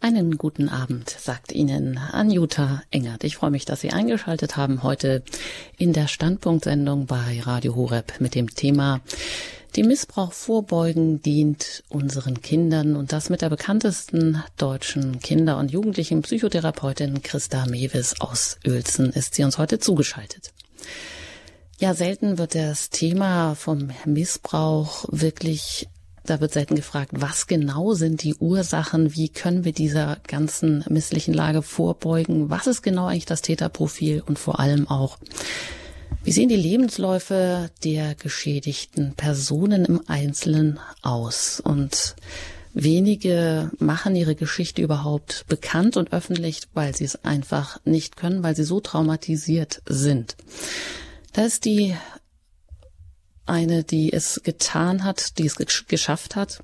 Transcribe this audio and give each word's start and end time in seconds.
Einen 0.00 0.36
guten 0.36 0.68
Abend, 0.68 1.08
sagt 1.08 1.52
Ihnen 1.52 1.96
Anjuta 1.96 2.82
Engert. 2.90 3.24
Ich 3.24 3.36
freue 3.36 3.50
mich, 3.50 3.64
dass 3.64 3.80
Sie 3.80 3.90
eingeschaltet 3.90 4.56
haben 4.56 4.82
heute 4.82 5.22
in 5.78 5.94
der 5.94 6.06
Standpunktsendung 6.06 7.06
bei 7.06 7.40
Radio 7.40 7.74
Horeb 7.74 8.20
mit 8.20 8.34
dem 8.34 8.54
Thema 8.54 9.00
Dem 9.74 9.88
Missbrauch 9.88 10.32
vorbeugen 10.32 11.22
dient 11.22 11.82
unseren 11.88 12.42
Kindern 12.42 12.94
und 12.94 13.12
das 13.12 13.30
mit 13.30 13.40
der 13.40 13.48
bekanntesten 13.48 14.42
deutschen 14.58 15.20
Kinder- 15.20 15.58
und 15.58 15.70
Jugendlichen 15.70 16.22
Psychotherapeutin 16.22 17.22
Christa 17.22 17.64
Mewes 17.66 18.20
aus 18.20 18.58
Uelzen 18.66 19.10
ist 19.12 19.34
sie 19.34 19.44
uns 19.44 19.56
heute 19.56 19.78
zugeschaltet. 19.78 20.52
Ja, 21.78 21.94
selten 21.94 22.38
wird 22.38 22.54
das 22.54 22.90
Thema 22.90 23.54
vom 23.54 23.90
Missbrauch 24.04 25.06
wirklich 25.10 25.88
da 26.26 26.40
wird 26.40 26.52
selten 26.52 26.74
gefragt, 26.74 27.12
was 27.14 27.46
genau 27.46 27.94
sind 27.94 28.22
die 28.22 28.34
Ursachen, 28.34 29.14
wie 29.14 29.28
können 29.28 29.64
wir 29.64 29.72
dieser 29.72 30.18
ganzen 30.26 30.84
misslichen 30.88 31.34
Lage 31.34 31.62
vorbeugen, 31.62 32.50
was 32.50 32.66
ist 32.66 32.82
genau 32.82 33.06
eigentlich 33.06 33.26
das 33.26 33.42
Täterprofil 33.42 34.22
und 34.26 34.38
vor 34.38 34.60
allem 34.60 34.88
auch, 34.88 35.18
wie 36.24 36.32
sehen 36.32 36.48
die 36.48 36.56
Lebensläufe 36.56 37.70
der 37.84 38.14
geschädigten 38.16 39.14
Personen 39.14 39.84
im 39.84 40.02
Einzelnen 40.08 40.80
aus? 41.02 41.60
Und 41.60 42.16
wenige 42.74 43.70
machen 43.78 44.16
ihre 44.16 44.34
Geschichte 44.34 44.82
überhaupt 44.82 45.46
bekannt 45.48 45.96
und 45.96 46.12
öffentlich, 46.12 46.62
weil 46.74 46.94
sie 46.94 47.04
es 47.04 47.24
einfach 47.24 47.80
nicht 47.84 48.16
können, 48.16 48.42
weil 48.42 48.56
sie 48.56 48.64
so 48.64 48.80
traumatisiert 48.80 49.82
sind. 49.86 50.36
Da 51.32 51.44
ist 51.44 51.64
die 51.64 51.94
eine, 53.46 53.84
die 53.84 54.12
es 54.12 54.40
getan 54.44 55.04
hat, 55.04 55.38
die 55.38 55.46
es 55.46 55.56
geschafft 55.56 56.36
hat. 56.36 56.62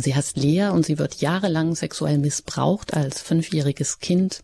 Sie 0.00 0.14
heißt 0.14 0.36
Lea 0.36 0.68
und 0.68 0.84
sie 0.84 0.98
wird 0.98 1.20
jahrelang 1.22 1.74
sexuell 1.74 2.18
missbraucht 2.18 2.92
als 2.92 3.20
fünfjähriges 3.22 3.98
Kind. 3.98 4.42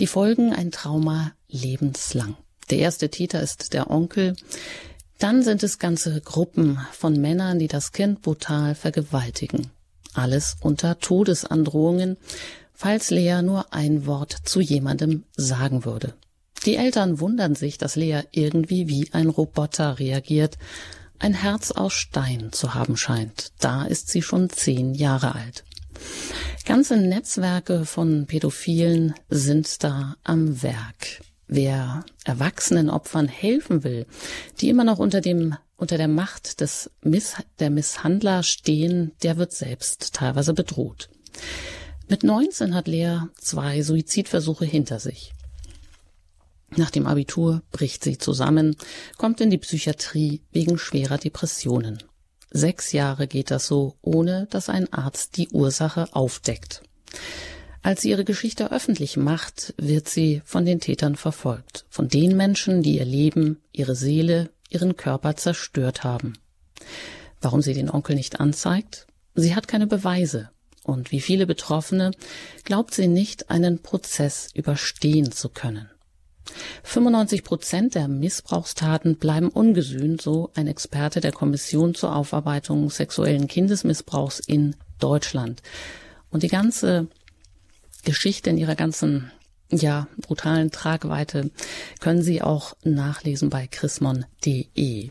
Die 0.00 0.06
Folgen 0.06 0.52
ein 0.52 0.70
Trauma 0.70 1.32
lebenslang. 1.48 2.36
Der 2.68 2.78
erste 2.78 3.08
Täter 3.08 3.42
ist 3.42 3.72
der 3.72 3.90
Onkel. 3.90 4.36
Dann 5.18 5.42
sind 5.42 5.62
es 5.62 5.78
ganze 5.78 6.20
Gruppen 6.20 6.78
von 6.92 7.20
Männern, 7.20 7.58
die 7.58 7.68
das 7.68 7.92
Kind 7.92 8.22
brutal 8.22 8.74
vergewaltigen. 8.74 9.70
Alles 10.14 10.56
unter 10.60 10.98
Todesandrohungen, 10.98 12.16
falls 12.74 13.10
Lea 13.10 13.42
nur 13.42 13.72
ein 13.72 14.06
Wort 14.06 14.36
zu 14.44 14.60
jemandem 14.60 15.24
sagen 15.36 15.84
würde. 15.84 16.14
Die 16.66 16.76
Eltern 16.76 17.20
wundern 17.20 17.54
sich, 17.54 17.78
dass 17.78 17.96
Lea 17.96 18.22
irgendwie 18.32 18.88
wie 18.88 19.08
ein 19.12 19.28
Roboter 19.28 19.98
reagiert, 19.98 20.58
ein 21.18 21.34
Herz 21.34 21.70
aus 21.70 21.92
Stein 21.92 22.52
zu 22.52 22.74
haben 22.74 22.96
scheint. 22.96 23.52
Da 23.60 23.84
ist 23.84 24.08
sie 24.08 24.22
schon 24.22 24.50
zehn 24.50 24.94
Jahre 24.94 25.34
alt. 25.34 25.64
Ganze 26.66 26.96
Netzwerke 26.96 27.84
von 27.84 28.26
Pädophilen 28.26 29.14
sind 29.28 29.82
da 29.82 30.16
am 30.24 30.62
Werk. 30.62 31.22
Wer 31.46 32.04
erwachsenen 32.24 32.90
Opfern 32.90 33.26
helfen 33.26 33.82
will, 33.82 34.06
die 34.60 34.68
immer 34.68 34.84
noch 34.84 34.98
unter 34.98 35.20
dem 35.20 35.56
unter 35.76 35.96
der 35.96 36.08
Macht 36.08 36.60
des 36.60 36.90
Miss, 37.02 37.36
der 37.58 37.70
Misshandler 37.70 38.42
stehen, 38.42 39.12
der 39.22 39.38
wird 39.38 39.52
selbst 39.52 40.12
teilweise 40.12 40.52
bedroht. 40.52 41.08
Mit 42.06 42.22
19 42.22 42.74
hat 42.74 42.86
Lea 42.86 43.20
zwei 43.38 43.80
Suizidversuche 43.80 44.66
hinter 44.66 45.00
sich. 45.00 45.32
Nach 46.76 46.90
dem 46.90 47.06
Abitur 47.06 47.62
bricht 47.72 48.04
sie 48.04 48.18
zusammen, 48.18 48.76
kommt 49.18 49.40
in 49.40 49.50
die 49.50 49.58
Psychiatrie 49.58 50.42
wegen 50.52 50.78
schwerer 50.78 51.18
Depressionen. 51.18 51.98
Sechs 52.50 52.92
Jahre 52.92 53.26
geht 53.26 53.50
das 53.50 53.66
so, 53.66 53.96
ohne 54.02 54.46
dass 54.50 54.68
ein 54.68 54.92
Arzt 54.92 55.36
die 55.36 55.48
Ursache 55.50 56.08
aufdeckt. 56.12 56.82
Als 57.82 58.02
sie 58.02 58.10
ihre 58.10 58.24
Geschichte 58.24 58.72
öffentlich 58.72 59.16
macht, 59.16 59.74
wird 59.78 60.08
sie 60.08 60.42
von 60.44 60.64
den 60.64 60.80
Tätern 60.80 61.16
verfolgt, 61.16 61.86
von 61.88 62.08
den 62.08 62.36
Menschen, 62.36 62.82
die 62.82 62.98
ihr 62.98 63.04
Leben, 63.04 63.58
ihre 63.72 63.94
Seele, 63.94 64.50
ihren 64.68 64.96
Körper 64.96 65.36
zerstört 65.36 66.04
haben. 66.04 66.34
Warum 67.40 67.62
sie 67.62 67.72
den 67.72 67.90
Onkel 67.90 68.16
nicht 68.16 68.38
anzeigt? 68.38 69.06
Sie 69.34 69.54
hat 69.54 69.66
keine 69.66 69.86
Beweise. 69.86 70.50
Und 70.82 71.12
wie 71.12 71.20
viele 71.20 71.46
Betroffene 71.46 72.10
glaubt 72.64 72.94
sie 72.94 73.08
nicht, 73.08 73.50
einen 73.50 73.80
Prozess 73.80 74.48
überstehen 74.54 75.32
zu 75.32 75.48
können. 75.48 75.88
95 76.82 77.44
Prozent 77.44 77.94
der 77.94 78.08
Missbrauchstaten 78.08 79.16
bleiben 79.16 79.48
ungesühnt, 79.48 80.22
so 80.22 80.50
ein 80.54 80.66
Experte 80.66 81.20
der 81.20 81.32
Kommission 81.32 81.94
zur 81.94 82.14
Aufarbeitung 82.14 82.90
sexuellen 82.90 83.46
Kindesmissbrauchs 83.46 84.40
in 84.40 84.76
Deutschland. 84.98 85.62
Und 86.30 86.42
die 86.42 86.48
ganze 86.48 87.08
Geschichte 88.04 88.50
in 88.50 88.58
ihrer 88.58 88.74
ganzen 88.74 89.30
ja, 89.70 90.08
brutalen 90.18 90.70
Tragweite 90.70 91.50
können 92.00 92.22
Sie 92.22 92.42
auch 92.42 92.74
nachlesen 92.82 93.50
bei 93.50 93.66
chrismon.de. 93.66 95.08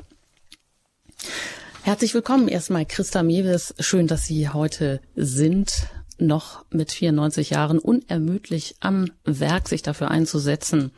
Herzlich 1.84 2.14
willkommen 2.14 2.48
erstmal 2.48 2.86
Christa 2.86 3.24
Mewes. 3.24 3.74
Schön, 3.80 4.08
dass 4.08 4.26
Sie 4.26 4.50
heute 4.50 5.02
sind 5.16 5.88
noch 6.22 6.66
mit 6.72 6.92
94 6.92 7.52
Jahren 7.52 7.80
unermüdlich 7.80 8.76
am 8.80 9.12
Werk, 9.24 9.68
sich 9.70 9.82
dafür 9.82 10.12
einzusetzen, 10.12 10.92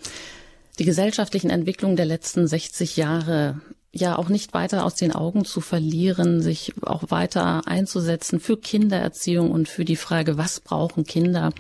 die 0.79 0.85
gesellschaftlichen 0.85 1.49
Entwicklungen 1.49 1.95
der 1.95 2.05
letzten 2.05 2.47
60 2.47 2.97
Jahre 2.97 3.61
ja 3.91 4.17
auch 4.17 4.29
nicht 4.29 4.53
weiter 4.53 4.85
aus 4.85 4.95
den 4.95 5.11
Augen 5.11 5.45
zu 5.45 5.61
verlieren, 5.61 6.41
sich 6.41 6.73
auch 6.81 7.11
weiter 7.11 7.67
einzusetzen 7.67 8.39
für 8.39 8.57
Kindererziehung 8.57 9.51
und 9.51 9.67
für 9.67 9.85
die 9.85 9.97
Frage, 9.97 10.37
was 10.37 10.61
brauchen 10.61 11.03
Kinder, 11.03 11.51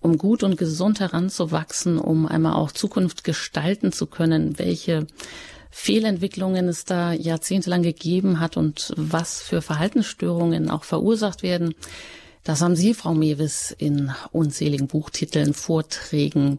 um 0.00 0.18
gut 0.18 0.42
und 0.42 0.56
gesund 0.56 1.00
heranzuwachsen, 1.00 1.98
um 1.98 2.26
einmal 2.26 2.54
auch 2.54 2.70
Zukunft 2.70 3.24
gestalten 3.24 3.90
zu 3.90 4.06
können, 4.06 4.58
welche 4.58 5.06
Fehlentwicklungen 5.70 6.68
es 6.68 6.84
da 6.84 7.12
jahrzehntelang 7.12 7.82
gegeben 7.82 8.38
hat 8.38 8.56
und 8.56 8.92
was 8.96 9.42
für 9.42 9.60
Verhaltensstörungen 9.60 10.70
auch 10.70 10.84
verursacht 10.84 11.42
werden. 11.42 11.74
Das 12.44 12.60
haben 12.60 12.76
Sie, 12.76 12.92
Frau 12.92 13.14
Mewis, 13.14 13.70
in 13.70 14.12
unzähligen 14.30 14.86
Buchtiteln, 14.86 15.54
Vorträgen, 15.54 16.58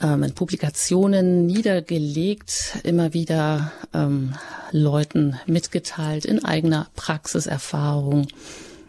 ähm, 0.00 0.22
in 0.22 0.32
Publikationen 0.32 1.44
niedergelegt, 1.44 2.78
immer 2.84 3.12
wieder 3.12 3.72
ähm, 3.92 4.34
Leuten 4.70 5.40
mitgeteilt 5.46 6.24
in 6.24 6.44
eigener 6.44 6.86
Praxiserfahrung. 6.94 8.28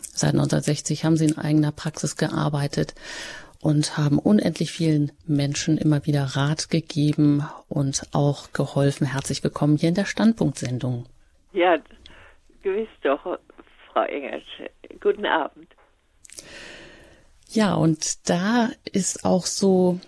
Seit 0.02 0.34
1960 0.34 1.04
haben 1.04 1.18
sie 1.18 1.26
in 1.26 1.38
eigener 1.40 1.72
Praxis 1.72 2.16
gearbeitet 2.16 2.94
und 3.60 3.98
haben 3.98 4.20
unendlich 4.20 4.72
vielen 4.72 5.12
Menschen 5.26 5.80
immer 5.80 6.06
wieder 6.06 6.24
Rat 6.24 6.70
gegeben 6.70 7.44
und 7.70 8.04
auch 8.14 8.52
geholfen. 8.54 9.08
Herzlich 9.08 9.44
willkommen 9.44 9.78
hier 9.78 9.90
in 9.90 9.96
der 9.96 10.06
Standpunktsendung. 10.06 11.06
Ja, 11.54 11.78
gewiss 12.62 12.90
doch, 13.02 13.40
Frau 13.92 14.04
Engert. 14.04 14.44
Guten 15.00 15.26
Abend. 15.26 15.68
Ja, 17.52 17.76
und 17.76 18.30
da 18.30 18.70
ist 18.92 19.26
auch 19.26 19.46
so 19.46 20.00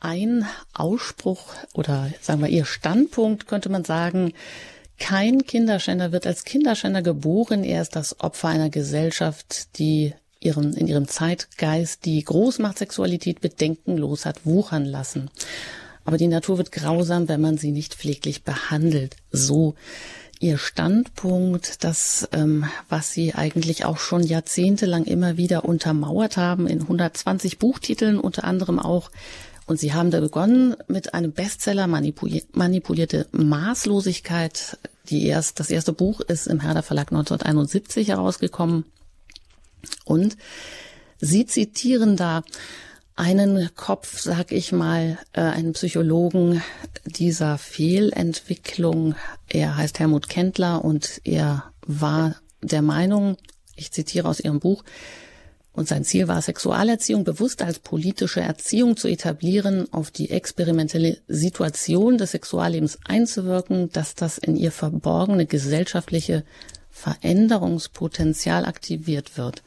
ein 0.00 0.46
Ausspruch 0.72 1.54
oder 1.74 2.10
sagen 2.20 2.40
wir 2.40 2.48
ihr 2.48 2.64
Standpunkt, 2.64 3.46
könnte 3.46 3.68
man 3.68 3.84
sagen, 3.84 4.32
kein 4.98 5.44
Kinderschänder 5.46 6.12
wird 6.12 6.26
als 6.26 6.44
Kinderschänder 6.44 7.02
geboren. 7.02 7.64
Er 7.64 7.82
ist 7.82 7.96
das 7.96 8.20
Opfer 8.20 8.48
einer 8.48 8.70
Gesellschaft, 8.70 9.78
die 9.78 10.14
ihren, 10.40 10.74
in 10.74 10.86
ihrem 10.86 11.08
Zeitgeist 11.08 12.04
die 12.04 12.22
Großmachtsexualität 12.22 13.40
bedenkenlos 13.40 14.26
hat 14.26 14.44
wuchern 14.46 14.84
lassen. 14.84 15.30
Aber 16.04 16.16
die 16.16 16.28
Natur 16.28 16.58
wird 16.58 16.72
grausam, 16.72 17.28
wenn 17.28 17.40
man 17.40 17.58
sie 17.58 17.72
nicht 17.72 17.94
pfleglich 17.94 18.42
behandelt. 18.42 19.16
So 19.30 19.74
Ihr 20.42 20.56
Standpunkt, 20.56 21.84
das, 21.84 22.26
ähm, 22.32 22.64
was 22.88 23.12
Sie 23.12 23.34
eigentlich 23.34 23.84
auch 23.84 23.98
schon 23.98 24.22
jahrzehntelang 24.22 25.04
immer 25.04 25.36
wieder 25.36 25.66
untermauert 25.66 26.38
haben, 26.38 26.66
in 26.66 26.80
120 26.80 27.58
Buchtiteln 27.58 28.18
unter 28.18 28.44
anderem 28.44 28.78
auch. 28.78 29.10
Und 29.66 29.78
Sie 29.78 29.92
haben 29.92 30.10
da 30.10 30.18
begonnen 30.18 30.74
mit 30.88 31.12
einem 31.12 31.32
Bestseller 31.32 31.86
Manipulierte 31.86 33.28
Maßlosigkeit. 33.32 34.78
Die 35.10 35.26
erst, 35.26 35.60
das 35.60 35.68
erste 35.68 35.92
Buch 35.92 36.22
ist 36.22 36.46
im 36.46 36.60
Herder 36.60 36.82
Verlag 36.82 37.12
1971 37.12 38.08
herausgekommen. 38.08 38.86
Und 40.06 40.38
Sie 41.18 41.44
zitieren 41.44 42.16
da 42.16 42.42
einen 43.20 43.68
Kopf, 43.76 44.18
sag 44.18 44.50
ich 44.50 44.72
mal, 44.72 45.18
äh, 45.34 45.42
einen 45.42 45.74
Psychologen 45.74 46.62
dieser 47.04 47.58
Fehlentwicklung. 47.58 49.14
Er 49.46 49.76
heißt 49.76 49.98
Helmut 49.98 50.30
Kendler 50.30 50.82
und 50.82 51.20
er 51.24 51.64
war 51.86 52.36
der 52.62 52.80
Meinung, 52.80 53.36
ich 53.76 53.92
zitiere 53.92 54.26
aus 54.26 54.40
Ihrem 54.40 54.58
Buch, 54.58 54.84
und 55.72 55.86
sein 55.86 56.02
Ziel 56.02 56.28
war, 56.28 56.40
Sexualerziehung 56.40 57.24
bewusst 57.24 57.62
als 57.62 57.78
politische 57.78 58.40
Erziehung 58.40 58.96
zu 58.96 59.06
etablieren, 59.06 59.92
auf 59.92 60.10
die 60.10 60.30
experimentelle 60.30 61.18
Situation 61.28 62.16
des 62.16 62.32
Sexuallebens 62.32 62.98
einzuwirken, 63.04 63.90
dass 63.92 64.14
das 64.14 64.38
in 64.38 64.56
ihr 64.56 64.72
verborgene 64.72 65.44
gesellschaftliche 65.44 66.42
Veränderungspotenzial 66.90 68.64
aktiviert 68.64 69.36
wird. 69.36 69.62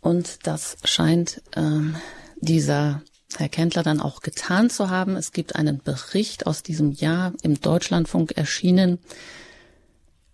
Und 0.00 0.40
das 0.42 0.76
scheint 0.84 1.40
ähm, 1.56 1.94
dieser 2.42 3.02
Herr 3.38 3.48
Kendler 3.48 3.82
dann 3.82 4.00
auch 4.00 4.20
getan 4.20 4.68
zu 4.68 4.90
haben. 4.90 5.16
Es 5.16 5.32
gibt 5.32 5.56
einen 5.56 5.78
Bericht 5.78 6.46
aus 6.46 6.62
diesem 6.62 6.92
Jahr 6.92 7.32
im 7.42 7.58
Deutschlandfunk 7.60 8.32
erschienen, 8.36 8.98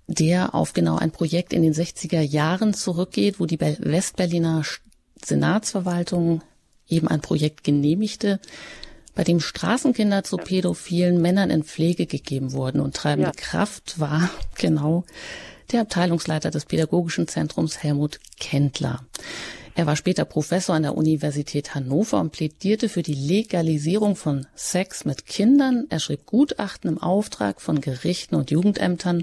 der 0.09 0.55
auf 0.55 0.73
genau 0.73 0.97
ein 0.97 1.13
Projekt 1.13 1.53
in 1.53 1.63
den 1.63 1.75
60er 1.75 2.21
Jahren 2.21 2.75
zurückgeht, 2.75 3.39
wo 3.39 3.47
die 3.47 3.61
Westberliner 3.61 4.65
Senatsverwaltung 5.25 6.43
eben 6.89 7.07
ein 7.09 7.21
Projekt 7.21 7.63
genehmigte, 7.63 8.41
bei 9.15 9.25
dem 9.25 9.41
Straßenkinder 9.41 10.25
zu 10.25 10.37
pädophilen 10.37 11.21
Männern 11.21 11.51
in 11.51 11.65
Pflege 11.65 12.07
gegeben 12.07 12.53
wurden. 12.53 12.81
Und 12.81 12.97
treibende 12.97 13.31
ja. 13.31 13.35
Kraft 13.37 14.01
war 14.01 14.31
genau 14.57 15.05
der 15.73 15.83
Abteilungsleiter 15.83 16.51
des 16.51 16.65
Pädagogischen 16.65 17.29
Zentrums 17.29 17.83
Helmut 17.83 18.19
Kendler. 18.39 19.05
Er 19.79 19.87
war 19.87 19.95
später 19.95 20.25
Professor 20.25 20.75
an 20.75 20.83
der 20.83 20.97
Universität 20.97 21.77
Hannover 21.77 22.19
und 22.19 22.33
plädierte 22.33 22.89
für 22.89 23.05
die 23.05 23.15
Legalisierung 23.15 24.17
von 24.17 24.45
Sex 24.57 25.05
mit 25.05 25.25
Kindern. 25.25 25.87
Er 25.89 26.01
schrieb 26.01 26.27
Gutachten 26.27 26.91
im 26.91 26.99
Auftrag 27.01 27.61
von 27.61 27.81
Gerichten 27.81 28.35
und 28.35 28.51
Jugendämtern, 28.51 29.23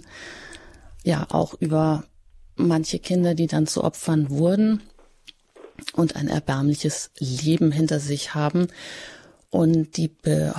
ja 1.04 1.28
auch 1.30 1.56
über 1.56 2.06
manche 2.56 3.00
Kinder, 3.00 3.36
die 3.36 3.48
dann 3.48 3.68
zu 3.68 3.84
Opfern 3.84 4.30
wurden 4.30 4.81
und 5.92 6.16
ein 6.16 6.30
erbärmliches 6.30 7.12
Leben 7.19 7.74
hinter 7.74 8.00
sich 8.00 8.34
haben. 8.34 8.69
Und 9.50 9.98
die 9.98 10.10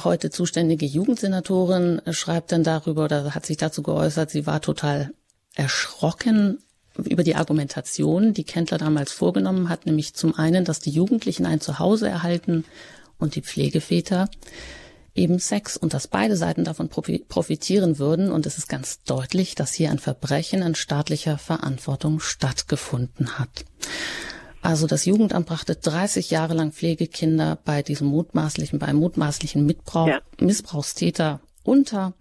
heute 0.05 0.29
zuständige 0.29 0.85
Jugendsenatorin 0.85 2.03
schreibt 2.11 2.53
dann 2.53 2.65
darüber 2.65 3.07
oder 3.07 3.35
hat 3.35 3.47
sich 3.47 3.57
dazu 3.57 3.83
geäußert, 3.83 4.29
sie 4.29 4.47
war 4.47 4.61
total 4.61 5.15
erschrocken 5.55 6.59
über 7.05 7.23
die 7.23 7.37
Argumentation, 7.37 8.33
die 8.33 8.45
Kendler 8.45 8.79
damals 8.79 9.13
vorgenommen 9.13 9.69
hat, 9.69 9.87
nämlich 9.87 10.15
zum 10.15 10.35
einen, 10.35 10.65
dass 10.65 10.81
die 10.81 10.91
Jugendlichen 10.91 11.47
ein 11.47 11.61
Zuhause 11.61 12.09
erhalten 12.09 12.65
und 13.19 13.35
die 13.35 13.43
Pflegeväter 13.43 14.29
eben 15.15 15.39
Sex 15.39 15.77
und 15.77 15.95
dass 15.95 16.09
beide 16.09 16.37
Seiten 16.37 16.65
davon 16.65 16.89
profitieren 16.89 17.99
würden. 17.99 18.31
Und 18.31 18.47
es 18.47 18.59
ist 18.59 18.69
ganz 18.69 19.03
deutlich, 19.03 19.55
dass 19.55 19.73
hier 19.73 19.91
ein 19.91 19.99
Verbrechen 19.99 20.63
in 20.63 20.75
staatlicher 20.75 21.39
Verantwortung 21.39 22.21
stattgefunden 22.21 23.39
hat. 23.39 23.65
Also 24.63 24.87
das 24.87 25.05
Jugendamt 25.05 25.47
brachte 25.47 25.77
30 25.77 26.31
Jahre 26.31 26.55
lang 26.55 26.73
Pflegekinder 26.73 27.59
bei 27.65 27.83
diesem 27.83 28.09
mutmaßlichen, 28.09 28.79
bei 28.79 28.93
mutmaßlichen 28.93 29.65
Mitbrauch, 29.65 30.09
ja. 30.09 30.21
Missbrauchstäter 30.41 31.41
unter, 31.63 32.15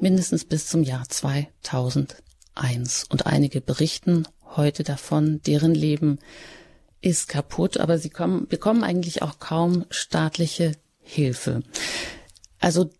mindestens 0.00 0.44
bis 0.44 0.66
zum 0.66 0.82
Jahr 0.82 1.08
2000 1.08 2.16
eins. 2.54 3.04
Und 3.08 3.26
einige 3.26 3.60
berichten 3.60 4.26
heute 4.56 4.84
davon, 4.84 5.40
deren 5.42 5.74
Leben 5.74 6.18
ist 7.00 7.28
kaputt, 7.28 7.78
aber 7.78 7.98
sie 7.98 8.10
kommen, 8.10 8.46
bekommen 8.48 8.82
eigentlich 8.82 9.22
auch 9.22 9.38
kaum 9.38 9.84
staatliche 9.90 10.72
Hilfe. 11.00 11.62
Also 12.60 12.90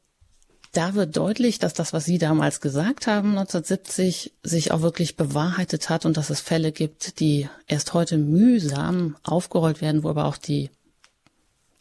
da 0.72 0.94
wird 0.94 1.16
deutlich, 1.16 1.58
dass 1.58 1.72
das, 1.72 1.92
was 1.92 2.04
Sie 2.04 2.18
damals 2.18 2.60
gesagt 2.60 3.06
haben, 3.06 3.30
1970, 3.30 4.32
sich 4.42 4.72
auch 4.72 4.82
wirklich 4.82 5.16
bewahrheitet 5.16 5.88
hat 5.88 6.04
und 6.04 6.16
dass 6.16 6.30
es 6.30 6.40
Fälle 6.40 6.72
gibt, 6.72 7.20
die 7.20 7.48
erst 7.66 7.94
heute 7.94 8.18
mühsam 8.18 9.16
aufgerollt 9.22 9.80
werden, 9.80 10.02
wo 10.02 10.10
aber 10.10 10.26
auch 10.26 10.36
die, 10.36 10.70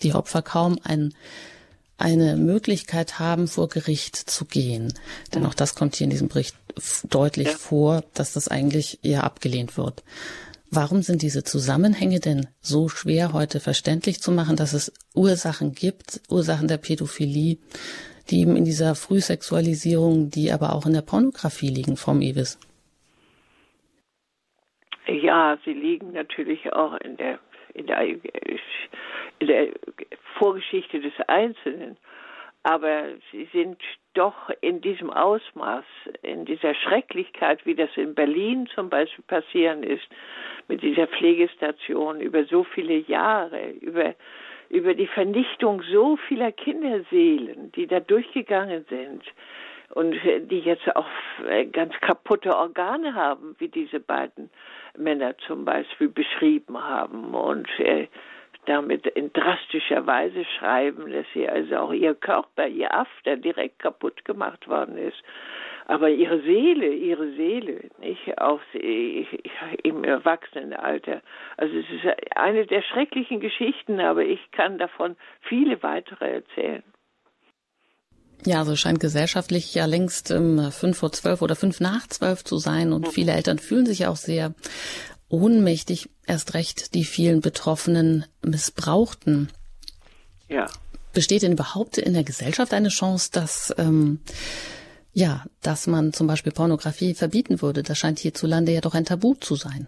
die 0.03 0.13
Opfer 0.13 0.43
kaum 0.43 0.77
ein 0.83 1.13
eine 1.97 2.35
Möglichkeit 2.35 3.19
haben, 3.19 3.47
vor 3.47 3.69
Gericht 3.69 4.15
zu 4.15 4.45
gehen. 4.45 4.93
Denn 5.33 5.45
auch 5.45 5.53
das 5.53 5.75
kommt 5.75 5.95
hier 5.95 6.05
in 6.05 6.11
diesem 6.11 6.27
Bericht 6.27 6.55
deutlich 7.09 7.47
ja. 7.47 7.57
vor, 7.57 8.03
dass 8.13 8.33
das 8.33 8.47
eigentlich 8.47 8.99
eher 9.03 9.23
abgelehnt 9.23 9.77
wird. 9.77 10.03
Warum 10.71 11.03
sind 11.03 11.21
diese 11.21 11.43
Zusammenhänge 11.43 12.19
denn 12.19 12.47
so 12.59 12.89
schwer 12.89 13.31
heute 13.31 13.59
verständlich 13.59 14.21
zu 14.21 14.31
machen, 14.31 14.55
dass 14.55 14.73
es 14.73 14.91
Ursachen 15.13 15.73
gibt, 15.73 16.21
Ursachen 16.29 16.67
der 16.67 16.77
Pädophilie, 16.77 17.57
die 18.31 18.39
eben 18.39 18.55
in 18.55 18.65
dieser 18.65 18.95
Frühsexualisierung, 18.95 20.31
die 20.31 20.51
aber 20.51 20.73
auch 20.73 20.87
in 20.87 20.93
der 20.93 21.01
Pornografie 21.01 21.69
liegen, 21.69 21.95
Frau 21.95 22.15
Mewis? 22.15 22.57
Ja, 25.07 25.59
sie 25.63 25.73
liegen 25.73 26.13
natürlich 26.13 26.73
auch 26.73 26.95
in 27.01 27.17
der 27.17 27.37
in 27.73 27.87
der, 27.87 28.01
in 28.01 29.47
der 29.47 29.67
Vorgeschichte 30.37 30.99
des 30.99 31.13
Einzelnen. 31.27 31.97
Aber 32.63 33.03
sie 33.31 33.49
sind 33.51 33.77
doch 34.13 34.49
in 34.61 34.79
diesem 34.79 35.09
Ausmaß, 35.09 35.83
in 36.21 36.45
dieser 36.45 36.73
Schrecklichkeit, 36.75 37.65
wie 37.65 37.75
das 37.75 37.89
in 37.97 38.15
Berlin 38.15 38.67
zum 38.73 38.89
Beispiel 38.89 39.25
passieren 39.27 39.83
ist, 39.83 40.07
mit 40.69 40.81
dieser 40.81 41.07
Pflegestation 41.07 42.21
über 42.21 42.45
so 42.45 42.63
viele 42.63 42.95
Jahre, 42.99 43.71
über, 43.81 44.15
über 44.69 44.93
die 44.93 45.07
Vernichtung 45.07 45.83
so 45.91 46.15
vieler 46.15 46.53
Kinderseelen, 46.53 47.73
die 47.73 47.85
da 47.85 47.99
durchgegangen 47.99 48.85
sind 48.89 49.23
und 49.89 50.15
die 50.49 50.59
jetzt 50.59 50.95
auch 50.95 51.07
ganz 51.71 51.93
kaputte 51.99 52.55
Organe 52.55 53.13
haben, 53.13 53.55
wie 53.59 53.67
diese 53.67 53.99
beiden 53.99 54.49
Männer 54.97 55.37
zum 55.47 55.65
Beispiel 55.65 56.09
beschrieben 56.09 56.81
haben 56.81 57.33
und 57.33 57.67
äh, 57.79 58.07
damit 58.65 59.05
in 59.07 59.33
drastischer 59.33 60.05
Weise 60.07 60.45
schreiben, 60.57 61.11
dass 61.11 61.25
sie 61.33 61.47
also 61.47 61.77
auch 61.77 61.93
ihr 61.93 62.15
Körper, 62.15 62.67
ihr 62.67 62.93
After 62.93 63.35
direkt 63.35 63.79
kaputt 63.79 64.23
gemacht 64.25 64.67
worden 64.67 64.97
ist. 64.97 65.21
Aber 65.85 66.09
ihre 66.09 66.39
Seele, 66.41 66.87
ihre 66.93 67.31
Seele, 67.33 67.89
nicht 67.99 68.39
auch 68.39 68.61
im 69.83 70.03
Erwachsenenalter. 70.05 71.21
Also 71.57 71.75
es 71.75 71.85
ist 71.89 72.37
eine 72.37 72.65
der 72.65 72.81
schrecklichen 72.83 73.41
Geschichten, 73.41 73.99
aber 73.99 74.23
ich 74.23 74.39
kann 74.51 74.77
davon 74.77 75.17
viele 75.41 75.83
weitere 75.83 76.35
erzählen. 76.35 76.83
Ja, 78.45 78.59
also 78.59 78.75
scheint 78.75 78.99
gesellschaftlich 78.99 79.73
ja 79.73 79.85
längst 79.85 80.31
ähm, 80.31 80.71
fünf 80.71 80.97
vor 80.97 81.11
zwölf 81.11 81.41
oder 81.41 81.55
fünf 81.55 81.79
nach 81.79 82.07
zwölf 82.07 82.43
zu 82.43 82.57
sein 82.57 82.93
und 82.93 83.07
mhm. 83.07 83.11
viele 83.11 83.31
Eltern 83.33 83.59
fühlen 83.59 83.85
sich 83.85 84.07
auch 84.07 84.15
sehr 84.15 84.53
ohnmächtig, 85.29 86.09
erst 86.27 86.53
recht 86.53 86.93
die 86.93 87.05
vielen 87.05 87.41
betroffenen 87.41 88.25
Missbrauchten. 88.43 89.49
Ja. 90.49 90.67
Besteht 91.13 91.43
denn 91.43 91.53
überhaupt 91.53 91.97
in 91.97 92.13
der 92.13 92.23
Gesellschaft 92.23 92.73
eine 92.73 92.89
Chance, 92.89 93.31
dass 93.31 93.73
ähm, 93.77 94.19
ja, 95.13 95.43
dass 95.61 95.85
man 95.87 96.11
zum 96.11 96.27
Beispiel 96.27 96.51
Pornografie 96.51 97.13
verbieten 97.13 97.61
würde? 97.61 97.83
Das 97.83 97.97
scheint 97.99 98.19
hierzulande 98.19 98.71
ja 98.71 98.81
doch 98.81 98.95
ein 98.95 99.05
Tabu 99.05 99.35
zu 99.35 99.55
sein. 99.55 99.87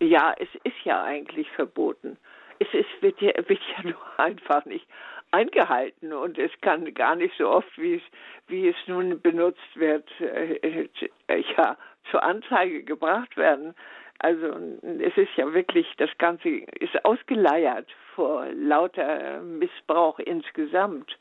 Ja, 0.00 0.34
es 0.38 0.48
ist 0.64 0.84
ja 0.84 1.02
eigentlich 1.04 1.46
verboten. 1.54 2.18
Es 2.58 2.66
ist, 2.72 2.88
wird, 3.00 3.20
ja, 3.20 3.32
wird 3.48 3.60
ja 3.76 3.82
nur 3.90 4.18
einfach 4.18 4.64
nicht 4.64 4.86
eingehalten 5.32 6.12
und 6.12 6.38
es 6.38 6.50
kann 6.60 6.92
gar 6.94 7.16
nicht 7.16 7.34
so 7.36 7.48
oft, 7.48 7.76
wie 7.78 7.94
es, 7.94 8.02
wie 8.48 8.68
es 8.68 8.76
nun 8.86 9.20
benutzt 9.20 9.74
wird, 9.74 10.08
äh, 10.20 10.88
äh, 11.26 11.44
ja, 11.56 11.76
zur 12.10 12.22
Anzeige 12.22 12.84
gebracht 12.84 13.36
werden. 13.36 13.74
Also 14.18 14.54
es 15.00 15.16
ist 15.16 15.34
ja 15.36 15.52
wirklich, 15.52 15.86
das 15.96 16.10
Ganze 16.18 16.48
ist 16.48 17.04
ausgeleiert 17.04 17.90
vor 18.14 18.46
lauter 18.52 19.40
Missbrauch 19.40 20.18
insgesamt. 20.20 21.18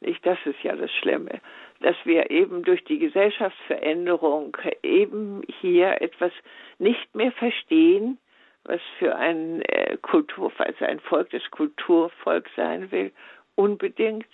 Nicht, 0.00 0.26
das 0.26 0.38
ist 0.44 0.62
ja 0.62 0.74
das 0.74 0.90
Schlimme, 0.90 1.40
dass 1.80 1.96
wir 2.04 2.30
eben 2.30 2.64
durch 2.64 2.82
die 2.84 2.98
Gesellschaftsveränderung 2.98 4.56
eben 4.82 5.42
hier 5.60 6.02
etwas 6.02 6.32
nicht 6.78 7.14
mehr 7.14 7.32
verstehen, 7.32 8.18
was 8.64 8.80
für 8.98 9.16
ein 9.16 9.62
äh, 9.62 9.96
Kultur, 10.02 10.52
also 10.58 10.84
ein 10.84 11.00
Volk 11.00 11.30
des 11.30 11.48
Kulturvolks 11.50 12.50
sein 12.56 12.90
will 12.90 13.12
unbedingt 13.54 14.28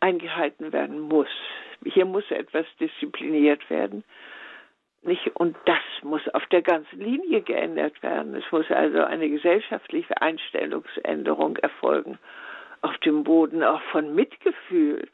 eingehalten 0.00 0.72
werden 0.72 1.00
muss. 1.00 1.28
Hier 1.84 2.04
muss 2.04 2.30
etwas 2.30 2.66
diszipliniert 2.80 3.68
werden. 3.70 4.04
Nicht? 5.02 5.28
Und 5.36 5.56
das 5.66 5.82
muss 6.02 6.26
auf 6.34 6.44
der 6.46 6.62
ganzen 6.62 7.00
Linie 7.00 7.42
geändert 7.42 8.02
werden. 8.02 8.34
Es 8.34 8.50
muss 8.50 8.68
also 8.70 9.04
eine 9.04 9.28
gesellschaftliche 9.28 10.20
Einstellungsänderung 10.20 11.56
erfolgen. 11.58 12.18
Auf 12.82 12.96
dem 12.98 13.24
Boden 13.24 13.62
auch 13.62 13.80
von 13.92 14.14
Mitgefühl, 14.14 15.08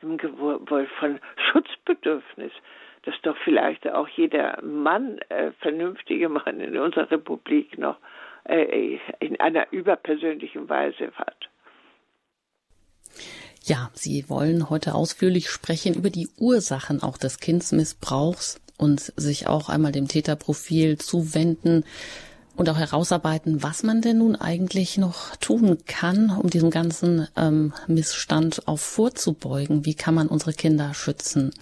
von 0.00 1.20
Schutzbedürfnis, 1.50 2.52
dass 3.02 3.20
doch 3.22 3.36
vielleicht 3.38 3.88
auch 3.88 4.08
jeder 4.08 4.62
Mann, 4.62 5.18
äh, 5.30 5.52
vernünftige 5.60 6.28
Mann 6.28 6.60
in 6.60 6.76
unserer 6.76 7.10
Republik 7.10 7.78
noch 7.78 7.96
äh, 8.44 8.98
in 9.20 9.40
einer 9.40 9.72
überpersönlichen 9.72 10.68
Weise 10.68 11.10
hat. 11.16 11.47
Ja, 13.64 13.90
Sie 13.94 14.28
wollen 14.28 14.70
heute 14.70 14.94
ausführlich 14.94 15.50
sprechen 15.50 15.94
über 15.94 16.10
die 16.10 16.28
Ursachen 16.38 17.02
auch 17.02 17.18
des 17.18 17.38
Kindsmissbrauchs 17.38 18.60
und 18.78 19.12
sich 19.16 19.46
auch 19.46 19.68
einmal 19.68 19.92
dem 19.92 20.08
Täterprofil 20.08 20.98
zuwenden 20.98 21.84
und 22.58 22.68
auch 22.68 22.76
herausarbeiten, 22.76 23.62
was 23.62 23.84
man 23.84 24.02
denn 24.02 24.18
nun 24.18 24.34
eigentlich 24.34 24.98
noch 24.98 25.36
tun 25.36 25.78
kann, 25.86 26.30
um 26.30 26.50
diesem 26.50 26.70
ganzen 26.70 27.28
ähm, 27.36 27.72
Missstand 27.86 28.66
auch 28.66 28.80
vorzubeugen. 28.80 29.84
Wie 29.84 29.94
kann 29.94 30.14
man 30.14 30.26
unsere 30.26 30.52
Kinder 30.52 30.92
schützen? 30.92 31.52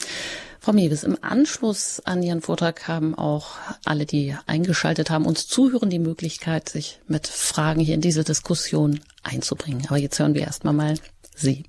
Frau 0.59 0.73
Mewes, 0.73 1.05
im 1.05 1.19
Anschluss 1.21 2.01
an 2.01 2.23
Ihren 2.23 2.41
Vortrag 2.41 2.89
haben 2.89 3.15
auch 3.15 3.51
alle, 3.85 4.07
die 4.07 4.35
eingeschaltet 4.47 5.11
haben, 5.11 5.27
uns 5.27 5.47
zuhören, 5.47 5.91
die 5.91 5.99
Möglichkeit, 5.99 6.69
sich 6.69 6.99
mit 7.07 7.29
Fragen 7.29 7.81
hier 7.81 7.95
in 7.95 8.01
diese 8.01 8.25
Diskussion 8.25 9.01
einzubringen. 9.23 9.85
Aber 9.87 9.99
jetzt 9.99 10.19
hören 10.19 10.35
wir 10.35 10.43
erstmal 10.43 10.75
mal 10.75 10.95
Sie. 11.37 11.65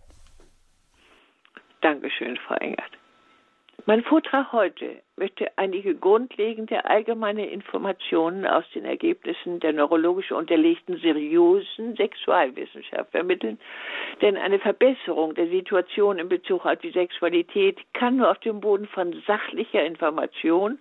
Dankeschön, 1.81 2.37
Frau 2.47 2.55
Engert. 2.55 2.91
Mein 3.85 4.03
Vortrag 4.03 4.51
heute 4.51 5.01
möchte 5.17 5.47
einige 5.57 5.95
grundlegende 5.95 6.85
allgemeine 6.85 7.47
Informationen 7.49 8.45
aus 8.45 8.63
den 8.73 8.85
Ergebnissen 8.85 9.59
der 9.59 9.73
neurologisch 9.73 10.31
unterlegten 10.31 10.97
seriösen 10.97 11.95
Sexualwissenschaft 11.95 13.11
vermitteln, 13.11 13.59
denn 14.21 14.37
eine 14.37 14.59
Verbesserung 14.59 15.33
der 15.33 15.47
Situation 15.47 16.19
in 16.19 16.29
Bezug 16.29 16.65
auf 16.65 16.77
die 16.79 16.91
Sexualität 16.91 17.79
kann 17.93 18.17
nur 18.17 18.29
auf 18.29 18.39
dem 18.39 18.61
Boden 18.61 18.87
von 18.87 19.23
sachlicher 19.25 19.83
Information 19.83 20.77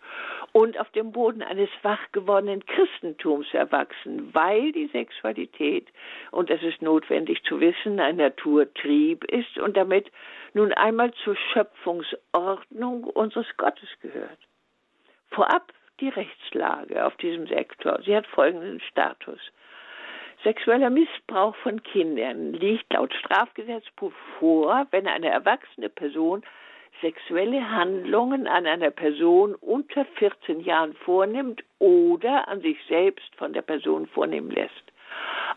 und 0.53 0.79
auf 0.79 0.91
dem 0.91 1.13
Boden 1.13 1.43
eines 1.43 1.71
wach 1.83 2.01
gewordenen 2.13 2.65
Christentums 2.67 3.47
erwachsen, 3.53 4.31
weil 4.33 4.73
die 4.73 4.87
Sexualität, 4.87 5.89
und 6.31 6.51
das 6.51 6.63
ist 6.63 6.83
notwendig 6.83 7.43
zu 7.45 7.61
wissen, 7.61 8.01
ein 8.01 8.17
Naturtrieb 8.17 9.25
ist 9.25 9.59
und 9.59 9.77
damit 9.77 10.11
nun 10.55 10.73
einmal 10.73 11.13
zur 11.25 11.37
Schöpfungsordnung 11.53 13.05
unseres 13.05 13.47
Gottes 13.59 13.89
gehört. 14.01 14.26
Vorab 15.37 15.71
die 16.01 16.09
Rechtslage 16.09 17.05
auf 17.05 17.15
diesem 17.19 17.47
Sektor. 17.47 18.01
Sie 18.07 18.17
hat 18.17 18.27
folgenden 18.27 18.81
Status. 18.81 19.39
Sexueller 20.43 20.89
Missbrauch 20.89 21.55
von 21.57 21.83
Kindern 21.83 22.55
liegt 22.55 22.91
laut 22.91 23.13
Strafgesetzbuch 23.13 24.13
vor, 24.39 24.87
wenn 24.93 25.07
eine 25.07 25.29
erwachsene 25.29 25.91
Person 25.91 26.43
sexuelle 27.03 27.71
Handlungen 27.71 28.47
an 28.47 28.67
einer 28.67 28.91
Person 28.91 29.55
unter 29.57 30.07
14 30.07 30.61
Jahren 30.61 30.95
vornimmt 30.95 31.63
oder 31.81 32.49
an 32.49 32.63
sich 32.63 32.79
selbst 32.89 33.35
von 33.37 33.53
der 33.53 33.61
Person 33.61 34.07
vornehmen 34.07 34.51
lässt. 34.51 34.93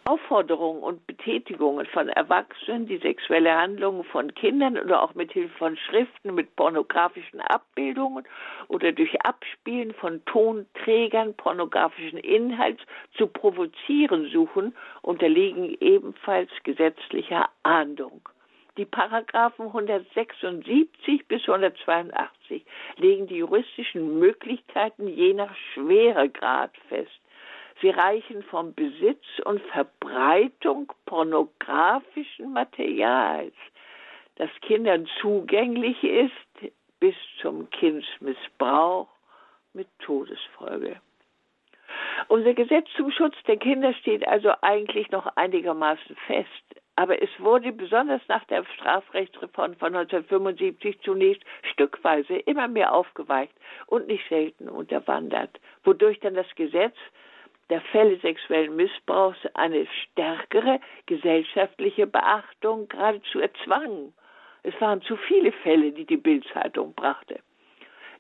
Aufforderungen 0.06 0.82
und 0.82 1.06
Betätigungen 1.08 1.86
von 1.88 2.10
Erwachsenen, 2.10 2.88
die 2.88 2.98
sexuelle 2.98 3.56
Handlungen 3.56 4.04
von 4.04 4.34
Kindern 4.34 4.78
oder 4.78 5.04
auch 5.04 5.14
mit 5.16 5.32
Hilfe 5.32 5.56
von 5.58 5.78
Schriften 5.78 6.34
mit 6.34 6.56
pornografischen 6.56 7.42
Abbildungen 7.42 8.26
oder 8.68 8.92
durch 8.92 9.22
Abspielen 9.22 9.94
von 9.94 10.24
Tonträgern 10.26 11.36
pornografischen 11.36 12.20
Inhalts 12.20 12.82
zu 13.18 13.28
provozieren 13.28 14.30
suchen, 14.32 14.76
unterliegen 15.02 15.76
ebenfalls 15.80 16.50
gesetzlicher 16.64 17.50
Ahndung. 17.64 18.28
Die 18.78 18.86
Paragraphen 18.86 19.68
176 19.68 21.28
bis 21.28 21.42
182 21.42 22.64
legen 22.96 23.28
die 23.28 23.36
juristischen 23.36 24.20
Möglichkeiten 24.20 25.08
je 25.08 25.34
nach 25.34 25.54
Schweregrad 25.74 26.72
fest. 26.88 27.20
Sie 27.82 27.90
reichen 27.90 28.44
vom 28.44 28.74
Besitz 28.74 29.24
und 29.46 29.62
Verbreitung 29.68 30.92
pornografischen 31.06 32.52
Materials, 32.52 33.56
das 34.36 34.50
Kindern 34.62 35.08
zugänglich 35.22 36.04
ist, 36.04 36.74
bis 37.00 37.16
zum 37.42 37.70
Kindsmissbrauch 37.70 39.08
mit 39.74 39.88
Todesfolge. 40.00 41.00
Unser 42.28 42.54
Gesetz 42.54 42.88
zum 42.96 43.12
Schutz 43.12 43.36
der 43.48 43.58
Kinder 43.58 43.94
steht 43.94 44.28
also 44.28 44.52
eigentlich 44.62 45.10
noch 45.12 45.26
einigermaßen 45.36 46.16
fest. 46.28 46.50
Aber 46.96 47.22
es 47.22 47.30
wurde 47.40 47.72
besonders 47.72 48.22
nach 48.28 48.44
der 48.46 48.66
Strafrechtsreform 48.76 49.76
von 49.76 49.96
1975 49.96 51.00
zunächst 51.00 51.42
stückweise 51.72 52.36
immer 52.40 52.68
mehr 52.68 52.94
aufgeweicht 52.94 53.54
und 53.88 54.08
nicht 54.08 54.28
selten 54.28 54.68
unterwandert, 54.68 55.62
wodurch 55.86 56.20
dann 56.20 56.34
das 56.34 56.54
Gesetz 56.56 56.98
der 57.70 57.82
Fälle 57.82 58.18
sexuellen 58.20 58.76
Missbrauchs 58.76 59.38
eine 59.54 59.88
stärkere 60.04 60.80
gesellschaftliche 61.06 62.08
Beachtung 62.08 62.88
geradezu 62.88 63.40
erzwang. 63.40 64.14
Es 64.64 64.80
waren 64.82 65.02
zu 65.02 65.16
viele 65.16 65.52
Fälle, 65.52 65.92
die 65.92 66.06
die 66.06 66.18
Bildzeitung 66.18 66.94
brachte. 66.94 67.40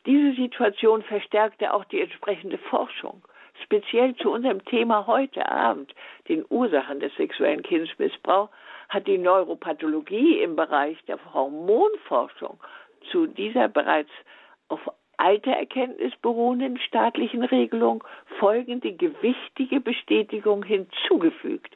Diese 0.05 0.33
Situation 0.33 1.03
verstärkte 1.03 1.73
auch 1.73 1.83
die 1.85 2.01
entsprechende 2.01 2.57
Forschung. 2.57 3.21
Speziell 3.63 4.15
zu 4.15 4.31
unserem 4.31 4.63
Thema 4.65 5.05
heute 5.05 5.49
Abend, 5.51 5.93
den 6.29 6.45
Ursachen 6.49 7.01
des 7.01 7.13
sexuellen 7.15 7.61
Kindsmissbrauchs, 7.61 8.51
hat 8.87 9.07
die 9.07 9.17
Neuropathologie 9.17 10.41
im 10.41 10.55
Bereich 10.55 10.97
der 11.05 11.19
Hormonforschung 11.33 12.59
zu 13.11 13.27
dieser 13.27 13.67
bereits 13.67 14.11
auf 14.69 14.79
alter 15.19 15.51
Erkenntnis 15.51 16.15
beruhenden 16.21 16.77
staatlichen 16.79 17.43
Regelung 17.43 18.03
folgende 18.39 18.93
gewichtige 18.93 19.79
Bestätigung 19.79 20.63
hinzugefügt. 20.63 21.75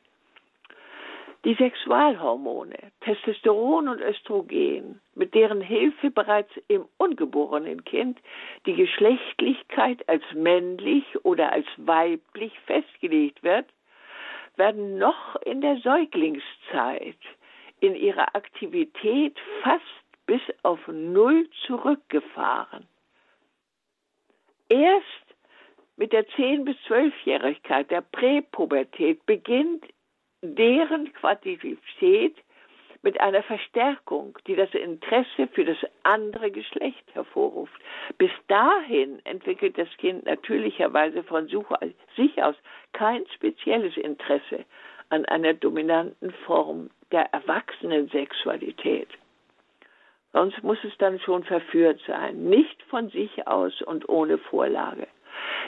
Die 1.46 1.56
Sexualhormone, 1.56 2.78
Testosteron 3.02 3.90
und 3.90 4.00
Östrogen, 4.00 5.02
mit 5.14 5.34
deren 5.34 5.60
Hilfe 5.60 6.10
bereits 6.10 6.52
im 6.70 6.86
ungeborenen 6.98 7.84
Kind 7.84 8.18
die 8.66 8.76
Geschlechtlichkeit 8.76 10.08
als 10.08 10.24
männlich 10.34 11.04
oder 11.24 11.52
als 11.52 11.68
weiblich 11.76 12.58
festgelegt 12.62 13.44
wird, 13.44 13.66
werden 14.56 14.98
noch 14.98 15.36
in 15.42 15.60
der 15.60 15.78
Säuglingszeit 15.80 17.20
in 17.82 17.96
ihrer 17.96 18.34
Aktivität 18.36 19.38
fast 19.64 19.84
bis 20.26 20.42
auf 20.62 20.80
Null 20.88 21.50
zurückgefahren. 21.66 22.88
Erst 24.74 25.36
mit 25.98 26.14
der 26.14 26.28
10- 26.30 26.64
bis 26.66 26.76
12-Jährigkeit, 26.88 27.92
der 27.92 28.02
Präpubertät, 28.02 29.24
beginnt 29.28 29.86
deren 30.42 31.14
Quantität 31.14 32.36
mit 33.04 33.22
einer 33.22 33.44
Verstärkung, 33.44 34.36
die 34.48 34.56
das 34.56 34.74
Interesse 34.74 35.48
für 35.52 35.64
das 35.64 35.78
andere 36.02 36.50
Geschlecht 36.50 37.04
hervorruft. 37.14 37.80
Bis 38.18 38.32
dahin 38.48 39.24
entwickelt 39.26 39.78
das 39.78 39.90
Kind 39.98 40.26
natürlicherweise 40.26 41.22
von 41.22 41.48
sich 42.16 42.42
aus 42.42 42.56
kein 42.94 43.28
spezielles 43.36 43.96
Interesse 43.96 44.66
an 45.10 45.24
einer 45.26 45.54
dominanten 45.54 46.32
Form 46.48 46.90
der 47.12 47.32
Erwachsenensexualität. 47.32 49.10
Sonst 50.34 50.64
muss 50.64 50.84
es 50.84 50.98
dann 50.98 51.20
schon 51.20 51.44
verführt 51.44 52.02
sein, 52.08 52.44
nicht 52.46 52.82
von 52.90 53.10
sich 53.10 53.48
aus 53.48 53.82
und 53.84 54.10
ohne 54.10 54.40
Vorlage. 54.40 55.08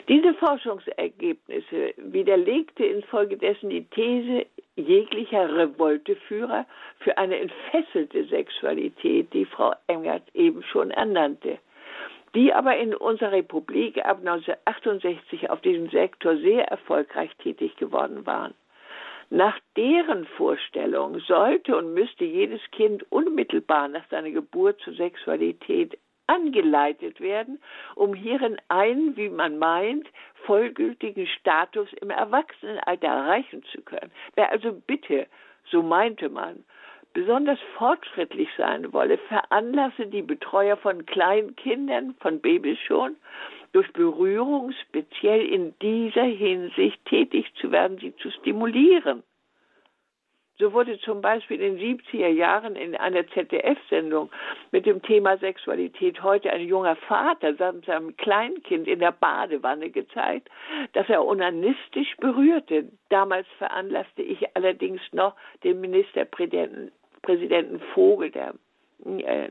Diese 0.08 0.34
Forschungsergebnisse 0.34 1.94
widerlegte 1.96 2.84
infolgedessen 2.84 3.70
die 3.70 3.84
These 3.84 4.46
jeglicher 4.76 5.54
Revolteführer 5.56 6.66
für 6.98 7.16
eine 7.16 7.38
entfesselte 7.38 8.24
Sexualität, 8.24 9.32
die 9.32 9.46
Frau 9.46 9.72
Engert 9.86 10.22
eben 10.34 10.62
schon 10.64 10.90
ernannte, 10.90 11.58
die 12.34 12.52
aber 12.52 12.76
in 12.76 12.94
unserer 12.94 13.32
Republik 13.32 13.98
ab 14.04 14.18
1968 14.18 15.50
auf 15.50 15.60
diesem 15.60 15.88
Sektor 15.90 16.36
sehr 16.36 16.66
erfolgreich 16.68 17.30
tätig 17.36 17.76
geworden 17.76 18.26
waren. 18.26 18.54
Nach 19.30 19.58
deren 19.76 20.24
Vorstellung 20.36 21.18
sollte 21.20 21.76
und 21.76 21.94
müsste 21.94 22.24
jedes 22.24 22.60
Kind 22.70 23.10
unmittelbar 23.10 23.88
nach 23.88 24.08
seiner 24.08 24.30
Geburt 24.30 24.80
zur 24.80 24.94
Sexualität 24.94 25.98
angeleitet 26.28 27.20
werden, 27.20 27.60
um 27.94 28.14
hierin 28.14 28.56
einen, 28.68 29.16
wie 29.16 29.28
man 29.28 29.58
meint, 29.58 30.08
vollgültigen 30.44 31.26
Status 31.26 31.92
im 32.00 32.10
Erwachsenenalter 32.10 33.06
erreichen 33.06 33.62
zu 33.72 33.82
können. 33.82 34.10
Wer 34.34 34.50
also 34.50 34.72
bitte, 34.72 35.26
so 35.70 35.82
meinte 35.82 36.28
man, 36.28 36.64
besonders 37.12 37.58
fortschrittlich 37.76 38.48
sein 38.56 38.92
wolle, 38.92 39.18
veranlasse 39.18 40.06
die 40.06 40.22
Betreuer 40.22 40.76
von 40.76 41.06
Kleinkindern, 41.06 42.14
von 42.20 42.40
Babys 42.40 42.78
schon, 42.80 43.16
durch 43.76 43.92
Berührung 43.92 44.72
speziell 44.88 45.44
in 45.46 45.74
dieser 45.82 46.22
Hinsicht 46.22 46.98
tätig 47.04 47.52
zu 47.60 47.70
werden, 47.70 47.98
sie 47.98 48.16
zu 48.16 48.30
stimulieren. 48.30 49.22
So 50.58 50.72
wurde 50.72 50.98
zum 51.00 51.20
Beispiel 51.20 51.60
in 51.60 51.76
den 51.76 51.98
70er 51.98 52.28
Jahren 52.28 52.74
in 52.74 52.96
einer 52.96 53.28
ZDF-Sendung 53.28 54.30
mit 54.72 54.86
dem 54.86 55.02
Thema 55.02 55.36
Sexualität 55.36 56.22
heute 56.22 56.50
ein 56.50 56.66
junger 56.66 56.96
Vater 56.96 57.54
samt 57.56 57.84
seinem 57.84 58.16
Kleinkind 58.16 58.88
in 58.88 59.00
der 59.00 59.12
Badewanne 59.12 59.90
gezeigt, 59.90 60.48
dass 60.94 61.06
er 61.10 61.26
onanistisch 61.26 62.16
berührte. 62.16 62.90
Damals 63.10 63.46
veranlasste 63.58 64.22
ich 64.22 64.56
allerdings 64.56 65.02
noch 65.12 65.34
den 65.64 65.82
Ministerpräsidenten 65.82 66.92
Präsidenten 67.20 67.80
Vogel, 67.92 68.30
der, 68.30 68.54
äh, 69.04 69.50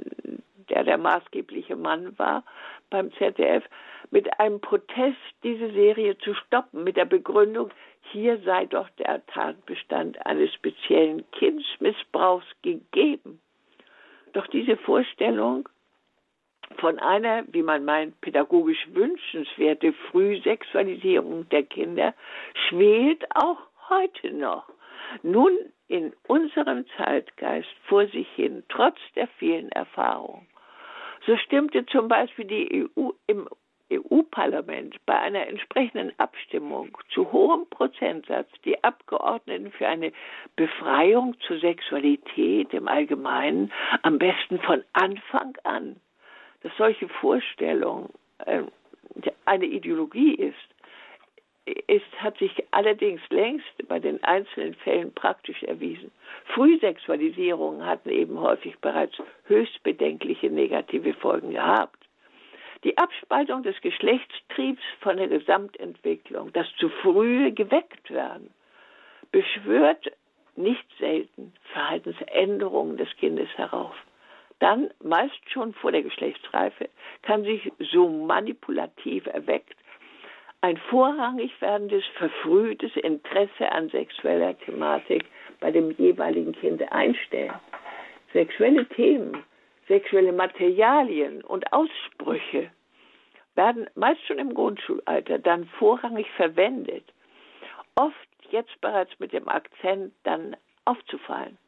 der 0.70 0.84
der 0.84 0.98
maßgebliche 0.98 1.76
Mann 1.76 2.18
war 2.18 2.44
beim 2.90 3.12
ZDF, 3.14 3.64
mit 4.12 4.40
einem 4.40 4.62
Protest 4.62 5.18
diese 5.44 5.72
Serie 5.72 6.18
zu 6.20 6.34
stoppen, 6.34 6.84
mit 6.84 6.98
der 6.98 7.06
Begründung, 7.06 7.72
hier 8.12 8.38
sei 8.46 8.66
doch 8.66 8.90
der 8.92 9.26
Tatbestand 9.26 10.26
eines 10.26 10.54
speziellen 10.54 11.30
Kindsmissbrauchs 11.32 12.46
gegeben. 12.62 13.42
Doch 14.34 14.48
diese 14.48 14.78
Vorstellung 14.78 15.68
von 16.78 17.00
einer, 17.00 17.44
wie 17.48 17.64
man 17.64 17.86
meint, 17.86 18.20
pädagogisch 18.22 18.88
wünschenswerte 18.92 19.94
Frühsexualisierung 20.12 21.48
der 21.50 21.64
Kinder 21.64 22.14
schwelt 22.68 23.24
auch 23.36 23.60
heute 23.90 24.32
noch. 24.32 24.68
Nun 25.22 25.52
in 25.88 26.14
unserem 26.28 26.86
Zeitgeist 26.98 27.70
vor 27.88 28.08
sich 28.08 28.28
hin, 28.36 28.64
trotz 28.70 28.98
der 29.16 29.28
vielen 29.40 29.70
Erfahrungen. 29.72 30.48
So 31.26 31.38
stimmte 31.38 31.86
zum 31.88 32.08
Beispiel 32.08 32.46
die 32.46 32.88
EU 32.98 33.10
im 33.28 33.48
EU-Parlament 33.92 34.96
bei 35.06 35.18
einer 35.18 35.48
entsprechenden 35.48 36.12
Abstimmung 36.20 36.98
zu 37.14 37.32
hohem 37.32 37.68
Prozentsatz 37.70 38.50
die 38.64 38.84
Abgeordneten 38.84 39.72
für 39.72 39.88
eine 39.88 40.12
Befreiung 40.56 41.36
zur 41.42 41.60
Sexualität 41.60 42.74
im 42.74 42.88
Allgemeinen 42.88 43.72
am 44.02 44.18
besten 44.18 44.60
von 44.60 44.84
Anfang 44.94 45.56
an, 45.64 45.98
dass 46.62 46.72
solche 46.78 47.08
Vorstellungen 47.08 48.10
äh, 48.46 48.64
eine 49.46 49.66
Ideologie 49.66 50.34
ist, 50.34 50.75
ist, 51.66 52.22
hat 52.22 52.38
sich 52.38 52.52
allerdings 52.72 53.22
längst 53.30 53.88
bei 53.88 54.00
den 54.00 54.24
einzelnen 54.24 54.76
Fällen 54.76 55.14
praktisch 55.14 55.64
erwiesen. 55.64 56.12
Frühsexualisierungen 56.54 57.86
hatten 57.86 58.10
eben 58.10 58.40
häufig 58.40 58.78
bereits 58.80 59.16
höchst 59.46 59.82
bedenkliche 59.84 60.50
negative 60.50 61.14
Folgen 61.14 61.52
gehabt. 61.52 61.98
Die 62.84 62.98
Abspaltung 62.98 63.64
des 63.64 63.80
Geschlechtstriebs 63.82 64.84
von 65.00 65.18
der 65.18 65.28
Gesamtentwicklung, 65.28 66.54
das 66.54 66.68
zu 66.78 66.90
frühe 66.90 67.52
geweckt 67.52 68.12
werden, 68.12 68.52
beschwört 69.32 70.12
nicht 70.56 70.86
selten 71.00 71.52
Verhaltensänderungen 71.74 72.98
des 72.98 73.10
Kindes 73.18 73.50
herauf. 73.56 73.96
Dann, 74.60 74.92
meist 75.04 75.50
schon 75.50 75.74
vor 75.74 75.92
der 75.92 76.04
Geschlechtsreife, 76.04 76.90
kann 77.24 77.44
sich 77.44 77.72
so 77.80 78.08
manipulativ 78.08 79.26
erweckt 79.26 79.76
ein 80.66 80.78
vorrangig 80.90 81.52
werdendes, 81.62 82.04
verfrühtes 82.18 82.96
Interesse 82.96 83.72
an 83.72 83.88
sexueller 83.90 84.58
Thematik 84.58 85.24
bei 85.60 85.70
dem 85.70 85.92
jeweiligen 85.92 86.54
Kind 86.54 86.82
einstellen. 86.92 87.54
Sexuelle 88.34 88.88
Themen, 88.88 89.44
sexuelle 89.88 90.34
Materialien 90.34 91.44
und 91.44 91.72
Aussprüche 91.72 92.72
werden 93.54 93.88
meist 93.94 94.26
schon 94.26 94.40
im 94.40 94.56
Grundschulalter 94.56 95.38
dann 95.38 95.66
vorrangig 95.78 96.26
verwendet, 96.32 97.14
oft 97.94 98.28
jetzt 98.50 98.82
bereits 98.82 99.12
mit 99.20 99.34
dem 99.34 99.48
Akzent 99.48 100.14
dann 100.24 100.58
aufzufallen. 100.86 101.60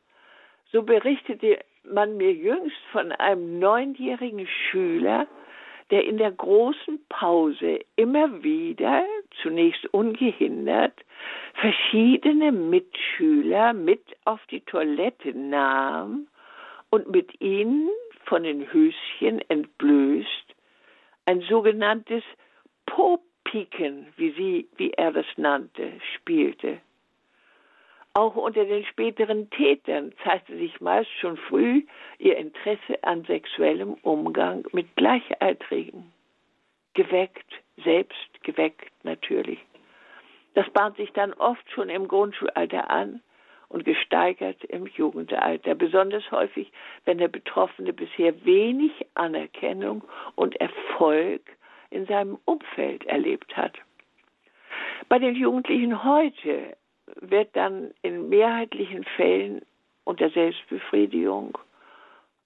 So 0.72 0.82
berichtete 0.82 1.60
man 1.84 2.18
mir 2.18 2.34
jüngst 2.34 2.82
von 2.92 3.12
einem 3.12 3.60
neunjährigen 3.60 4.48
Schüler, 4.48 5.27
der 5.91 6.06
in 6.06 6.17
der 6.17 6.32
großen 6.32 7.00
Pause 7.10 7.79
immer 7.96 8.44
wieder, 8.44 9.06
zunächst 9.41 9.86
ungehindert, 9.94 10.94
verschiedene 11.53 12.51
Mitschüler 12.51 13.74
mit 13.74 14.01
auf 14.25 14.39
die 14.51 14.62
Toilette 14.62 15.38
nahm 15.38 16.27
und 16.89 17.10
mit 17.10 17.41
ihnen 17.41 17.89
von 18.25 18.44
den 18.44 18.72
Höschen 18.72 19.41
entblößt 19.50 20.56
ein 21.25 21.41
sogenanntes 21.41 22.24
Popiken, 22.86 24.08
wie 24.15 24.32
sie, 24.32 24.70
wie 24.77 24.91
er 24.91 25.12
das 25.12 25.25
nannte, 25.36 25.91
spielte. 26.15 26.79
Auch 28.17 28.36
unter 28.36 28.65
den 28.65 28.83
späteren 28.83 29.47
Tätern 29.51 30.12
zeigte 30.24 30.57
sich 30.57 30.81
meist 30.81 31.12
schon 31.19 31.38
früh 31.38 31.83
ihr 32.17 32.36
Interesse 32.36 33.03
an 33.03 33.24
sexuellem 33.25 33.93
Umgang 34.01 34.65
mit 34.71 34.95
Gleichaltrigen. 34.95 36.12
Geweckt, 36.95 37.62
selbst 37.83 38.41
geweckt 38.41 38.91
natürlich. 39.03 39.59
Das 40.55 40.67
bahnt 40.71 40.97
sich 40.97 41.12
dann 41.13 41.31
oft 41.33 41.69
schon 41.69 41.89
im 41.89 42.07
Grundschulalter 42.07 42.89
an 42.89 43.21
und 43.69 43.86
gesteigert 43.86 44.63
im 44.63 44.88
Jugendalter, 44.88 45.75
besonders 45.75 46.31
häufig, 46.31 46.72
wenn 47.05 47.20
der 47.20 47.27
Betroffene 47.27 47.94
bisher 47.94 48.44
wenig 48.44 48.94
Anerkennung 49.13 50.03
und 50.33 50.55
Erfolg 50.55 51.44
in 51.92 52.07
seinem 52.07 52.39
Umfeld 52.46 53.05
erlebt 53.05 53.55
hat. 53.55 53.77
Bei 55.07 55.20
den 55.20 55.35
Jugendlichen 55.35 56.03
heute 56.03 56.75
wird 57.15 57.55
dann 57.55 57.93
in 58.01 58.29
mehrheitlichen 58.29 59.03
Fällen 59.15 59.61
unter 60.03 60.29
Selbstbefriedigung, 60.29 61.57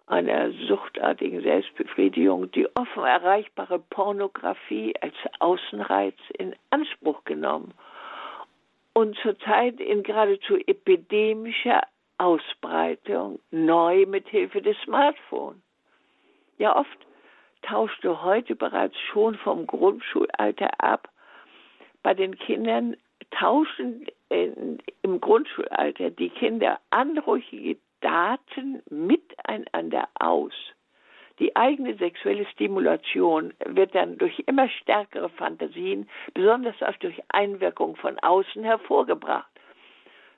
einer 0.07 0.51
suchtartigen 0.67 1.41
Selbstbefriedigung, 1.41 2.51
die 2.51 2.67
offen 2.75 3.03
erreichbare 3.03 3.79
Pornografie 3.79 4.93
als 4.99 5.15
Außenreiz 5.39 6.17
in 6.37 6.55
Anspruch 6.69 7.23
genommen 7.23 7.73
und 8.93 9.15
zurzeit 9.19 9.79
in 9.79 10.03
geradezu 10.03 10.57
epidemischer 10.57 11.81
Ausbreitung 12.17 13.39
neu 13.51 14.05
mit 14.05 14.27
Hilfe 14.27 14.61
des 14.61 14.77
Smartphones. 14.83 15.61
Ja, 16.57 16.75
oft 16.75 16.97
tauschte 17.61 18.21
heute 18.23 18.55
bereits 18.55 18.99
schon 19.11 19.35
vom 19.35 19.65
Grundschulalter 19.65 20.69
ab 20.83 21.09
bei 22.03 22.13
den 22.13 22.37
Kindern 22.37 22.97
tauschen 23.31 24.05
im 24.31 25.19
Grundschulalter 25.19 26.09
die 26.09 26.29
Kinder 26.29 26.79
anrüchige 26.89 27.77
Daten 27.99 28.81
miteinander 28.89 30.07
aus. 30.15 30.53
Die 31.39 31.55
eigene 31.55 31.95
sexuelle 31.95 32.45
Stimulation 32.47 33.53
wird 33.65 33.95
dann 33.95 34.17
durch 34.17 34.39
immer 34.45 34.69
stärkere 34.69 35.29
Fantasien, 35.29 36.07
besonders 36.33 36.81
auch 36.81 36.95
durch 36.97 37.19
Einwirkung 37.29 37.95
von 37.95 38.19
außen 38.19 38.63
hervorgebracht. 38.63 39.49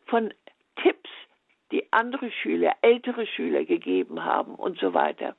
Von 0.06 0.34
Tipps, 0.82 1.10
die 1.72 1.92
andere 1.92 2.32
Schüler, 2.32 2.74
ältere 2.82 3.28
Schüler 3.28 3.66
gegeben 3.66 4.24
haben 4.24 4.56
und 4.56 4.80
so 4.80 4.94
weiter. 4.94 5.36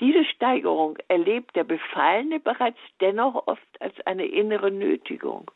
Diese 0.00 0.24
Steigerung 0.24 0.98
erlebt 1.08 1.56
der 1.56 1.64
Befallene 1.64 2.40
bereits 2.40 2.78
dennoch 3.00 3.46
oft 3.46 3.80
als 3.80 3.94
eine 4.06 4.26
innere 4.26 4.70
Nötigung 4.70 5.50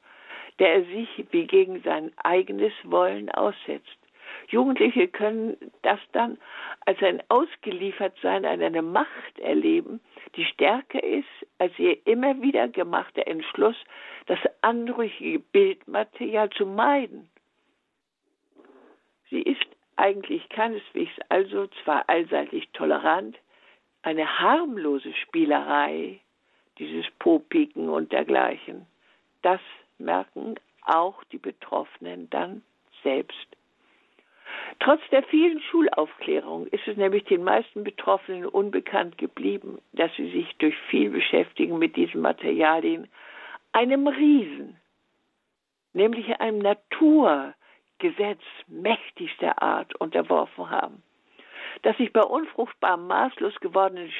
der 0.59 0.75
er 0.75 0.85
sich 0.85 1.27
wie 1.31 1.47
gegen 1.47 1.83
sein 1.83 2.13
eigenes 2.17 2.73
Wollen 2.85 3.31
aussetzt. 3.31 3.99
Jugendliche 4.49 5.09
können 5.09 5.57
das 5.83 6.01
dann 6.13 6.39
als 6.87 7.03
ein 7.03 7.23
Ausgeliefertsein 7.29 8.45
an 8.45 8.63
eine 8.63 8.83
Macht 8.83 9.39
erleben, 9.39 10.01
die 10.37 10.45
stärker 10.45 11.03
ist 11.03 11.29
als 11.59 11.79
ihr 11.79 12.07
immer 12.07 12.41
wieder 12.43 12.69
gemachter 12.69 13.27
Entschluss, 13.27 13.77
das 14.27 14.39
anrüchige 14.63 15.39
Bildmaterial 15.39 16.51
zu 16.51 16.67
meiden. 16.67 17.29
Sie 19.31 19.43
ist 19.43 19.67
eigentlich 19.97 20.49
keineswegs 20.49 21.13
also 21.29 21.67
zwar 21.83 22.09
allseitig 22.09 22.69
tolerant, 22.73 23.39
eine 24.03 24.39
harmlose 24.39 25.15
Spielerei, 25.15 26.21
dieses 26.79 27.07
Popiken 27.19 27.89
und 27.89 28.13
dergleichen. 28.13 28.87
Das 29.43 29.61
merken 29.99 30.57
auch 30.85 31.23
die 31.25 31.39
Betroffenen 31.39 32.29
dann 32.31 32.63
selbst. 33.03 33.47
Trotz 34.81 35.01
der 35.11 35.23
vielen 35.25 35.61
Schulaufklärung 35.61 36.67
ist 36.67 36.87
es 36.87 36.97
nämlich 36.97 37.25
den 37.25 37.45
meisten 37.45 37.85
Betroffenen 37.85 38.47
unbekannt 38.47 39.19
geblieben, 39.19 39.79
dass 39.93 40.15
sie 40.17 40.31
sich 40.31 40.55
durch 40.59 40.77
viel 40.91 41.11
Beschäftigen 41.11 41.79
mit 41.79 41.97
diesen 41.97 42.21
Materialien 42.21 43.09
einem 43.73 44.07
Riesen, 44.07 44.77
nämlich 45.93 46.41
einem 46.41 46.59
Naturgesetz 46.59 48.43
mächtigster 48.67 49.61
Art 49.63 49.95
unterworfen 49.97 50.71
haben. 50.71 51.03
Dass 51.83 51.97
sich 51.97 52.13
bei 52.13 52.23
unfruchtbar 52.23 52.97
maßlos 52.97 53.59
gewordenen 53.61 54.13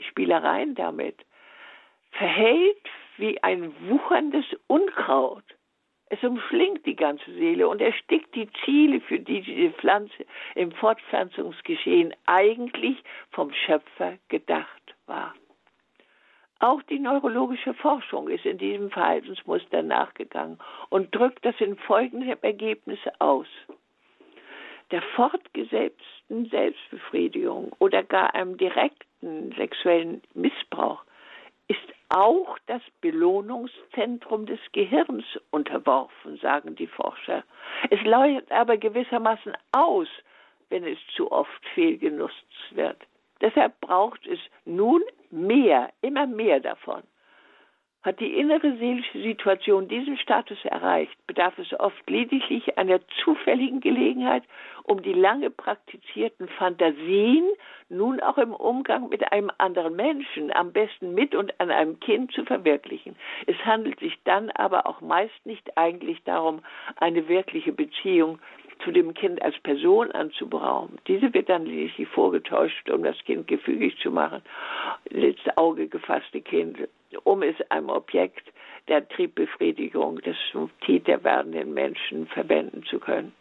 Spielereien 0.00 0.74
damit 0.74 1.16
verhält 2.12 2.88
wie 3.18 3.42
ein 3.42 3.72
wucherndes 3.88 4.44
Unkraut. 4.66 5.44
Es 6.08 6.22
umschlingt 6.22 6.86
die 6.86 6.94
ganze 6.94 7.32
Seele 7.32 7.66
und 7.66 7.80
erstickt 7.80 8.34
die 8.34 8.48
Ziele, 8.64 9.00
für 9.00 9.18
die 9.18 9.40
diese 9.40 9.72
Pflanze 9.72 10.24
im 10.54 10.70
Fortpflanzungsgeschehen 10.70 12.14
eigentlich 12.26 13.02
vom 13.32 13.52
Schöpfer 13.52 14.16
gedacht 14.28 14.94
war. 15.06 15.34
Auch 16.60 16.80
die 16.84 17.00
neurologische 17.00 17.74
Forschung 17.74 18.28
ist 18.28 18.46
in 18.46 18.56
diesem 18.56 18.90
Verhaltensmuster 18.90 19.82
nachgegangen 19.82 20.58
und 20.88 21.14
drückt 21.14 21.44
das 21.44 21.60
in 21.60 21.76
folgendem 21.76 22.38
Ergebnis 22.40 23.00
aus. 23.18 23.48
Der 24.92 25.02
fortgesetzten 25.02 26.46
Selbstbefriedigung 26.46 27.74
oder 27.78 28.04
gar 28.04 28.34
einem 28.34 28.56
direkten 28.56 29.52
sexuellen 29.56 30.22
Missbrauch 30.34 31.04
auch 32.08 32.58
das 32.66 32.82
Belohnungszentrum 33.00 34.46
des 34.46 34.60
Gehirns 34.72 35.24
unterworfen, 35.50 36.38
sagen 36.38 36.76
die 36.76 36.86
Forscher. 36.86 37.42
Es 37.90 38.00
läuft 38.02 38.50
aber 38.52 38.76
gewissermaßen 38.76 39.56
aus, 39.72 40.08
wenn 40.68 40.84
es 40.84 40.98
zu 41.14 41.30
oft 41.30 41.66
fehlgenutzt 41.74 42.34
wird. 42.70 42.98
Deshalb 43.40 43.80
braucht 43.80 44.26
es 44.26 44.38
nun 44.64 45.02
mehr, 45.30 45.90
immer 46.00 46.26
mehr 46.26 46.60
davon. 46.60 47.02
Hat 48.06 48.20
die 48.20 48.38
innere 48.38 48.76
seelische 48.76 49.20
Situation 49.20 49.88
diesen 49.88 50.16
Status 50.16 50.64
erreicht, 50.64 51.12
bedarf 51.26 51.58
es 51.58 51.72
oft 51.80 52.08
lediglich 52.08 52.78
einer 52.78 53.00
zufälligen 53.24 53.80
Gelegenheit, 53.80 54.44
um 54.84 55.02
die 55.02 55.12
lange 55.12 55.50
praktizierten 55.50 56.46
Fantasien 56.50 57.42
nun 57.88 58.20
auch 58.20 58.38
im 58.38 58.52
Umgang 58.52 59.08
mit 59.08 59.32
einem 59.32 59.50
anderen 59.58 59.96
Menschen, 59.96 60.54
am 60.54 60.72
besten 60.72 61.14
mit 61.14 61.34
und 61.34 61.58
an 61.60 61.72
einem 61.72 61.98
Kind 61.98 62.30
zu 62.30 62.44
verwirklichen. 62.44 63.16
Es 63.48 63.56
handelt 63.64 63.98
sich 63.98 64.16
dann 64.22 64.50
aber 64.50 64.86
auch 64.86 65.00
meist 65.00 65.44
nicht 65.44 65.76
eigentlich 65.76 66.22
darum, 66.22 66.60
eine 67.00 67.26
wirkliche 67.26 67.72
Beziehung 67.72 68.38
zu 68.84 68.92
dem 68.92 69.14
Kind 69.14 69.42
als 69.42 69.58
Person 69.60 70.10
anzuberaumen. 70.12 70.98
Diese 71.06 71.32
wird 71.34 71.48
dann 71.48 71.66
lediglich 71.66 72.08
vorgetäuscht, 72.08 72.90
um 72.90 73.02
das 73.02 73.18
Kind 73.24 73.48
gefügig 73.48 73.96
zu 74.02 74.10
machen. 74.10 74.42
Ins 75.04 75.38
Auge 75.56 75.88
gefasste 75.88 76.40
Kind, 76.40 76.78
um 77.24 77.42
es 77.42 77.56
einem 77.70 77.88
Objekt 77.88 78.52
der 78.88 79.08
Triebbefriedigung 79.08 80.20
des 80.20 80.36
Täter 80.84 81.22
werdenden 81.24 81.74
Menschen 81.74 82.26
verwenden 82.28 82.84
zu 82.84 82.98
können. 82.98 83.32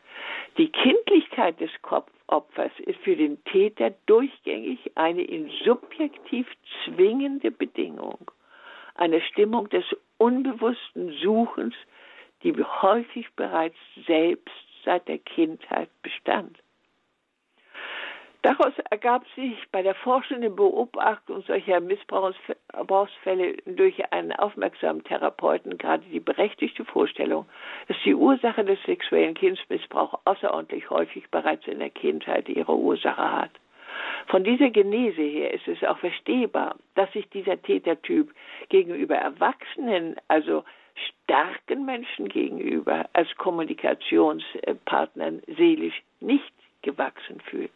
Die 0.58 0.72
Kindlichkeit 0.72 1.60
des 1.60 1.70
Kopfopfers 1.82 2.72
ist 2.80 3.00
für 3.02 3.16
den 3.16 3.44
Täter 3.44 3.94
durchgängig 4.06 4.92
eine 4.96 5.22
ihn 5.22 5.52
subjektiv 5.64 6.48
zwingende 6.86 7.52
Bedingung, 7.52 8.32
eine 8.96 9.22
Stimmung 9.22 9.70
des 9.70 9.84
unbewussten 10.18 11.12
Suchens, 11.22 11.76
die 12.44 12.54
häufig 12.54 13.28
bereits 13.36 13.78
selbst 14.08 14.65
seit 14.86 15.08
der 15.08 15.18
Kindheit 15.18 15.90
bestand. 16.02 16.58
Daraus 18.46 18.74
ergab 18.92 19.26
sich 19.36 19.58
bei 19.72 19.82
der 19.82 19.96
forschenden 19.96 20.56
Beobachtung 20.56 21.42
solcher 21.48 21.80
Missbrauchsfälle 21.80 23.58
durch 23.66 24.14
einen 24.14 24.34
aufmerksamen 24.34 25.04
Therapeuten 25.04 25.80
gerade 25.80 26.04
die 26.12 26.20
berechtigte 26.20 26.86
Vorstellung, 26.86 27.48
dass 27.88 27.98
die 28.06 28.14
Ursache 28.14 28.64
des 28.64 28.78
sexuellen 28.84 29.34
Kindsmissbrauchs 29.34 30.22
außerordentlich 30.26 30.92
häufig 30.92 31.28
bereits 31.32 31.66
in 31.66 31.80
der 31.80 31.90
Kindheit 31.90 32.48
ihre 32.48 32.76
Ursache 32.76 33.32
hat. 33.32 33.52
Von 34.28 34.44
dieser 34.44 34.70
Genese 34.70 35.24
her 35.24 35.52
ist 35.52 35.68
es 35.68 35.84
auch 35.84 35.98
verstehbar, 35.98 36.76
dass 36.94 37.12
sich 37.14 37.28
dieser 37.30 37.60
Tätertyp 37.60 38.32
gegenüber 38.70 39.16
Erwachsenen, 39.16 40.18
also 40.28 40.64
starken 40.96 41.86
Menschen 41.86 42.30
gegenüber 42.30 43.10
als 43.14 43.34
Kommunikationspartnern 43.38 45.42
seelisch 45.48 46.02
nicht 46.20 46.54
gewachsen 46.82 47.40
fühlt. 47.42 47.72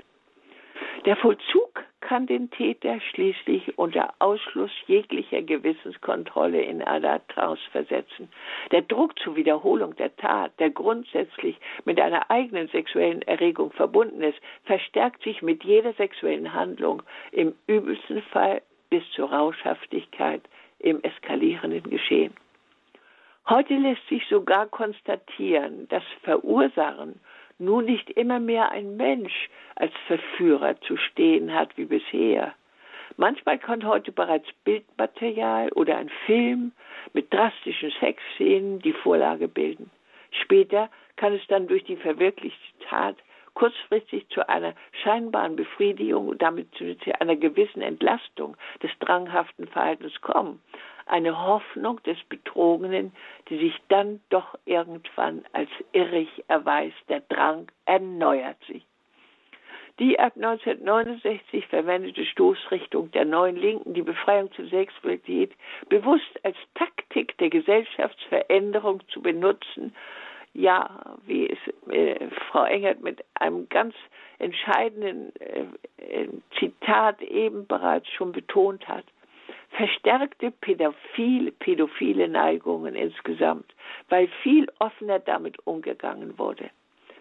Der 1.06 1.16
Vollzug 1.16 1.84
kann 2.02 2.28
den 2.28 2.50
Täter 2.52 3.00
schließlich 3.12 3.78
unter 3.78 4.14
Ausschluss 4.20 4.72
jeglicher 4.88 5.42
Gewissenskontrolle 5.42 6.62
in 6.62 6.82
einer 6.82 7.26
Trance 7.28 7.62
versetzen. 7.72 8.30
Der 8.72 8.82
Druck 8.82 9.18
zur 9.20 9.36
Wiederholung 9.36 9.96
der 9.96 10.16
Tat, 10.18 10.52
der 10.60 10.70
grundsätzlich 10.70 11.58
mit 11.86 12.00
einer 12.00 12.30
eigenen 12.30 12.68
sexuellen 12.70 13.22
Erregung 13.24 13.72
verbunden 13.72 14.22
ist, 14.22 14.40
verstärkt 14.64 15.24
sich 15.24 15.42
mit 15.42 15.64
jeder 15.64 15.94
sexuellen 15.94 16.54
Handlung, 16.54 17.04
im 17.32 17.54
übelsten 17.68 18.22
Fall 18.24 18.62
bis 18.90 19.04
zur 19.12 19.32
Rauschhaftigkeit 19.32 20.42
im 20.80 21.02
eskalierenden 21.04 21.90
Geschehen. 21.90 22.34
Heute 23.48 23.76
lässt 23.76 24.08
sich 24.10 24.26
sogar 24.28 24.68
konstatieren, 24.68 25.88
dass 25.90 26.04
Verursachen 26.24 27.20
nun 27.58 27.86
nicht 27.86 28.10
immer 28.12 28.40
mehr 28.40 28.72
ein 28.72 28.96
Mensch 28.96 29.50
als 29.76 29.94
Verführer 30.08 30.80
zu 30.82 30.98
stehen 30.98 31.54
hat 31.54 31.78
wie 31.78 31.86
bisher. 31.86 32.54
Manchmal 33.18 33.58
kann 33.58 33.86
heute 33.86 34.12
bereits 34.12 34.48
Bildmaterial 34.64 35.72
oder 35.74 35.98
ein 35.98 36.10
Film 36.26 36.72
mit 37.14 37.34
drastischen 37.34 37.92
Sexszenen 38.00 38.80
die 38.80 38.94
Vorlage 38.94 39.48
bilden. 39.48 39.92
Später 40.32 40.90
kann 41.18 41.34
es 41.34 41.46
dann 41.48 41.68
durch 41.68 41.84
die 41.84 41.98
verwirklichte 41.98 42.80
Tat 42.88 43.18
kurzfristig 43.56 44.30
zu 44.30 44.48
einer 44.48 44.74
scheinbaren 45.04 45.58
Befriedigung 45.58 46.30
und 46.30 46.42
damit 46.42 46.74
zu 46.76 46.96
einer 47.20 47.36
gewissen 47.36 47.82
Entlastung 47.82 48.56
des 48.82 48.92
dranghaften 49.00 49.68
Verhaltens 49.68 50.22
kommen 50.22 50.62
eine 51.10 51.46
Hoffnung 51.46 52.02
des 52.04 52.18
Betrogenen, 52.30 53.12
die 53.50 53.58
sich 53.58 53.76
dann 53.90 54.22
doch 54.30 54.58
irgendwann 54.66 55.44
als 55.54 55.70
irrig 55.92 56.30
erweist. 56.48 56.98
Der 57.10 57.22
Drang 57.22 57.68
erneuert 57.86 58.64
sich. 58.66 58.86
Die 60.00 60.18
ab 60.18 60.34
1969 60.38 61.68
verwendete 61.68 62.26
Stoßrichtung 62.26 63.12
der 63.12 63.26
neuen 63.26 63.58
Linken, 63.58 63.94
die 63.94 64.02
Befreiung 64.02 64.50
zur 64.54 64.66
Sexualität, 64.68 65.52
bewusst 65.90 66.40
als 66.44 66.56
Taktik 66.76 67.38
der 67.40 67.50
Gesellschaftsveränderung 67.50 69.02
zu 69.10 69.22
benutzen, 69.22 69.94
ja, 70.54 71.18
wie 71.26 71.50
es 71.50 71.92
äh, 71.92 72.30
Frau 72.50 72.64
Engert 72.64 73.02
mit 73.02 73.24
einem 73.36 73.68
ganz 73.68 73.94
entscheidenden 74.40 75.34
äh, 75.40 75.66
äh 75.98 76.30
Zitat 76.58 77.22
eben 77.22 77.68
bereits 77.68 78.08
schon 78.10 78.32
betont 78.32 78.88
hat, 78.88 79.06
verstärkte 79.70 80.52
pädophile, 80.52 81.52
pädophile 81.52 82.28
Neigungen 82.28 82.96
insgesamt, 82.96 83.74
weil 84.10 84.28
viel 84.44 84.68
offener 84.80 85.20
damit 85.20 85.58
umgegangen 85.66 86.38
wurde. 86.38 86.70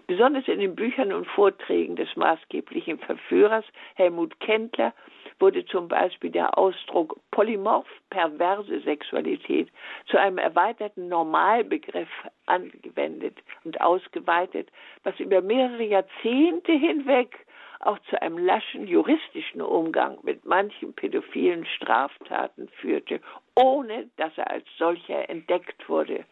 Besonders 0.09 0.49
in 0.49 0.61
den 0.61 0.75
Büchern 0.75 1.13
und 1.13 1.27
Vorträgen 1.27 1.95
des 1.95 2.17
maßgeblichen 2.17 2.99
Verführers 2.99 3.67
Helmut 3.95 4.41
Kendler 4.41 4.95
wurde 5.39 5.67
zum 5.67 5.87
Beispiel 5.87 6.31
der 6.31 6.57
Ausdruck 6.57 7.21
polymorph 7.31 7.87
perverse 8.09 8.81
Sexualität 8.81 9.69
zu 10.07 10.19
einem 10.19 10.39
erweiterten 10.39 11.09
Normalbegriff 11.09 12.09
angewendet 12.47 13.37
und 13.65 13.81
ausgeweitet, 13.83 14.71
was 15.05 15.21
über 15.21 15.43
mehrere 15.43 15.85
Jahrzehnte 15.85 16.73
hinweg 16.73 17.47
auch 17.81 17.99
zu 18.11 18.21
einem 18.21 18.39
laschen 18.39 18.87
juristischen 18.87 19.63
Umgang 19.63 20.19
mit 20.23 20.45
manchen 20.45 20.93
pädophilen 20.95 21.67
Straftaten 21.67 22.69
führte, 22.81 23.21
ohne 23.55 24.09
dass 24.17 24.37
er 24.37 24.51
als 24.51 24.67
solcher 24.79 25.29
entdeckt 25.31 25.89
wurde 25.89 26.25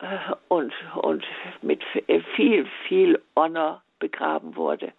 äh, 0.00 0.18
und, 0.48 0.72
und 0.96 1.24
mit 1.62 1.82
viel, 2.36 2.66
viel 2.86 3.22
Honor 3.36 3.82
begraben 3.98 4.56
wurde 4.56 4.92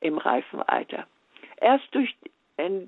im 0.00 0.18
reifen 0.18 0.62
Alter. 0.62 1.06
Erst 1.60 1.94
durch 1.94 2.14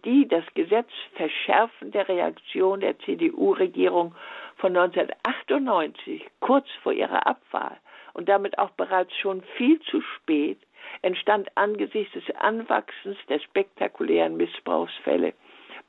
die 0.05 0.29
das 0.29 0.45
Gesetz 0.55 0.91
verschärfende 1.15 2.07
Reaktion 2.07 2.81
der 2.81 2.99
CDU-Regierung 2.99 4.15
von 4.57 4.77
1998, 4.77 6.27
kurz 6.41 6.67
vor 6.83 6.93
ihrer 6.93 7.27
Abwahl 7.27 7.79
und 8.13 8.29
damit 8.29 8.59
auch 8.59 8.71
bereits 8.71 9.17
schon 9.17 9.43
viel 9.57 9.81
zu 9.81 10.03
spät, 10.03 10.59
entstand 11.03 11.49
angesichts 11.57 12.13
des 12.15 12.35
Anwachsens 12.37 13.17
der 13.29 13.39
spektakulären 13.41 14.37
Missbrauchsfälle 14.37 15.35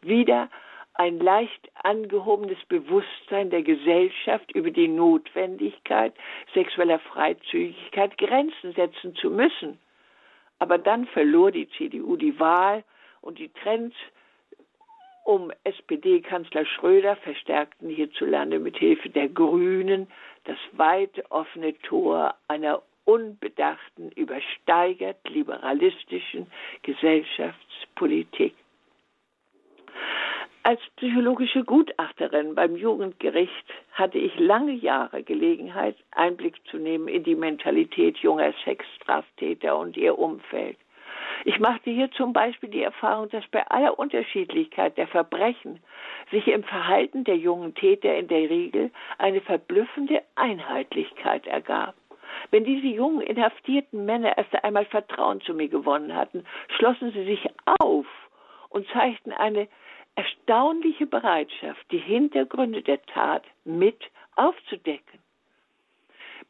wieder 0.02 0.50
ein 0.96 1.20
leicht 1.20 1.72
angehobenes 1.82 2.64
Bewusstsein 2.68 3.50
der 3.50 3.64
Gesellschaft 3.64 4.52
über 4.52 4.70
die 4.70 4.88
Notwendigkeit 4.88 6.14
sexueller 6.54 7.00
Freizügigkeit 7.00 8.18
Grenzen 8.18 8.74
setzen 8.74 9.16
zu 9.16 9.32
müssen. 9.32 9.80
Aber 10.60 10.78
dann 10.78 11.08
verlor 11.08 11.52
die 11.52 11.68
CDU 11.70 12.16
die 12.16 12.40
Wahl 12.40 12.84
und 13.22 13.40
die 13.40 13.50
Trends 13.50 13.96
um 15.24 15.52
SPD-Kanzler 15.64 16.66
Schröder 16.66 17.16
verstärkten 17.16 17.90
hierzulande 17.90 18.60
mit 18.60 18.78
Hilfe 18.78 19.10
der 19.10 19.30
Grünen 19.30 20.08
das 20.44 20.58
weit 20.74 21.24
offene 21.32 21.78
Tor 21.80 22.36
einer 22.48 22.82
unbedachten, 23.06 24.12
übersteigert 24.12 25.18
liberalistischen 25.28 26.48
Gesellschaftspolitik. 26.82 28.56
Als 30.66 30.80
psychologische 30.96 31.66
Gutachterin 31.66 32.56
beim 32.56 32.78
Jugendgericht 32.78 33.66
hatte 33.92 34.18
ich 34.18 34.40
lange 34.40 34.72
Jahre 34.72 35.22
Gelegenheit, 35.22 35.98
Einblick 36.12 36.56
zu 36.68 36.78
nehmen 36.78 37.10
in 37.10 37.24
die 37.24 37.36
Mentalität 37.36 38.18
junger 38.20 38.54
Sexstraftäter 38.64 39.78
und 39.78 39.98
ihr 39.98 40.18
Umfeld. 40.18 40.78
Ich 41.44 41.60
machte 41.60 41.90
hier 41.90 42.10
zum 42.12 42.32
Beispiel 42.32 42.70
die 42.70 42.84
Erfahrung, 42.84 43.30
dass 43.30 43.46
bei 43.48 43.68
aller 43.68 44.00
Unterschiedlichkeit 44.00 44.98
der 44.98 45.08
Verbrechen 45.08 45.82
sich 46.32 46.48
im 46.48 46.64
Verhalten 46.64 47.26
der 47.26 47.36
jungen 47.36 47.76
Täter 47.76 48.16
in 48.16 48.30
der 48.30 48.50
Regel 48.50 48.92
eine 49.18 49.42
verblüffende 49.42 50.22
Einheitlichkeit 50.36 51.46
ergab. 51.46 51.96
Wenn 52.52 52.64
diese 52.64 52.88
jungen 52.88 53.22
inhaftierten 53.22 54.06
Männer 54.06 54.38
erst 54.38 54.54
einmal 54.64 54.86
Vertrauen 54.86 55.42
zu 55.42 55.54
mir 55.54 55.68
gewonnen 55.68 56.16
hatten, 56.16 56.46
schlossen 56.78 57.12
sie 57.12 57.26
sich 57.26 57.48
auf 57.80 58.06
und 58.70 58.88
zeigten 58.90 59.32
eine 59.32 59.68
erstaunliche 60.16 61.08
Bereitschaft, 61.08 61.86
die 61.92 61.98
Hintergründe 61.98 62.82
der 62.82 63.02
Tat 63.06 63.44
mit 63.66 64.00
aufzudecken. 64.36 65.20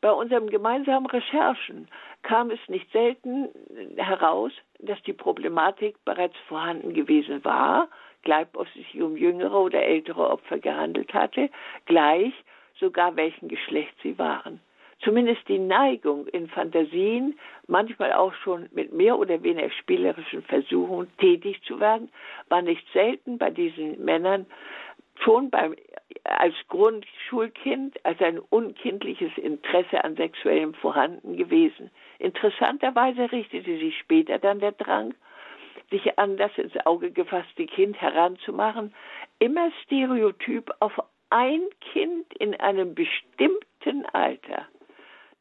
Bei 0.01 0.12
unseren 0.12 0.49
gemeinsamen 0.49 1.06
Recherchen 1.06 1.88
kam 2.23 2.51
es 2.51 2.60
nicht 2.67 2.91
selten 2.91 3.49
heraus, 3.95 4.51
dass 4.79 5.01
die 5.03 5.13
Problematik 5.13 5.95
bereits 6.03 6.36
vorhanden 6.47 6.93
gewesen 6.93 7.43
war, 7.45 7.88
gleich 8.23 8.47
ob 8.53 8.67
es 8.67 8.73
sich 8.73 9.01
um 9.01 9.15
jüngere 9.15 9.62
oder 9.62 9.82
ältere 9.82 10.29
Opfer 10.29 10.60
gehandelt 10.60 11.13
hatte, 11.13 11.49
gleich 11.86 12.34
sogar 12.79 13.15
welchen 13.15 13.47
Geschlecht 13.47 13.93
sie 14.01 14.17
waren. 14.17 14.60
Zumindest 15.03 15.47
die 15.49 15.59
Neigung 15.59 16.27
in 16.27 16.47
Fantasien, 16.47 17.37
manchmal 17.67 18.13
auch 18.13 18.33
schon 18.35 18.69
mit 18.71 18.93
mehr 18.93 19.19
oder 19.19 19.43
weniger 19.43 19.69
spielerischen 19.71 20.43
Versuchen 20.43 21.07
tätig 21.17 21.61
zu 21.63 21.79
werden, 21.79 22.09
war 22.47 22.61
nicht 22.61 22.85
selten 22.93 23.37
bei 23.37 23.49
diesen 23.49 24.03
Männern 24.03 24.45
schon 25.19 25.49
beim, 25.49 25.75
als 26.23 26.55
Grundschulkind 26.69 28.03
als 28.05 28.21
ein 28.21 28.39
unkindliches 28.39 29.31
Interesse 29.37 30.03
an 30.03 30.15
Sexuellem 30.15 30.73
vorhanden 30.73 31.35
gewesen. 31.35 31.91
Interessanterweise 32.19 33.31
richtete 33.31 33.77
sich 33.77 33.97
später 33.99 34.39
dann 34.39 34.59
der 34.59 34.71
Drang, 34.71 35.13
sich 35.91 36.17
an 36.17 36.37
das 36.37 36.57
ins 36.57 36.77
Auge 36.85 37.11
gefasste 37.11 37.65
Kind 37.65 37.99
heranzumachen, 38.01 38.93
immer 39.39 39.69
stereotyp 39.83 40.71
auf 40.79 40.93
ein 41.29 41.61
Kind 41.91 42.33
in 42.35 42.57
einem 42.59 42.95
bestimmten 42.95 44.05
Alter. 44.13 44.67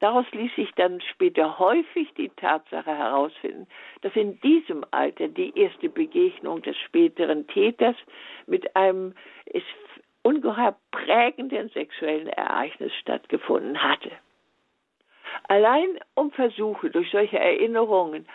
Daraus 0.03 0.27
ließ 0.33 0.53
sich 0.57 0.69
dann 0.75 1.01
später 1.01 1.61
häufig 1.61 2.13
die 2.15 2.29
Tatsache 2.31 2.91
herausfinden, 2.91 3.69
dass 4.01 4.17
in 4.17 4.41
diesem 4.41 4.85
Alter 4.91 5.29
die 5.29 5.57
erste 5.57 5.89
Begegnung 5.89 6.61
des 6.61 6.77
späteren 6.79 7.47
Täters 7.47 7.95
mit 8.49 8.75
einem 8.75 9.15
ungeheuer 10.23 10.77
prägenden 10.91 11.69
sexuellen 11.69 12.27
Ereignis 12.27 12.93
stattgefunden 12.97 13.81
hatte. 13.81 14.11
Allein 15.47 16.01
um 16.15 16.33
Versuche 16.33 16.91
durch 16.91 17.09
solche 17.13 17.39
Erinnerungen 17.39 18.27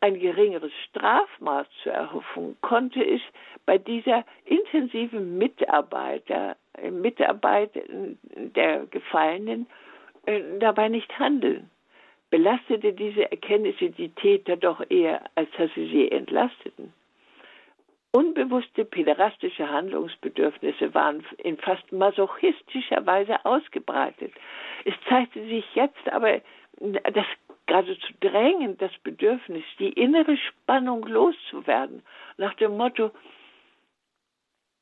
ein 0.00 0.18
geringeres 0.18 0.72
Strafmaß 0.88 1.66
zu 1.82 1.90
erhoffen, 1.90 2.56
konnte 2.62 3.04
es 3.04 3.20
bei 3.66 3.76
dieser 3.76 4.24
intensiven 4.46 5.36
Mitarbeiter, 5.36 6.56
Mitarbeit 6.90 7.72
der 7.74 8.86
Gefallenen 8.86 9.66
äh, 9.66 9.89
dabei 10.58 10.88
nicht 10.88 11.18
handeln. 11.18 11.70
Belastete 12.30 12.92
diese 12.92 13.30
Erkenntnisse 13.30 13.90
die 13.90 14.10
Täter 14.10 14.56
doch 14.56 14.82
eher, 14.88 15.24
als 15.34 15.50
dass 15.58 15.70
sie 15.74 15.88
sie 15.88 16.10
entlasteten. 16.10 16.92
Unbewusste 18.12 18.84
päderastische 18.84 19.68
Handlungsbedürfnisse 19.68 20.94
waren 20.94 21.24
in 21.38 21.56
fast 21.58 21.92
masochistischer 21.92 23.04
Weise 23.06 23.44
ausgebreitet. 23.44 24.32
Es 24.84 24.94
zeigte 25.08 25.44
sich 25.46 25.64
jetzt 25.74 26.08
aber 26.10 26.40
das 27.12 27.26
geradezu 27.66 28.12
drängend 28.20 28.82
das 28.82 28.90
Bedürfnis, 29.04 29.64
die 29.78 29.92
innere 29.92 30.36
Spannung 30.36 31.06
loszuwerden, 31.06 32.02
nach 32.36 32.54
dem 32.54 32.76
Motto, 32.76 33.12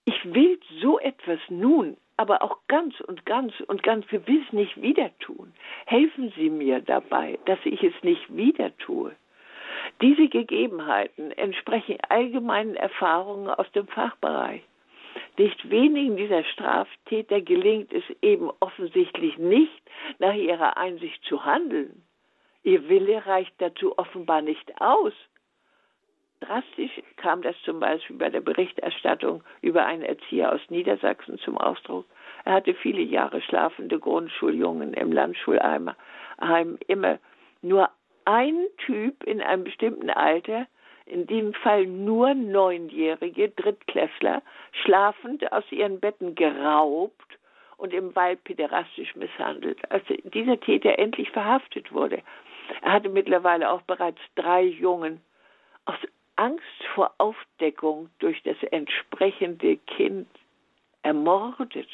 ich 0.06 0.34
will 0.34 0.58
so 0.80 0.98
etwas 0.98 1.38
nun, 1.50 1.98
aber 2.18 2.42
auch 2.42 2.58
ganz 2.66 3.00
und 3.00 3.24
ganz 3.24 3.54
und 3.66 3.82
ganz 3.82 4.06
gewiss 4.08 4.52
nicht 4.52 4.82
wieder 4.82 5.10
tun. 5.20 5.52
Helfen 5.86 6.32
Sie 6.36 6.50
mir 6.50 6.80
dabei, 6.80 7.38
dass 7.46 7.58
ich 7.64 7.82
es 7.82 7.94
nicht 8.02 8.36
wieder 8.36 8.76
tue. 8.78 9.14
Diese 10.02 10.28
Gegebenheiten 10.28 11.30
entsprechen 11.32 11.98
allgemeinen 12.08 12.74
Erfahrungen 12.74 13.48
aus 13.48 13.70
dem 13.72 13.86
Fachbereich. 13.86 14.62
Nicht 15.38 15.70
wenigen 15.70 16.16
dieser 16.16 16.44
Straftäter 16.44 17.40
gelingt 17.40 17.92
es 17.92 18.04
eben 18.20 18.50
offensichtlich 18.60 19.38
nicht, 19.38 19.82
nach 20.18 20.34
ihrer 20.34 20.76
Einsicht 20.76 21.22
zu 21.24 21.44
handeln. 21.44 22.02
Ihr 22.64 22.88
Wille 22.88 23.24
reicht 23.26 23.54
dazu 23.58 23.96
offenbar 23.96 24.42
nicht 24.42 24.80
aus. 24.80 25.12
Drastisch 26.40 27.02
kam 27.16 27.42
das 27.42 27.56
zum 27.64 27.80
Beispiel 27.80 28.16
bei 28.16 28.30
der 28.30 28.40
Berichterstattung 28.40 29.42
über 29.60 29.84
einen 29.84 30.02
Erzieher 30.02 30.52
aus 30.52 30.60
Niedersachsen 30.68 31.38
zum 31.38 31.58
Ausdruck. 31.58 32.06
Er 32.44 32.54
hatte 32.54 32.74
viele 32.74 33.02
Jahre 33.02 33.40
schlafende 33.40 33.98
Grundschuljungen 33.98 34.94
im 34.94 35.12
Landschulheim, 35.12 35.90
immer 36.86 37.18
nur 37.60 37.90
ein 38.24 38.66
Typ 38.78 39.24
in 39.24 39.42
einem 39.42 39.64
bestimmten 39.64 40.10
Alter, 40.10 40.66
in 41.06 41.26
dem 41.26 41.54
Fall 41.54 41.86
nur 41.86 42.34
Neunjährige, 42.34 43.48
Drittklässler, 43.48 44.42
schlafend 44.82 45.50
aus 45.52 45.64
ihren 45.70 45.98
Betten 46.00 46.34
geraubt 46.34 47.38
und 47.78 47.92
im 47.92 48.14
Wald 48.14 48.44
päderastisch 48.44 49.16
misshandelt. 49.16 49.90
Als 49.90 50.04
dieser 50.24 50.60
Täter 50.60 50.98
endlich 50.98 51.30
verhaftet 51.30 51.92
wurde, 51.92 52.22
er 52.82 52.92
hatte 52.92 53.08
mittlerweile 53.08 53.70
auch 53.70 53.82
bereits 53.82 54.20
drei 54.36 54.62
Jungen 54.62 55.20
aus 55.86 55.96
Angst 56.38 56.84
vor 56.94 57.12
Aufdeckung 57.18 58.10
durch 58.20 58.40
das 58.44 58.56
entsprechende 58.70 59.76
Kind 59.76 60.28
ermordet, 61.02 61.88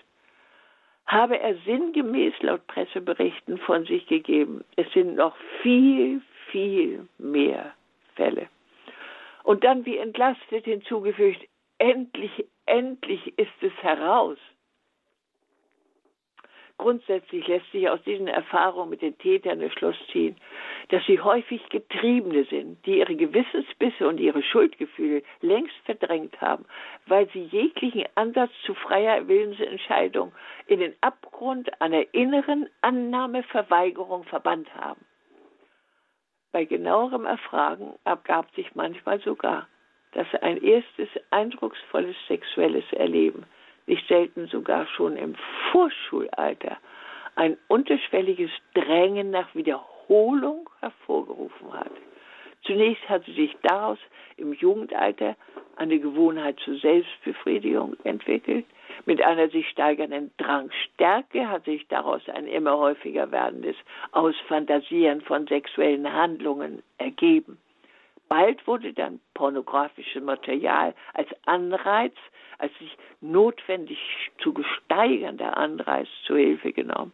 habe 1.06 1.38
er 1.38 1.54
sinngemäß 1.64 2.34
laut 2.40 2.66
Presseberichten 2.66 3.58
von 3.58 3.84
sich 3.86 4.06
gegeben. 4.06 4.64
Es 4.76 4.90
sind 4.92 5.16
noch 5.16 5.34
viel, 5.62 6.20
viel 6.50 7.08
mehr 7.18 7.72
Fälle. 8.16 8.48
Und 9.44 9.64
dann 9.64 9.84
wie 9.86 9.98
entlastet 9.98 10.64
hinzugefügt, 10.64 11.40
endlich, 11.78 12.46
endlich 12.66 13.38
ist 13.38 13.62
es 13.62 13.72
heraus. 13.82 14.38
Grundsätzlich 16.76 17.46
lässt 17.46 17.70
sich 17.70 17.88
aus 17.88 18.02
diesen 18.02 18.26
Erfahrungen 18.26 18.90
mit 18.90 19.00
den 19.00 19.16
Tätern 19.18 19.60
der 19.60 19.70
Schluss 19.70 19.96
ziehen, 20.10 20.36
dass 20.88 21.04
sie 21.06 21.20
häufig 21.20 21.68
Getriebene 21.68 22.44
sind, 22.44 22.84
die 22.84 22.98
ihre 22.98 23.14
Gewissensbisse 23.14 24.08
und 24.08 24.18
ihre 24.18 24.42
Schuldgefühle 24.42 25.22
längst 25.40 25.76
verdrängt 25.84 26.40
haben, 26.40 26.64
weil 27.06 27.28
sie 27.30 27.44
jeglichen 27.44 28.04
Ansatz 28.16 28.50
zu 28.64 28.74
freier 28.74 29.28
Willensentscheidung 29.28 30.32
in 30.66 30.80
den 30.80 30.94
Abgrund 31.00 31.80
einer 31.80 32.12
inneren 32.12 32.68
Annahmeverweigerung 32.80 34.24
verbannt 34.24 34.74
haben. 34.74 35.04
Bei 36.50 36.64
genauerem 36.64 37.24
Erfragen 37.24 37.94
abgab 38.04 38.52
sich 38.56 38.74
manchmal 38.74 39.20
sogar, 39.20 39.68
dass 40.12 40.26
ein 40.42 40.56
erstes 40.62 41.08
eindrucksvolles 41.30 42.16
sexuelles 42.26 42.84
Erleben 42.92 43.46
nicht 43.86 44.06
selten 44.08 44.46
sogar 44.46 44.86
schon 44.86 45.16
im 45.16 45.34
Vorschulalter, 45.72 46.78
ein 47.36 47.56
unterschwelliges 47.68 48.50
Drängen 48.74 49.30
nach 49.30 49.54
Wiederholung 49.54 50.68
hervorgerufen 50.80 51.72
hat. 51.72 51.90
Zunächst 52.62 53.06
hatte 53.08 53.30
sich 53.32 53.54
daraus 53.62 53.98
im 54.36 54.52
Jugendalter 54.54 55.36
eine 55.76 55.98
Gewohnheit 55.98 56.58
zur 56.60 56.76
Selbstbefriedigung 56.78 57.96
entwickelt. 58.04 58.64
Mit 59.06 59.22
einer 59.22 59.48
sich 59.48 59.68
steigernden 59.68 60.30
Drangstärke 60.38 61.48
hat 61.48 61.64
sich 61.64 61.86
daraus 61.88 62.22
ein 62.28 62.46
immer 62.46 62.78
häufiger 62.78 63.30
werdendes 63.32 63.76
Ausfantasieren 64.12 65.20
von 65.20 65.46
sexuellen 65.46 66.10
Handlungen 66.10 66.82
ergeben. 66.98 67.58
Bald 68.28 68.66
wurde 68.66 68.92
dann 68.92 69.20
pornografisches 69.34 70.22
Material 70.22 70.94
als 71.12 71.28
Anreiz 71.46 72.14
als 72.58 72.72
sich 72.78 72.96
notwendig 73.20 73.98
zu 74.38 74.52
gesteigernder 74.52 75.56
Anreiz 75.56 76.08
zu 76.26 76.36
Hilfe 76.36 76.72
genommen. 76.72 77.12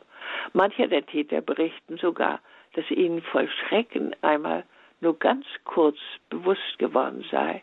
Manche 0.52 0.88
der 0.88 1.06
Täter 1.06 1.40
berichten 1.40 1.96
sogar, 1.96 2.40
dass 2.74 2.90
ihnen 2.90 3.22
voll 3.22 3.48
Schrecken 3.48 4.14
einmal 4.22 4.64
nur 5.00 5.18
ganz 5.18 5.46
kurz 5.64 5.98
bewusst 6.28 6.78
geworden 6.78 7.24
sei, 7.30 7.62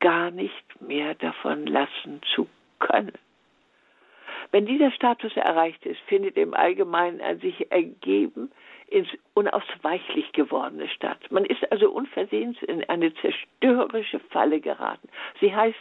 gar 0.00 0.30
nicht 0.30 0.80
mehr 0.80 1.14
davon 1.14 1.66
lassen 1.66 2.20
zu 2.34 2.48
können. 2.78 3.12
Wenn 4.52 4.66
dieser 4.66 4.92
Status 4.92 5.36
erreicht 5.36 5.84
ist, 5.84 6.00
findet 6.06 6.36
im 6.36 6.54
Allgemeinen 6.54 7.20
ein 7.20 7.40
sich 7.40 7.70
ergeben 7.70 8.52
ins 8.88 9.08
unausweichlich 9.34 10.32
gewordene 10.32 10.88
statt. 10.88 11.20
Man 11.30 11.44
ist 11.44 11.70
also 11.70 11.90
unversehens 11.90 12.60
in 12.62 12.84
eine 12.88 13.12
zerstörerische 13.14 14.20
Falle 14.30 14.60
geraten. 14.60 15.08
Sie 15.40 15.54
heißt 15.54 15.76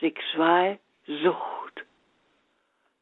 Sexualsucht. 0.00 1.84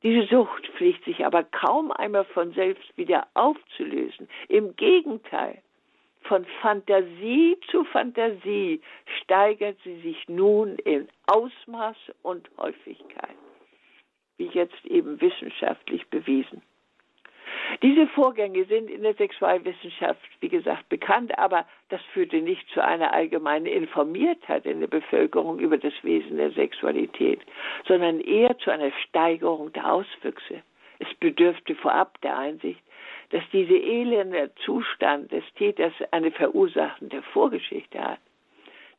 Diese 0.03 0.27
Sucht 0.27 0.67
pflegt 0.77 1.05
sich 1.05 1.25
aber 1.25 1.45
kaum 1.45 1.93
einmal 1.93 2.25
von 2.25 2.53
selbst 2.53 2.97
wieder 2.97 3.29
aufzulösen. 3.35 4.29
Im 4.49 4.75
Gegenteil, 4.75 5.63
von 6.23 6.45
Fantasie 6.61 7.59
zu 7.71 7.85
Fantasie 7.85 8.81
steigert 9.23 9.79
sie 9.85 10.01
sich 10.01 10.29
nun 10.29 10.77
in 10.77 11.09
Ausmaß 11.27 11.97
und 12.23 12.49
Häufigkeit, 12.59 13.37
wie 14.37 14.47
jetzt 14.47 14.85
eben 14.87 15.21
wissenschaftlich 15.21 16.07
bewiesen. 16.09 16.63
Diese 17.83 18.07
Vorgänge 18.09 18.65
sind 18.65 18.91
in 18.91 19.03
der 19.03 19.15
Sexualwissenschaft, 19.15 20.21
wie 20.41 20.49
gesagt, 20.49 20.89
bekannt, 20.89 21.37
aber 21.39 21.67
das 21.89 22.01
führte 22.13 22.41
nicht 22.41 22.69
zu 22.71 22.83
einer 22.85 23.13
allgemeinen 23.13 23.67
Informiertheit 23.67 24.67
in 24.67 24.81
der 24.81 24.87
Bevölkerung 24.87 25.59
über 25.59 25.79
das 25.79 25.95
Wesen 26.03 26.37
der 26.37 26.53
Sexualität, 26.53 27.41
sondern 27.87 28.21
eher 28.21 28.57
zu 28.59 28.71
einer 28.71 28.93
Steigerung 29.09 29.73
der 29.73 29.93
Auswüchse. 29.93 30.63
Es 30.99 31.13
bedürfte 31.19 31.75
vorab 31.75 32.21
der 32.21 32.39
Einsicht, 32.39 32.81
dass 33.31 33.43
dieser 33.53 33.75
elende 33.75 34.53
Zustand 34.65 35.33
des 35.33 35.45
Täters 35.55 35.93
eine 36.11 36.31
verursachende 36.31 37.23
Vorgeschichte 37.33 37.99
hat. 37.99 38.21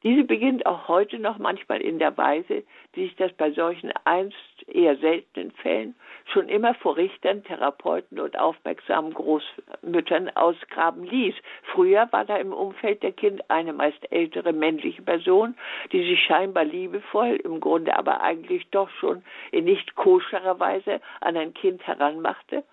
Diese 0.03 0.23
beginnt 0.25 0.65
auch 0.65 0.89
heute 0.89 1.17
noch 1.17 1.37
manchmal 1.37 1.81
in 1.81 1.97
der 1.97 2.17
Weise, 2.17 2.63
wie 2.93 3.05
sich 3.05 3.15
das 3.15 3.31
bei 3.33 3.51
solchen 3.51 3.91
einst 4.03 4.35
eher 4.67 4.97
seltenen 4.97 5.51
Fällen 5.51 5.95
schon 6.31 6.49
immer 6.49 6.73
vor 6.75 6.97
Richtern, 6.97 7.43
Therapeuten 7.43 8.19
und 8.19 8.37
aufmerksamen 8.37 9.13
Großmüttern 9.13 10.29
ausgraben 10.35 11.03
ließ. 11.03 11.35
Früher 11.73 12.07
war 12.11 12.25
da 12.25 12.37
im 12.37 12.53
Umfeld 12.53 13.03
der 13.03 13.11
Kind 13.11 13.49
eine 13.49 13.73
meist 13.73 14.11
ältere 14.11 14.53
männliche 14.53 15.01
Person, 15.01 15.55
die 15.91 16.03
sich 16.03 16.23
scheinbar 16.23 16.65
liebevoll, 16.65 17.39
im 17.43 17.59
Grunde 17.59 17.97
aber 17.97 18.21
eigentlich 18.21 18.67
doch 18.71 18.89
schon 18.99 19.23
in 19.51 19.65
nicht 19.65 19.95
koscherer 19.95 20.59
Weise 20.59 21.01
an 21.21 21.37
ein 21.37 21.53
Kind 21.53 21.85
heranmachte 21.85 22.63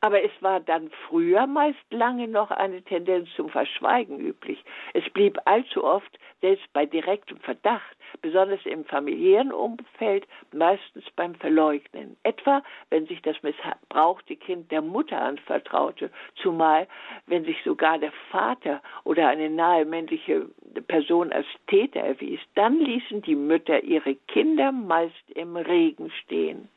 aber 0.00 0.22
es 0.22 0.30
war 0.40 0.60
dann 0.60 0.90
früher 1.08 1.46
meist 1.46 1.84
lange 1.90 2.28
noch 2.28 2.50
eine 2.50 2.82
Tendenz 2.82 3.28
zum 3.34 3.48
Verschweigen 3.48 4.20
üblich. 4.20 4.62
Es 4.92 5.08
blieb 5.10 5.38
allzu 5.46 5.84
oft, 5.84 6.18
selbst 6.42 6.70
bei 6.72 6.84
direktem 6.84 7.38
Verdacht, 7.40 7.96
besonders 8.20 8.64
im 8.66 8.84
familiären 8.84 9.52
Umfeld, 9.52 10.26
meistens 10.52 11.04
beim 11.16 11.34
Verleugnen. 11.34 12.16
Etwa, 12.24 12.62
wenn 12.90 13.06
sich 13.06 13.22
das 13.22 13.42
missbrauchte 13.42 14.36
Kind 14.36 14.70
der 14.70 14.82
Mutter 14.82 15.20
anvertraute, 15.20 16.10
zumal 16.36 16.86
wenn 17.26 17.44
sich 17.44 17.56
sogar 17.64 17.98
der 17.98 18.12
Vater 18.30 18.82
oder 19.04 19.28
eine 19.28 19.48
nahe 19.48 19.84
männliche 19.86 20.46
Person 20.88 21.32
als 21.32 21.46
Täter 21.68 22.00
erwies, 22.00 22.40
dann 22.54 22.78
ließen 22.78 23.22
die 23.22 23.34
Mütter 23.34 23.82
ihre 23.82 24.14
Kinder 24.14 24.72
meist 24.72 25.30
im 25.34 25.56
Regen 25.56 26.10
stehen. 26.22 26.68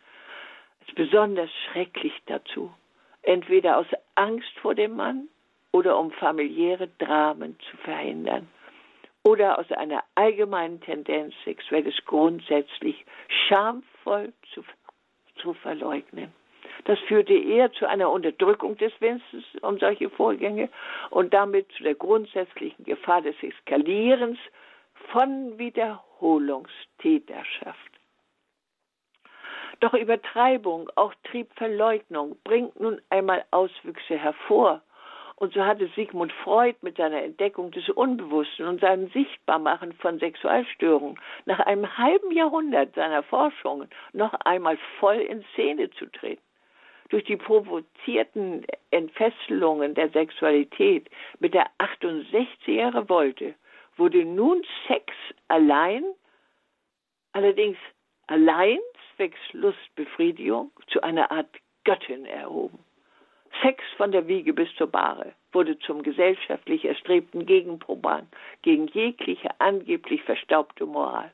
Es 0.82 0.88
ist 0.88 0.96
besonders 0.96 1.52
schrecklich 1.68 2.14
dazu 2.26 2.72
entweder 3.30 3.78
aus 3.78 3.86
Angst 4.16 4.52
vor 4.60 4.74
dem 4.74 4.96
Mann 4.96 5.28
oder 5.72 6.00
um 6.00 6.10
familiäre 6.12 6.88
Dramen 6.98 7.56
zu 7.70 7.78
verhindern 7.78 8.48
oder 9.24 9.60
aus 9.60 9.72
einer 9.72 10.04
allgemeinen 10.16 10.82
Tendenz, 10.82 11.36
Sexuelles 11.46 11.94
grundsätzlich 12.06 13.06
schamvoll 13.28 14.34
zu, 14.54 14.64
zu 15.36 15.54
verleugnen. 15.54 16.34
Das 16.86 16.98
führte 17.08 17.34
eher 17.34 17.72
zu 17.74 17.88
einer 17.88 18.10
Unterdrückung 18.10 18.76
des 18.78 18.94
Wissens 19.00 19.44
um 19.62 19.78
solche 19.78 20.10
Vorgänge 20.10 20.70
und 21.12 21.32
damit 21.32 21.72
zu 21.74 21.84
der 21.84 21.94
grundsätzlichen 21.94 22.84
Gefahr 22.84 23.22
des 23.22 23.36
Eskalierens 23.44 24.40
von 25.12 25.60
Wiederholungstäterschaft. 25.60 27.89
Doch 29.80 29.94
Übertreibung, 29.94 30.90
auch 30.96 31.14
Triebverleugnung, 31.24 32.38
bringt 32.44 32.80
nun 32.80 33.02
einmal 33.10 33.46
Auswüchse 33.52 34.18
hervor. 34.18 34.82
Und 35.38 35.54
so 35.54 35.64
hatte 35.64 35.90
Sigmund 35.96 36.34
Freud 36.44 36.76
mit 36.82 36.98
seiner 36.98 37.24
Entdeckung 37.24 37.72
des 37.72 37.88
Unbewussten 37.88 38.68
und 38.68 38.82
seinem 38.82 39.10
Sichtbarmachen 39.12 39.94
von 39.94 40.20
Sexualstörungen 40.20 41.18
nach 41.46 41.62
einem 41.62 41.98
halben 41.98 42.32
Jahrhundert 42.32 42.94
seiner 42.96 43.24
Forschungen 43.24 43.90
noch 44.12 44.34
einmal 44.44 44.78
voll 45.00 45.16
in 45.16 45.46
Szene 45.54 45.90
zu 45.92 46.08
treten. 46.08 46.42
Durch 47.08 47.24
die 47.24 47.38
provozierten 47.38 48.66
Entfesselungen 48.92 49.96
der 49.96 50.10
Sexualität 50.10 51.10
mit 51.40 51.54
der 51.54 51.68
68er 51.80 52.94
Revolte 52.94 53.56
wurde 53.96 54.26
nun 54.26 54.62
Sex 54.88 55.06
allein, 55.48 56.04
allerdings 57.32 57.78
allein 58.28 58.78
zwecks 59.20 59.40
Lustbefriedigung 59.52 60.72
zu 60.88 61.02
einer 61.04 61.30
Art 61.30 61.50
Göttin 61.84 62.26
erhoben. 62.26 62.80
Sex 63.62 63.84
von 63.98 64.14
der 64.14 64.28
Wiege 64.30 64.54
bis 64.54 64.74
zur 64.78 64.88
Bahre 64.88 65.34
wurde 65.52 65.78
zum 65.80 66.04
gesellschaftlich 66.04 66.86
erstrebten 66.86 67.46
Gegenproban 67.46 68.28
gegen 68.62 68.88
jegliche 68.88 69.50
angeblich 69.60 70.24
verstaubte 70.24 70.86
Moral. 70.86 71.32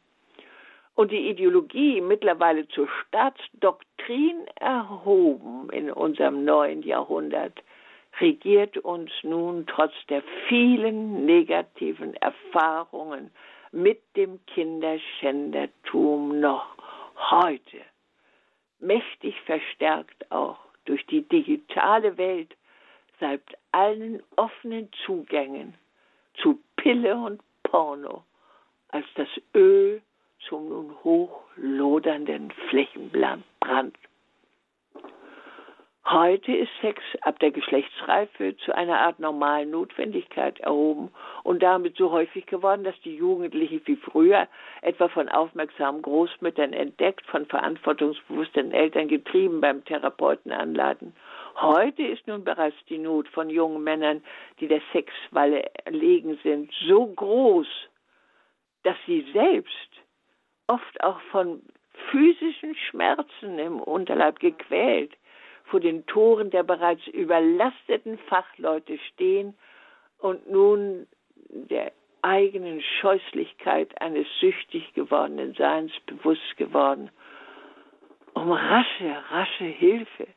Und 0.96 1.12
die 1.12 1.30
Ideologie 1.30 2.02
mittlerweile 2.02 2.68
zur 2.70 2.88
Staatsdoktrin 2.88 4.48
erhoben 4.56 5.70
in 5.72 5.92
unserem 5.92 6.44
neuen 6.44 6.82
Jahrhundert, 6.82 7.62
regiert 8.20 8.78
uns 8.80 9.12
nun 9.22 9.68
trotz 9.68 9.94
der 10.10 10.24
vielen 10.48 11.26
negativen 11.26 12.16
Erfahrungen 12.16 13.30
mit 13.72 14.02
dem 14.16 14.40
Kinderschändertum 14.48 16.40
noch 16.40 16.75
heute, 17.16 17.82
mächtig 18.80 19.40
verstärkt 19.42 20.32
auch 20.32 20.60
durch 20.86 21.06
die 21.08 21.22
digitale 21.24 22.18
Welt, 22.18 22.56
seit 23.20 23.44
allen 23.72 24.22
offenen 24.36 24.90
Zugängen 25.06 25.74
zu 26.36 26.62
Pille 26.76 27.16
und 27.16 27.42
Porno 27.64 28.24
als 28.90 29.06
das 29.16 29.30
Öl 29.54 30.02
zum 30.48 30.70
nun 30.70 30.96
hochlodernden 31.04 32.52
Flächenbrand 32.70 33.98
Heute 36.08 36.56
ist 36.56 36.70
Sex 36.82 37.02
ab 37.22 37.40
der 37.40 37.50
Geschlechtsreife 37.50 38.56
zu 38.58 38.76
einer 38.76 39.00
Art 39.00 39.20
normalen 39.20 39.72
Notwendigkeit 39.72 40.60
erhoben 40.60 41.10
und 41.42 41.64
damit 41.64 41.98
so 41.98 42.12
häufig 42.12 42.46
geworden, 42.46 42.84
dass 42.84 42.94
die 43.02 43.16
Jugendlichen 43.16 43.82
wie 43.86 43.96
früher 43.96 44.48
etwa 44.84 45.08
von 45.08 45.30
aufmerksamen 45.30 46.04
Großmüttern 46.04 46.74
entdeckt, 46.74 47.26
von 47.26 47.48
verantwortungsbewussten 47.48 48.72
Eltern 48.72 49.08
getrieben 49.08 49.62
beim 49.62 49.84
Therapeuten 49.84 50.52
anladen. 50.52 51.16
Heute 51.56 52.04
ist 52.04 52.28
nun 52.28 52.44
bereits 52.44 52.78
die 52.88 53.00
Not 53.00 53.28
von 53.30 53.50
jungen 53.50 53.84
Männern, 53.84 54.24
die 54.60 54.68
der 54.68 54.82
Sexwalle 54.94 55.66
erlegen 55.86 56.38
sind, 56.44 56.72
so 56.88 57.08
groß, 57.08 57.68
dass 58.84 58.98
sie 59.08 59.26
selbst 59.34 59.90
oft 60.68 61.04
auch 61.04 61.20
von 61.32 61.64
physischen 62.12 62.76
Schmerzen 62.76 63.58
im 63.58 63.80
Unterleib 63.80 64.40
gequält 64.40 65.12
vor 65.66 65.80
den 65.80 66.06
Toren 66.06 66.50
der 66.50 66.64
bereits 66.64 67.06
überlasteten 67.08 68.18
Fachleute 68.30 68.98
stehen 69.14 69.56
und 70.20 70.50
nun 70.50 71.08
der 71.50 71.92
eigenen 72.22 72.82
Scheußlichkeit 72.82 74.02
eines 74.02 74.28
süchtig 74.40 74.94
gewordenen 74.94 75.54
Seins 75.54 75.92
bewusst 76.06 76.58
geworden, 76.58 77.10
um 78.34 78.52
rasche, 78.52 79.24
rasche 79.30 79.66
Hilfe 79.66 80.28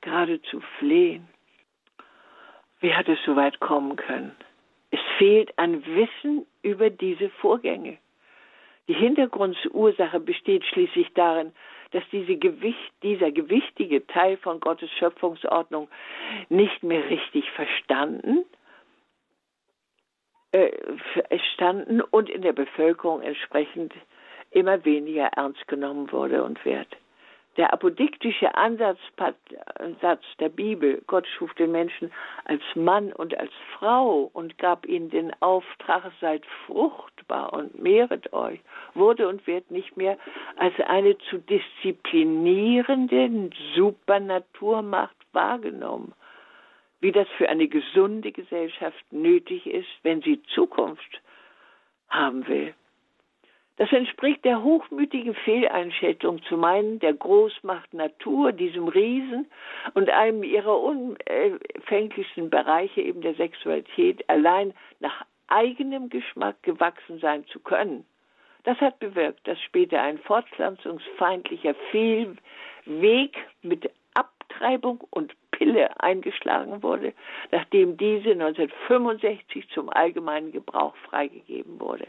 geradezu 0.00 0.60
flehen. 0.78 1.28
Wie 2.80 2.92
hat 2.92 3.08
es 3.08 3.18
so 3.24 3.36
weit 3.36 3.60
kommen 3.60 3.96
können? 3.96 4.34
Es 4.90 5.00
fehlt 5.18 5.56
an 5.58 5.84
Wissen 5.86 6.46
über 6.62 6.90
diese 6.90 7.30
Vorgänge. 7.30 7.98
Die 8.88 8.94
Hintergrundursache 8.94 10.20
besteht 10.20 10.64
schließlich 10.64 11.12
darin, 11.14 11.52
dass 11.96 12.04
diese 12.12 12.36
Gewicht, 12.36 12.92
dieser 13.02 13.32
gewichtige 13.32 14.06
Teil 14.06 14.36
von 14.36 14.60
Gottes 14.60 14.90
Schöpfungsordnung 14.98 15.88
nicht 16.50 16.82
mehr 16.82 17.08
richtig 17.08 17.50
verstanden, 17.52 18.44
äh, 20.52 20.70
standen 21.54 22.02
und 22.02 22.28
in 22.28 22.42
der 22.42 22.52
Bevölkerung 22.52 23.22
entsprechend 23.22 23.94
immer 24.50 24.84
weniger 24.84 25.28
ernst 25.28 25.66
genommen 25.68 26.12
wurde 26.12 26.44
und 26.44 26.62
wird. 26.66 26.88
Der 27.56 27.72
apodiktische 27.72 28.54
Ansatz 28.54 28.98
der 30.38 30.50
Bibel, 30.50 31.02
Gott 31.06 31.26
schuf 31.26 31.54
den 31.54 31.72
Menschen 31.72 32.12
als 32.44 32.60
Mann 32.74 33.14
und 33.14 33.34
als 33.38 33.52
Frau 33.78 34.30
und 34.34 34.58
gab 34.58 34.84
ihnen 34.84 35.08
den 35.08 35.32
Auftrag, 35.40 36.12
seid 36.20 36.44
fruchtbar 36.66 37.54
und 37.54 37.82
mehret 37.82 38.30
euch, 38.34 38.60
wurde 38.92 39.26
und 39.26 39.46
wird 39.46 39.70
nicht 39.70 39.96
mehr 39.96 40.18
als 40.56 40.74
eine 40.86 41.16
zu 41.30 41.38
disziplinierende 41.38 43.48
Supernaturmacht 43.74 45.16
wahrgenommen, 45.32 46.12
wie 47.00 47.12
das 47.12 47.28
für 47.38 47.48
eine 47.48 47.68
gesunde 47.68 48.32
Gesellschaft 48.32 49.02
nötig 49.10 49.66
ist, 49.66 49.88
wenn 50.02 50.20
sie 50.20 50.42
Zukunft 50.54 51.22
haben 52.10 52.46
will. 52.48 52.74
Das 53.76 53.92
entspricht 53.92 54.44
der 54.44 54.62
hochmütigen 54.62 55.34
Fehleinschätzung 55.34 56.42
zu 56.44 56.56
meinen, 56.56 56.98
der 56.98 57.12
Großmacht 57.12 57.92
Natur, 57.92 58.52
diesem 58.52 58.88
Riesen 58.88 59.50
und 59.92 60.08
einem 60.08 60.42
ihrer 60.42 60.80
unfänglichsten 60.80 62.48
Bereiche 62.48 63.02
eben 63.02 63.20
der 63.20 63.34
Sexualität 63.34 64.28
allein 64.30 64.72
nach 65.00 65.26
eigenem 65.48 66.08
Geschmack 66.08 66.62
gewachsen 66.62 67.18
sein 67.18 67.46
zu 67.46 67.60
können. 67.60 68.06
Das 68.64 68.80
hat 68.80 68.98
bewirkt, 68.98 69.46
dass 69.46 69.60
später 69.60 70.00
ein 70.02 70.18
fortpflanzungsfeindlicher 70.18 71.74
Fehlweg 71.90 73.36
mit 73.62 73.90
Abtreibung 74.14 75.04
und 75.10 75.34
Pille 75.50 76.00
eingeschlagen 76.00 76.82
wurde, 76.82 77.12
nachdem 77.52 77.96
diese 77.96 78.30
1965 78.30 79.68
zum 79.68 79.90
allgemeinen 79.90 80.50
Gebrauch 80.50 80.96
freigegeben 81.08 81.78
wurde. 81.78 82.06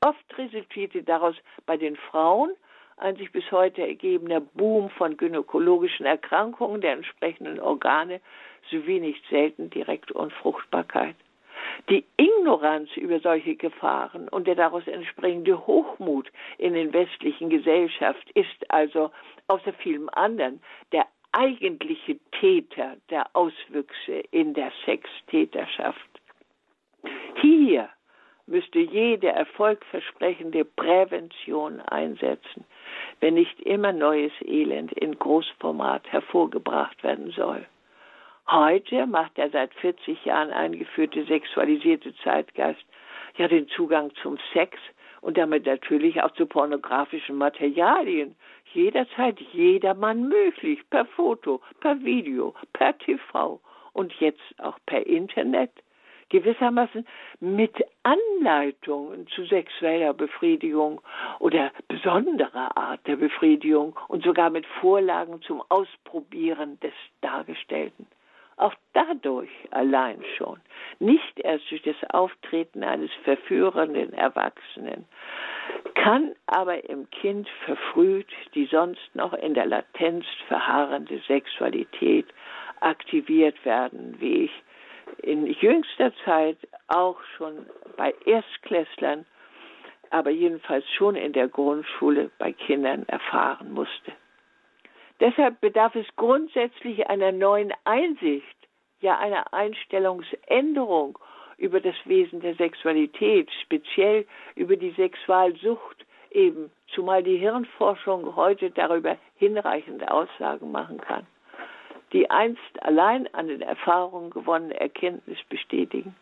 Oft 0.00 0.38
resultierte 0.38 1.02
daraus 1.02 1.36
bei 1.64 1.76
den 1.76 1.96
Frauen 1.96 2.50
ein 2.98 3.16
sich 3.16 3.30
bis 3.30 3.50
heute 3.50 3.86
ergebener 3.86 4.40
Boom 4.40 4.90
von 4.90 5.16
gynäkologischen 5.16 6.06
Erkrankungen 6.06 6.80
der 6.80 6.92
entsprechenden 6.92 7.60
Organe 7.60 8.20
sowie 8.70 9.00
nicht 9.00 9.22
selten 9.28 9.70
direkt 9.70 10.12
Unfruchtbarkeit. 10.12 11.16
Die 11.90 12.04
Ignoranz 12.16 12.96
über 12.96 13.20
solche 13.20 13.54
Gefahren 13.54 14.28
und 14.28 14.46
der 14.46 14.54
daraus 14.54 14.86
entspringende 14.86 15.66
Hochmut 15.66 16.30
in 16.58 16.74
den 16.74 16.92
westlichen 16.92 17.50
Gesellschaft 17.50 18.30
ist 18.30 18.70
also 18.70 19.10
außer 19.48 19.72
vielem 19.74 20.08
anderen 20.12 20.62
der 20.92 21.06
eigentliche 21.32 22.18
Täter 22.40 22.96
der 23.10 23.26
Auswüchse 23.34 24.22
in 24.30 24.54
der 24.54 24.72
Sextäterschaft. 24.84 26.00
Hier 27.42 27.88
müsste 28.46 28.78
jede 28.78 29.28
erfolgversprechende 29.28 30.64
Prävention 30.64 31.80
einsetzen, 31.80 32.64
wenn 33.20 33.34
nicht 33.34 33.60
immer 33.60 33.92
neues 33.92 34.32
Elend 34.44 34.92
in 34.92 35.18
Großformat 35.18 36.10
hervorgebracht 36.12 37.02
werden 37.02 37.30
soll. 37.30 37.66
Heute 38.48 39.06
macht 39.06 39.36
der 39.36 39.50
seit 39.50 39.74
40 39.74 40.24
Jahren 40.24 40.50
eingeführte 40.50 41.24
sexualisierte 41.24 42.14
Zeitgeist 42.22 42.84
ja 43.36 43.48
den 43.48 43.68
Zugang 43.68 44.12
zum 44.22 44.38
Sex 44.52 44.78
und 45.20 45.36
damit 45.36 45.66
natürlich 45.66 46.22
auch 46.22 46.30
zu 46.32 46.46
pornografischen 46.46 47.36
Materialien 47.36 48.36
jederzeit 48.72 49.40
jedermann 49.52 50.28
möglich, 50.28 50.78
per 50.90 51.04
Foto, 51.06 51.60
per 51.80 52.00
Video, 52.04 52.54
per 52.72 52.96
TV 52.98 53.60
und 53.92 54.12
jetzt 54.20 54.54
auch 54.58 54.78
per 54.86 55.04
Internet 55.06 55.70
gewissermaßen 56.28 57.06
mit 57.40 57.72
Anleitungen 58.02 59.26
zu 59.28 59.44
sexueller 59.44 60.14
Befriedigung 60.14 61.00
oder 61.38 61.70
besonderer 61.88 62.76
Art 62.76 63.06
der 63.06 63.16
Befriedigung 63.16 63.98
und 64.08 64.24
sogar 64.24 64.50
mit 64.50 64.66
Vorlagen 64.80 65.40
zum 65.42 65.62
Ausprobieren 65.68 66.78
des 66.80 66.94
Dargestellten. 67.20 68.06
Auch 68.58 68.74
dadurch 68.94 69.50
allein 69.70 70.24
schon, 70.38 70.58
nicht 70.98 71.38
erst 71.40 71.70
durch 71.70 71.82
das 71.82 71.96
Auftreten 72.10 72.82
eines 72.82 73.10
verführenden 73.22 74.14
Erwachsenen, 74.14 75.04
kann 75.94 76.34
aber 76.46 76.88
im 76.88 77.10
Kind 77.10 77.48
verfrüht 77.66 78.28
die 78.54 78.64
sonst 78.66 79.14
noch 79.14 79.34
in 79.34 79.52
der 79.52 79.66
Latenz 79.66 80.24
verharrende 80.48 81.20
Sexualität 81.26 82.26
aktiviert 82.80 83.62
werden, 83.64 84.16
wie 84.20 84.44
ich 84.44 84.52
in 85.22 85.46
jüngster 85.46 86.12
Zeit 86.24 86.58
auch 86.88 87.20
schon 87.36 87.66
bei 87.96 88.14
Erstklässlern, 88.24 89.26
aber 90.10 90.30
jedenfalls 90.30 90.84
schon 90.92 91.16
in 91.16 91.32
der 91.32 91.48
Grundschule 91.48 92.30
bei 92.38 92.52
Kindern 92.52 93.04
erfahren 93.08 93.72
musste. 93.72 94.12
Deshalb 95.20 95.60
bedarf 95.60 95.94
es 95.94 96.06
grundsätzlich 96.16 97.08
einer 97.08 97.32
neuen 97.32 97.72
Einsicht, 97.84 98.44
ja 99.00 99.18
einer 99.18 99.52
Einstellungsänderung 99.52 101.18
über 101.58 101.80
das 101.80 101.96
Wesen 102.04 102.40
der 102.40 102.54
Sexualität, 102.54 103.50
speziell 103.62 104.26
über 104.54 104.76
die 104.76 104.90
Sexualsucht 104.92 106.04
eben, 106.30 106.70
zumal 106.94 107.22
die 107.22 107.38
Hirnforschung 107.38 108.36
heute 108.36 108.70
darüber 108.70 109.16
hinreichende 109.36 110.10
Aussagen 110.10 110.70
machen 110.70 111.00
kann 111.00 111.26
die 112.12 112.30
einst 112.30 112.82
allein 112.82 113.32
an 113.34 113.48
den 113.48 113.62
Erfahrungen 113.62 114.30
gewonnene 114.30 114.78
Erkenntnis 114.78 115.38
bestätigen. 115.48 116.14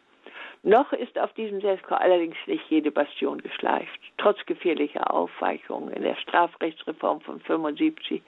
Noch 0.63 0.95
ist 0.95 1.19
auf 1.19 1.31
diesem 1.35 1.61
Selbstkorps 1.61 2.03
allerdings 2.03 2.37
nicht 2.47 2.65
jede 2.71 2.91
Bastion 2.91 3.43
geschleift, 3.43 4.01
trotz 4.17 4.39
gefährlicher 4.47 5.13
Aufweichungen 5.13 5.93
in 5.93 6.03
der 6.03 6.17
Strafrechtsreform 6.17 7.21
von 7.21 7.39
75. 7.41 8.23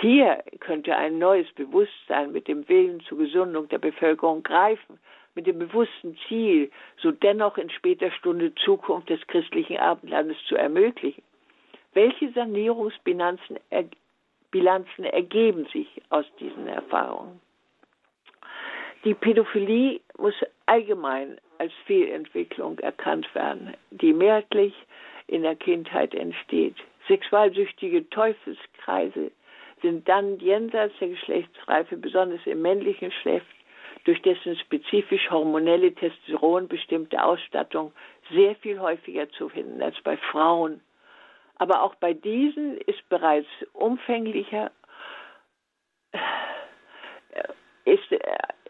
Hier 0.00 0.42
könnte 0.60 0.96
ein 0.96 1.18
neues 1.18 1.46
Bewusstsein 1.52 2.32
mit 2.32 2.48
dem 2.48 2.66
Willen 2.70 3.00
zur 3.00 3.18
Gesundung 3.18 3.68
der 3.68 3.78
Bevölkerung 3.78 4.42
greifen, 4.42 4.98
mit 5.34 5.46
dem 5.46 5.58
bewussten 5.58 6.16
Ziel, 6.26 6.70
so 6.96 7.12
dennoch 7.12 7.58
in 7.58 7.68
später 7.68 8.10
Stunde 8.12 8.54
Zukunft 8.54 9.10
des 9.10 9.24
christlichen 9.26 9.76
Abendlandes 9.76 10.38
zu 10.48 10.56
ermöglichen. 10.56 11.22
Welche 11.92 12.32
Sanierungsbilanzen 12.32 13.58
Bilanzen 14.50 15.04
ergeben 15.04 15.66
sich 15.72 15.88
aus 16.10 16.24
diesen 16.40 16.66
Erfahrungen. 16.68 17.40
Die 19.04 19.14
Pädophilie 19.14 20.00
muss 20.16 20.34
allgemein 20.66 21.40
als 21.58 21.72
Fehlentwicklung 21.86 22.78
erkannt 22.80 23.32
werden, 23.34 23.74
die 23.90 24.12
mehrheitlich 24.12 24.74
in 25.26 25.42
der 25.42 25.56
Kindheit 25.56 26.14
entsteht. 26.14 26.76
Sexualsüchtige 27.06 28.08
Teufelskreise 28.10 29.30
sind 29.82 30.08
dann 30.08 30.38
jenseits 30.40 30.98
der 30.98 31.08
Geschlechtsreife, 31.08 31.96
besonders 31.96 32.44
im 32.46 32.62
männlichen 32.62 33.10
Geschlecht, 33.10 33.46
durch 34.04 34.20
dessen 34.22 34.56
spezifisch 34.56 35.30
hormonelle 35.30 35.92
Testosteron 35.94 36.68
bestimmte 36.68 37.22
Ausstattung 37.22 37.92
sehr 38.30 38.54
viel 38.56 38.80
häufiger 38.80 39.28
zu 39.30 39.48
finden 39.48 39.82
als 39.82 40.00
bei 40.02 40.16
Frauen 40.16 40.80
aber 41.58 41.82
auch 41.82 41.94
bei 41.96 42.14
diesen 42.14 42.78
ist 42.78 43.08
bereits 43.08 43.48
umfänglicher, 43.72 44.70
äh, 46.12 47.42
ist, 47.84 48.12
äh, 48.12 48.18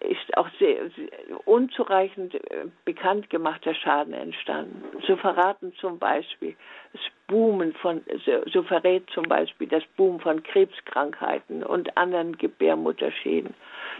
ist 0.00 0.36
auch 0.36 0.48
sehr, 0.58 0.88
sehr 0.90 1.46
unzureichend 1.46 2.34
äh, 2.34 2.66
bekannt 2.84 3.28
gemachter 3.30 3.74
Schaden 3.74 4.14
entstanden. 4.14 4.82
So 5.06 5.16
verraten 5.16 5.74
zum 5.74 5.98
Beispiel 5.98 6.56
das 6.92 7.02
Boomen 7.26 7.74
von, 7.74 8.02
so, 8.46 8.62
verrät 8.62 9.08
zum 9.10 9.24
Beispiel 9.24 9.68
das 9.68 9.84
Boom 9.96 10.18
von 10.20 10.42
Krebskrankheiten 10.42 11.62
und 11.62 11.96
anderen 11.98 12.38
Gebärmutterschäden 12.38 13.54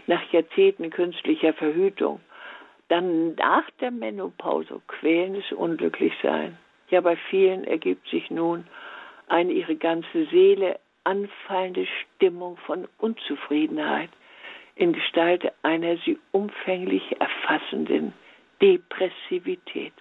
nach 0.07 0.23
Jahrzehnten 0.31 0.89
künstlicher 0.89 1.53
Verhütung. 1.53 2.21
Dann 2.87 3.35
nach 3.35 3.69
der 3.81 3.91
Menopause 3.91 4.81
quälendes 4.87 5.51
Unglücklichsein. 5.51 6.57
Ja, 6.89 7.01
bei 7.01 7.15
vielen 7.29 7.63
ergibt 7.63 8.07
sich 8.09 8.29
nun 8.31 8.65
eine 9.27 9.51
ihre 9.51 9.75
ganze 9.75 10.25
Seele 10.25 10.79
anfallende 11.03 11.85
Stimmung 11.85 12.57
von 12.57 12.87
Unzufriedenheit 12.97 14.09
in 14.75 14.93
Gestalt 14.93 15.51
einer 15.61 15.97
sie 15.97 16.17
umfänglich 16.31 17.03
erfassenden 17.19 18.13
Depressivität. 18.61 19.93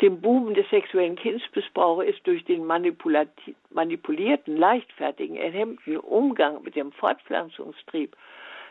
Dem 0.00 0.20
Boom 0.20 0.54
des 0.54 0.68
sexuellen 0.70 1.16
Kindsmissbrauchs 1.16 2.06
ist 2.06 2.26
durch 2.26 2.44
den 2.44 2.64
manipulierten, 2.64 4.56
leichtfertigen, 4.56 5.36
erhemmten 5.36 5.98
Umgang 5.98 6.62
mit 6.62 6.74
dem 6.74 6.90
Fortpflanzungstrieb, 6.92 8.16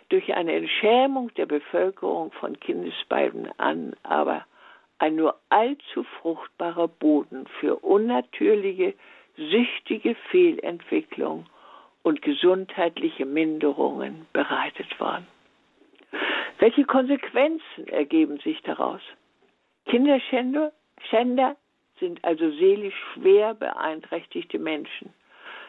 durch 0.09 0.33
eine 0.33 0.53
Entschämung 0.53 1.31
der 1.35 1.45
Bevölkerung 1.45 2.31
von 2.31 2.59
Kindesbeiden 2.59 3.49
an, 3.57 3.95
aber 4.01 4.45
ein 4.99 5.15
nur 5.15 5.39
allzu 5.49 6.03
fruchtbarer 6.21 6.87
Boden 6.87 7.47
für 7.59 7.77
unnatürliche 7.77 8.93
süchtige 9.37 10.15
Fehlentwicklung 10.29 11.45
und 12.03 12.21
gesundheitliche 12.21 13.25
Minderungen 13.25 14.27
bereitet 14.33 14.99
worden. 14.99 15.27
Welche 16.59 16.83
Konsequenzen 16.83 17.87
ergeben 17.87 18.39
sich 18.39 18.61
daraus? 18.63 19.01
Kinderschänder 19.85 20.73
Schänder 21.09 21.55
sind 21.99 22.23
also 22.23 22.49
seelisch 22.51 22.95
schwer 23.13 23.53
beeinträchtigte 23.53 24.59
Menschen, 24.59 25.13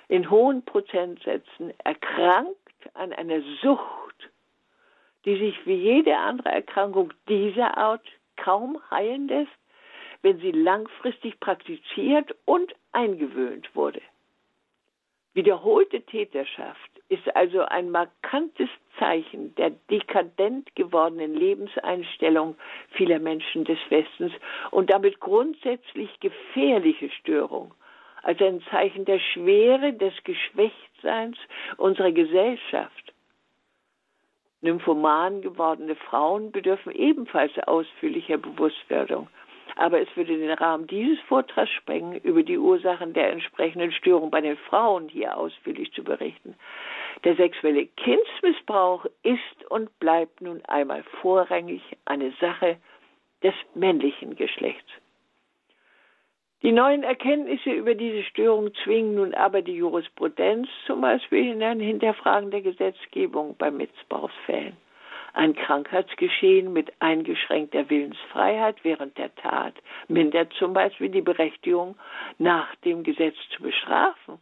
in 0.08 0.28
hohen 0.28 0.64
Prozentsätzen 0.64 1.72
erkrankt 1.84 2.56
an 2.94 3.12
einer 3.12 3.40
Sucht, 3.62 4.30
die 5.24 5.36
sich 5.38 5.66
wie 5.66 5.74
jede 5.74 6.16
andere 6.16 6.48
Erkrankung 6.48 7.12
dieser 7.28 7.76
Art 7.76 8.06
kaum 8.42 8.78
heilen 8.90 9.28
lässt, 9.28 9.50
wenn 10.22 10.38
sie 10.40 10.52
langfristig 10.52 11.40
praktiziert 11.40 12.34
und 12.44 12.74
eingewöhnt 12.92 13.74
wurde. 13.74 14.02
Wiederholte 15.32 16.02
Täterschaft 16.02 16.90
ist 17.08 17.36
also 17.36 17.60
ein 17.60 17.90
markantes 17.90 18.68
Zeichen 18.98 19.54
der 19.54 19.70
dekadent 19.88 20.74
gewordenen 20.74 21.34
Lebenseinstellung 21.34 22.56
vieler 22.90 23.20
Menschen 23.20 23.64
des 23.64 23.78
Westens 23.90 24.32
und 24.72 24.90
damit 24.90 25.20
grundsätzlich 25.20 26.10
gefährliche 26.18 27.10
Störung, 27.10 27.72
als 28.22 28.40
ein 28.42 28.60
Zeichen 28.70 29.04
der 29.04 29.20
Schwere 29.20 29.92
des 29.92 30.12
Geschwächtseins 30.24 31.38
unserer 31.76 32.10
Gesellschaft. 32.10 33.14
Nymphoman 34.62 35.42
gewordene 35.42 35.96
Frauen 35.96 36.52
bedürfen 36.52 36.92
ebenfalls 36.92 37.52
ausführlicher 37.66 38.38
Bewusstwerdung 38.38 39.28
aber 39.76 40.00
es 40.00 40.08
würde 40.14 40.36
den 40.36 40.50
Rahmen 40.50 40.86
dieses 40.86 41.18
Vortrags 41.20 41.70
sprengen, 41.70 42.20
über 42.20 42.42
die 42.42 42.58
Ursachen 42.58 43.14
der 43.14 43.32
entsprechenden 43.32 43.92
Störung 43.92 44.30
bei 44.30 44.40
den 44.40 44.56
Frauen 44.56 45.08
hier 45.08 45.36
ausführlich 45.36 45.92
zu 45.92 46.04
berichten. 46.04 46.54
Der 47.24 47.36
sexuelle 47.36 47.86
Kindsmissbrauch 47.86 49.06
ist 49.22 49.70
und 49.70 49.98
bleibt 49.98 50.40
nun 50.40 50.62
einmal 50.66 51.02
vorrangig 51.20 51.82
eine 52.04 52.32
Sache 52.40 52.76
des 53.42 53.54
männlichen 53.74 54.36
Geschlechts. 54.36 54.90
Die 56.62 56.72
neuen 56.72 57.04
Erkenntnisse 57.04 57.70
über 57.70 57.94
diese 57.94 58.22
Störung 58.24 58.74
zwingen 58.84 59.14
nun 59.14 59.32
aber 59.32 59.62
die 59.62 59.76
Jurisprudenz 59.76 60.68
zum 60.84 61.00
Beispiel 61.00 61.52
in 61.52 61.62
ein 61.62 61.80
Hinterfragen 61.80 62.50
der 62.50 62.60
Gesetzgebung 62.60 63.56
bei 63.56 63.70
Missbrauchsfällen. 63.70 64.76
Ein 65.32 65.54
Krankheitsgeschehen 65.54 66.70
mit 66.70 66.92
eingeschränkter 66.98 67.88
Willensfreiheit 67.88 68.76
während 68.82 69.16
der 69.16 69.34
Tat 69.36 69.72
mindert 70.08 70.52
zum 70.52 70.74
Beispiel 70.74 71.08
die 71.08 71.22
Berechtigung, 71.22 71.96
nach 72.36 72.74
dem 72.84 73.04
Gesetz 73.04 73.36
zu 73.56 73.62
bestrafen, 73.62 74.38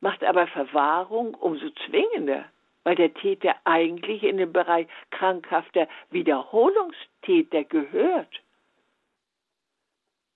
macht 0.00 0.24
aber 0.24 0.46
Verwahrung 0.46 1.34
umso 1.34 1.68
zwingender, 1.86 2.46
weil 2.84 2.94
der 2.94 3.12
Täter 3.12 3.54
eigentlich 3.64 4.22
in 4.22 4.38
den 4.38 4.52
Bereich 4.52 4.86
krankhafter 5.10 5.88
Wiederholungstäter 6.10 7.64
gehört 7.64 8.40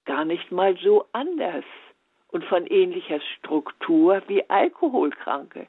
gar 0.08 0.24
nicht 0.24 0.50
mal 0.50 0.74
so 0.78 1.04
anders 1.12 1.66
und 2.32 2.42
von 2.44 2.66
ähnlicher 2.66 3.20
Struktur 3.36 4.22
wie 4.26 4.48
Alkoholkranke. 4.48 5.66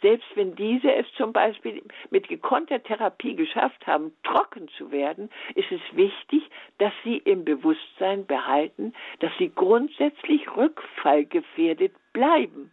Selbst 0.00 0.28
wenn 0.36 0.54
diese 0.54 0.92
es 0.94 1.06
zum 1.16 1.32
Beispiel 1.32 1.82
mit 2.10 2.28
gekonnter 2.28 2.80
Therapie 2.80 3.34
geschafft 3.34 3.84
haben, 3.86 4.12
trocken 4.22 4.68
zu 4.78 4.92
werden, 4.92 5.30
ist 5.56 5.70
es 5.72 5.80
wichtig, 5.96 6.48
dass 6.78 6.92
sie 7.02 7.18
im 7.18 7.44
Bewusstsein 7.44 8.24
behalten, 8.24 8.94
dass 9.18 9.32
sie 9.38 9.52
grundsätzlich 9.52 10.56
rückfallgefährdet 10.56 11.92
bleiben, 12.12 12.70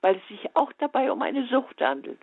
weil 0.00 0.16
es 0.16 0.28
sich 0.28 0.54
auch 0.54 0.72
dabei 0.78 1.10
um 1.10 1.22
eine 1.22 1.46
Sucht 1.46 1.80
handelt. 1.80 2.20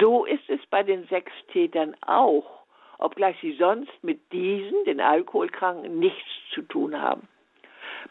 So 0.00 0.24
ist 0.24 0.48
es 0.48 0.60
bei 0.70 0.82
den 0.82 1.06
Sextätern 1.08 1.96
auch, 2.06 2.64
obgleich 2.98 3.36
sie 3.42 3.52
sonst 3.52 3.92
mit 4.02 4.32
diesen, 4.32 4.84
den 4.84 5.00
Alkoholkranken, 5.00 5.98
nichts 5.98 6.30
zu 6.54 6.62
tun 6.62 6.98
haben. 6.98 7.28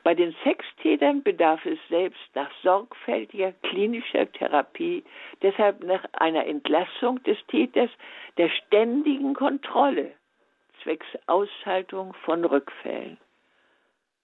Bei 0.04 0.14
den 0.16 0.36
Sextätern 0.44 1.24
bedarf 1.24 1.66
es 1.66 1.80
selbst 1.90 2.22
nach 2.34 2.52
sorgfältiger 2.64 3.52
klinischer 3.64 4.32
Therapie, 4.32 5.04
deshalb 5.42 5.84
nach 5.84 6.04
einer 6.14 6.46
Entlassung 6.46 7.22
des 7.24 7.38
Täters 7.48 7.90
der 8.38 8.50
ständigen 8.50 9.34
Kontrolle 9.34 10.12
zwecks 10.84 11.08
Ausschaltung 11.28 12.14
von 12.26 12.44
Rückfällen. 12.46 13.18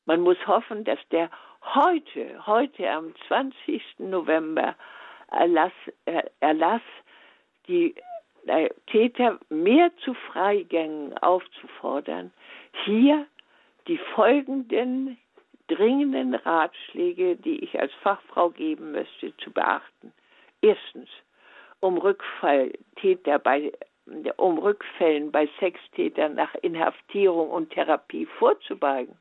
Man 0.05 0.21
muss 0.21 0.37
hoffen, 0.47 0.83
dass 0.83 0.99
der 1.11 1.29
heute, 1.75 2.45
heute 2.45 2.89
am 2.89 3.13
20. 3.27 3.81
November 3.99 4.75
Erlass, 5.29 5.73
Erlass 6.39 6.81
die 7.67 7.95
äh, 8.47 8.69
Täter 8.87 9.39
mehr 9.49 9.91
zu 9.97 10.13
Freigängen 10.13 11.17
aufzufordern, 11.17 12.31
hier 12.85 13.25
die 13.87 13.97
folgenden 14.15 15.17
dringenden 15.67 16.35
Ratschläge, 16.35 17.35
die 17.35 17.63
ich 17.63 17.79
als 17.79 17.93
Fachfrau 18.01 18.49
geben 18.49 18.91
möchte, 18.91 19.35
zu 19.37 19.51
beachten. 19.51 20.13
Erstens, 20.61 21.09
um 21.79 21.97
Rückfalltäter 21.97 23.39
bei 23.39 23.71
um 24.37 24.57
Rückfällen 24.57 25.31
bei 25.31 25.49
Sextätern 25.59 26.35
nach 26.35 26.55
Inhaftierung 26.61 27.49
und 27.49 27.71
Therapie 27.71 28.25
vorzubeugen, 28.25 29.17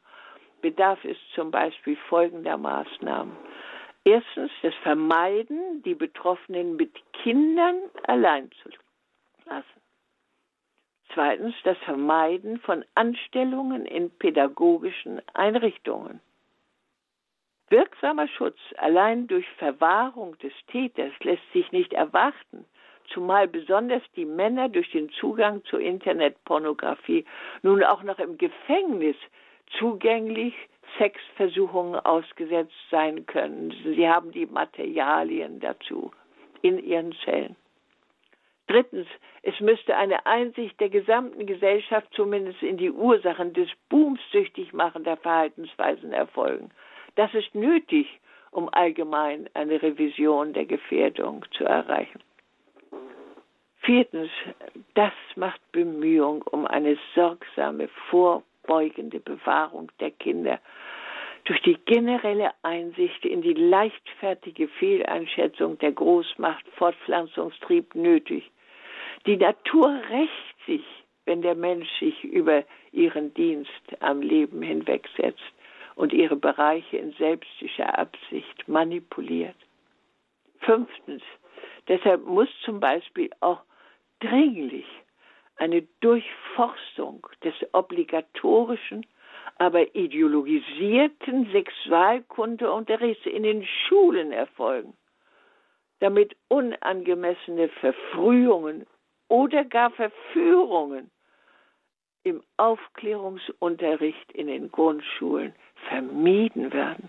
bedarf 0.61 1.05
es 1.05 1.17
zum 1.35 1.51
Beispiel 1.51 1.97
folgender 2.09 2.57
Maßnahmen. 2.57 3.37
Erstens 4.05 4.53
das 4.63 4.75
Vermeiden, 4.83 5.83
die 5.83 5.95
Betroffenen 5.95 6.77
mit 6.77 6.93
Kindern 7.13 7.77
allein 8.05 8.51
zu 8.63 8.71
lassen. 9.47 9.81
Zweitens 11.13 11.55
das 11.65 11.79
Vermeiden 11.79 12.61
von 12.61 12.85
Anstellungen 12.95 13.87
in 13.87 14.11
pädagogischen 14.11 15.21
Einrichtungen. 15.35 16.21
Wirksamer 17.69 18.29
Schutz 18.29 18.59
allein 18.77 19.27
durch 19.27 19.47
Verwahrung 19.59 20.39
des 20.39 20.53
Täters 20.69 21.13
lässt 21.23 21.53
sich 21.53 21.73
nicht 21.73 21.93
erwarten, 21.93 22.65
zumal 23.13 23.49
besonders 23.49 24.03
die 24.15 24.25
Männer 24.25 24.69
durch 24.69 24.91
den 24.93 25.11
Zugang 25.11 25.65
zur 25.65 25.81
Internetpornografie 25.81 27.25
nun 27.63 27.83
auch 27.83 28.05
noch 28.05 28.21
im 28.21 28.39
Gefängnis 28.39 29.17
zugänglich 29.79 30.55
Sexversuchungen 30.99 31.99
ausgesetzt 31.99 32.77
sein 32.91 33.27
können. 33.27 33.75
Sie 33.85 34.09
haben 34.09 34.31
die 34.31 34.47
Materialien 34.47 35.59
dazu 35.59 36.13
in 36.63 36.79
ihren 36.79 37.13
Zellen. 37.25 37.57
Drittens, 38.69 39.07
es 39.43 39.59
müsste 39.61 39.97
eine 39.97 40.27
Einsicht 40.27 40.79
der 40.81 40.89
gesamten 40.89 41.47
Gesellschaft 41.47 42.09
zumindest 42.13 42.63
in 42.63 42.77
die 42.77 42.91
Ursachen 42.91 43.53
des 43.53 43.69
Booms 43.89 44.21
süchtig 44.33 44.73
machender 44.73 45.17
Verhaltensweisen 45.17 46.13
erfolgen. 46.13 46.71
Das 47.17 47.33
ist 47.35 47.55
nötig, 47.55 48.07
um 48.51 48.69
allgemein 48.73 49.51
eine 49.55 49.83
Revision 49.83 50.53
der 50.53 50.67
Gefährdung 50.67 51.45
zu 51.53 51.65
erreichen. 51.65 52.21
Viertens, 53.81 54.31
das 54.95 55.13
macht 55.35 55.61
Bemühung 55.73 56.43
um 56.43 56.67
eine 56.67 56.99
sorgsame, 57.15 57.89
vorbeugende 58.11 59.21
Bewahrung 59.21 59.91
der 60.01 60.11
Kinder 60.11 60.61
durch 61.45 61.63
die 61.63 61.79
generelle 61.87 62.51
Einsicht 62.63 63.25
in 63.25 63.41
die 63.41 63.55
leichtfertige 63.55 64.67
Fehleinschätzung 64.67 65.79
der 65.79 65.93
Großmacht 65.93 66.67
Fortpflanzungstrieb 66.77 67.95
nötig. 67.95 68.51
Die 69.27 69.37
Natur 69.37 70.01
rächt 70.11 70.67
sich, 70.67 70.85
wenn 71.25 71.43
der 71.43 71.55
Mensch 71.55 71.89
sich 72.01 72.25
über 72.25 72.65
ihren 72.91 73.33
Dienst 73.35 73.71
am 74.01 74.23
Leben 74.23 74.61
hinwegsetzt 74.63 75.56
und 75.97 76.13
ihre 76.13 76.37
Bereiche 76.37 76.99
in 76.99 77.13
selbstischer 77.13 77.99
Absicht 77.99 78.69
manipuliert. 78.69 79.57
Fünftens, 80.61 81.23
deshalb 81.89 82.25
muss 82.25 82.49
zum 82.65 82.79
Beispiel 82.79 83.31
auch 83.41 83.63
dringlich 84.21 84.87
eine 85.57 85.83
Durchforstung 86.01 87.27
des 87.43 87.55
obligatorischen, 87.73 89.07
aber 89.59 89.95
ideologisierten 89.95 91.51
Sexualkundeunterrichts 91.51 93.25
in 93.25 93.43
den 93.43 93.67
Schulen 93.67 94.33
erfolgen, 94.33 94.93
damit 96.01 96.37
unangemessene 96.49 97.71
Verfrühungen 97.81 98.87
oder 99.29 99.65
gar 99.65 99.91
Verführungen 99.93 101.11
im 102.27 102.43
Aufklärungsunterricht 102.57 104.33
in 104.33 104.49
den 104.49 104.73
Grundschulen 104.73 105.55
vermieden 105.89 106.73
werden. 106.73 107.09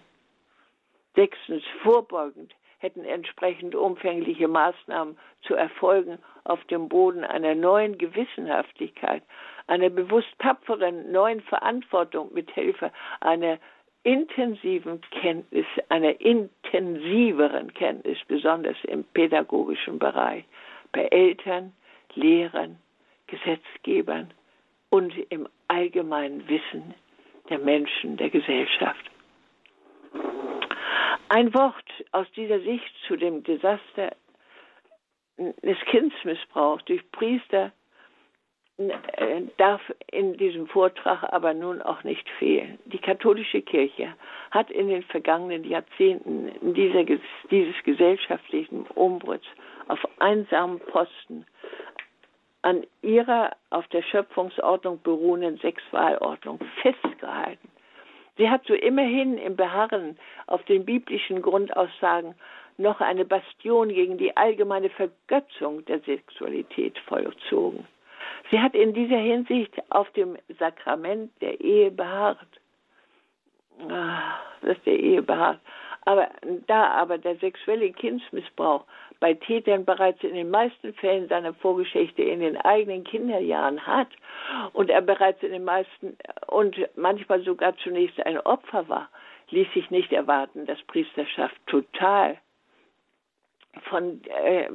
Sechstens, 1.16 1.64
vorbeugend 1.82 2.54
hätten 2.78 3.04
entsprechend 3.04 3.74
umfängliche 3.74 4.48
Maßnahmen 4.48 5.18
zu 5.42 5.56
erfolgen 5.56 6.20
auf 6.44 6.64
dem 6.66 6.88
Boden 6.88 7.24
einer 7.24 7.56
neuen 7.56 7.98
Gewissenhaftigkeit, 7.98 9.24
einer 9.66 9.90
bewusst 9.90 10.30
tapferen 10.38 11.12
neuen 11.12 11.42
Verantwortung 11.42 12.32
mit 12.32 12.52
Hilfe 12.52 12.92
einer 13.20 13.58
intensiven 14.04 15.02
Kenntnis, 15.10 15.66
einer 15.90 16.22
intensiveren 16.22 17.74
Kenntnis, 17.74 18.20
besonders 18.28 18.78
im 18.84 19.04
pädagogischen 19.04 19.98
Bereich, 19.98 20.46
bei 20.92 21.06
Eltern, 21.06 21.74
Lehrern, 22.14 22.78
Gesetzgebern 23.26 24.32
und 24.90 25.14
im 25.30 25.48
allgemeinen 25.68 26.48
Wissen 26.48 26.94
der 27.50 27.60
Menschen, 27.60 28.18
der 28.18 28.30
Gesellschaft. 28.30 29.12
Ein 31.30 31.54
Wort 31.54 32.06
aus 32.12 32.28
dieser 32.36 32.60
Sicht 32.62 32.94
zu 33.08 33.16
dem 33.18 33.44
Desaster 33.44 34.16
des 35.38 35.78
Kindsmissbrauchs 35.86 36.86
durch 36.86 37.12
Priester 37.12 37.72
äh, 38.78 39.42
darf 39.58 39.82
in 40.12 40.38
diesem 40.38 40.68
Vortrag 40.68 41.24
aber 41.34 41.54
nun 41.54 41.82
auch 41.82 42.04
nicht 42.04 42.30
fehlen. 42.38 42.80
Die 42.86 43.00
katholische 43.00 43.62
Kirche 43.62 44.14
hat 44.52 44.72
in 44.72 44.88
den 44.88 45.04
vergangenen 45.04 45.64
Jahrzehnten 45.64 46.52
dieser, 46.74 47.04
dieses 47.52 47.76
gesellschaftlichen 47.84 48.86
Umbruchs 48.94 49.48
auf 49.88 50.00
einsamen 50.20 50.80
Posten 50.80 51.46
an 52.68 52.86
ihrer 53.02 53.52
auf 53.70 53.88
der 53.88 54.02
Schöpfungsordnung 54.02 55.02
beruhenden 55.02 55.58
Sexualordnung 55.60 56.60
festgehalten. 56.82 57.70
Sie 58.36 58.50
hat 58.50 58.66
so 58.68 58.74
immerhin 58.74 59.38
im 59.38 59.56
Beharren 59.56 60.20
auf 60.48 60.62
den 60.64 60.84
biblischen 60.84 61.42
Grundaussagen 61.42 62.36
noch 62.78 63.00
eine 63.00 63.24
Bastion 63.24 63.88
gegen 63.88 64.18
die 64.18 64.36
allgemeine 64.36 64.90
Vergötzung 64.90 65.86
der 65.86 66.02
Sexualität 66.02 67.00
vollzogen. 67.08 67.88
Sie 68.52 68.60
hat 68.60 68.76
in 68.76 68.94
dieser 68.94 69.18
Hinsicht 69.18 69.72
auf 69.90 70.10
dem 70.12 70.38
Sakrament 70.60 71.32
der 71.40 71.62
Ehe 71.62 71.90
beharrt. 71.90 72.50
Ah, 73.90 74.40
das 74.62 74.78
der 74.86 75.00
Ehe 75.00 75.22
beharrt. 75.22 75.62
Aber 76.08 76.30
da 76.68 76.92
aber 76.92 77.18
der 77.18 77.36
sexuelle 77.36 77.92
Kindsmissbrauch 77.92 78.86
bei 79.20 79.34
Tätern 79.34 79.84
bereits 79.84 80.24
in 80.24 80.36
den 80.36 80.50
meisten 80.50 80.94
Fällen 80.94 81.28
seine 81.28 81.54
Vorgeschichte 81.54 82.22
in 82.22 82.40
den 82.40 82.56
eigenen 82.56 83.04
Kinderjahren 83.04 83.86
hat 83.86 84.08
und 84.72 84.90
er 84.90 85.02
bereits 85.02 85.44
in 85.44 85.52
den 85.52 85.66
meisten 85.66 86.16
und 86.48 86.78
manchmal 86.96 87.42
sogar 87.42 87.76
zunächst 87.80 88.26
ein 88.26 88.40
Opfer 88.40 88.88
war, 88.88 89.10
ließ 89.50 89.68
sich 89.74 89.92
nicht 89.92 90.14
erwarten, 90.14 90.66
dass 90.66 90.82
Priesterschaft 90.84 91.58
total 91.68 92.38
von 93.90 94.22
äh, 94.46 94.70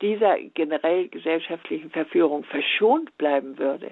dieser 0.00 0.38
generell 0.54 1.08
gesellschaftlichen 1.08 1.90
Verführung 1.90 2.44
verschont 2.44 3.18
bleiben 3.18 3.58
würde. 3.58 3.90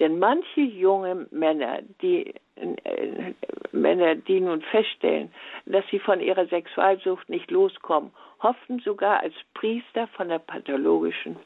Denn 0.00 0.18
manche 0.18 0.62
junge 0.62 1.26
Männer, 1.30 1.80
die 2.00 2.34
äh, 2.56 3.34
Männer, 3.70 4.14
die 4.14 4.40
nun 4.40 4.62
feststellen, 4.62 5.30
dass 5.66 5.84
sie 5.90 5.98
von 5.98 6.20
ihrer 6.20 6.46
Sexualsucht 6.46 7.28
nicht 7.28 7.50
loskommen, 7.50 8.10
hofften 8.42 8.80
sogar 8.80 9.20
als 9.20 9.34
Priester 9.52 10.08
von 10.08 10.30
der 10.30 10.38
pathologischen, 10.38 11.36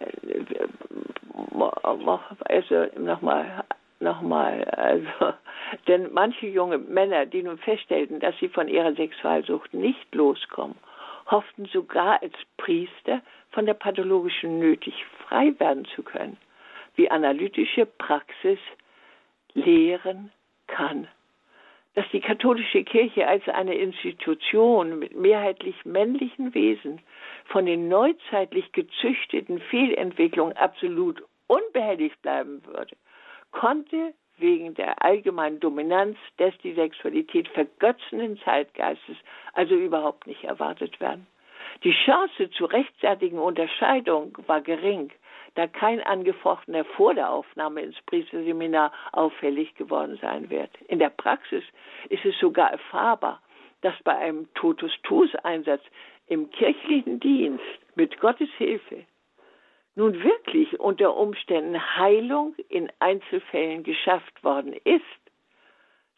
äh, 0.00 0.68
also 2.48 2.86
nochmal, 2.98 3.64
nochmal, 4.00 4.64
also, 4.64 5.34
denn 5.86 6.12
manche 6.12 6.46
junge 6.48 6.78
Männer, 6.78 7.24
die 7.24 7.44
nun 7.44 7.58
feststellten, 7.58 8.18
dass 8.18 8.36
sie 8.38 8.48
von 8.48 8.66
ihrer 8.66 8.94
Sexualsucht 8.94 9.72
nicht 9.72 10.12
loskommen, 10.12 10.76
hofften 11.30 11.66
sogar 11.66 12.20
als 12.20 12.34
Priester 12.56 13.20
von 13.52 13.64
der 13.64 13.74
pathologischen 13.74 14.58
nötig 14.58 14.94
frei 15.26 15.54
werden 15.58 15.84
zu 15.94 16.02
können, 16.02 16.36
wie 16.96 17.10
analytische 17.10 17.86
Praxis 17.86 18.58
lehren 19.54 20.30
kann. 20.66 21.08
Dass 21.94 22.04
die 22.12 22.20
katholische 22.20 22.84
Kirche 22.84 23.26
als 23.26 23.48
eine 23.48 23.74
Institution 23.74 24.98
mit 24.98 25.16
mehrheitlich 25.16 25.84
männlichen 25.84 26.54
Wesen 26.54 27.00
von 27.46 27.64
den 27.64 27.88
neuzeitlich 27.88 28.72
gezüchteten 28.72 29.60
Fehlentwicklungen 29.60 30.56
absolut 30.56 31.22
unbehelligt 31.46 32.20
bleiben 32.22 32.62
würde, 32.66 32.96
konnte 33.52 34.12
wegen 34.38 34.74
der 34.74 35.02
allgemeinen 35.02 35.60
Dominanz 35.60 36.18
des 36.38 36.56
die 36.58 36.74
Sexualität 36.74 37.48
vergötzenden 37.48 38.38
Zeitgeistes 38.40 39.16
also 39.54 39.74
überhaupt 39.74 40.26
nicht 40.26 40.44
erwartet 40.44 41.00
werden. 41.00 41.26
Die 41.84 41.92
Chance 42.04 42.50
zur 42.50 42.72
rechtzeitigen 42.72 43.38
Unterscheidung 43.38 44.36
war 44.46 44.60
gering, 44.60 45.10
da 45.56 45.66
kein 45.66 46.00
Angefochtener 46.02 46.84
vor 46.84 47.14
der 47.14 47.30
Aufnahme 47.30 47.80
ins 47.80 48.00
Priesterseminar 48.02 48.92
auffällig 49.12 49.74
geworden 49.74 50.18
sein 50.20 50.48
wird. 50.50 50.70
In 50.88 50.98
der 50.98 51.10
Praxis 51.10 51.64
ist 52.10 52.24
es 52.24 52.38
sogar 52.38 52.70
erfahrbar, 52.70 53.42
dass 53.80 53.94
bei 54.04 54.14
einem 54.14 54.52
Totus-Tus-Einsatz 54.54 55.82
im 56.26 56.50
kirchlichen 56.50 57.20
Dienst 57.20 57.64
mit 57.94 58.20
Gottes 58.20 58.50
Hilfe 58.58 59.04
nun 59.94 60.22
wirklich 60.22 60.78
unter 60.78 61.16
Umständen 61.16 61.96
Heilung 61.96 62.54
in 62.68 62.92
Einzelfällen 62.98 63.82
geschafft 63.82 64.44
worden 64.44 64.74
ist, 64.84 65.02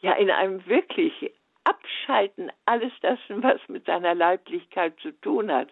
ja 0.01 0.15
in 0.15 0.31
einem 0.31 0.67
wirklich 0.67 1.33
Abschalten 1.63 2.51
alles 2.65 2.93
das, 3.03 3.19
was 3.29 3.61
mit 3.69 3.85
seiner 3.87 4.15
Leiblichkeit 4.15 4.99
zu 5.01 5.13
tun 5.21 5.53
hat, 5.53 5.69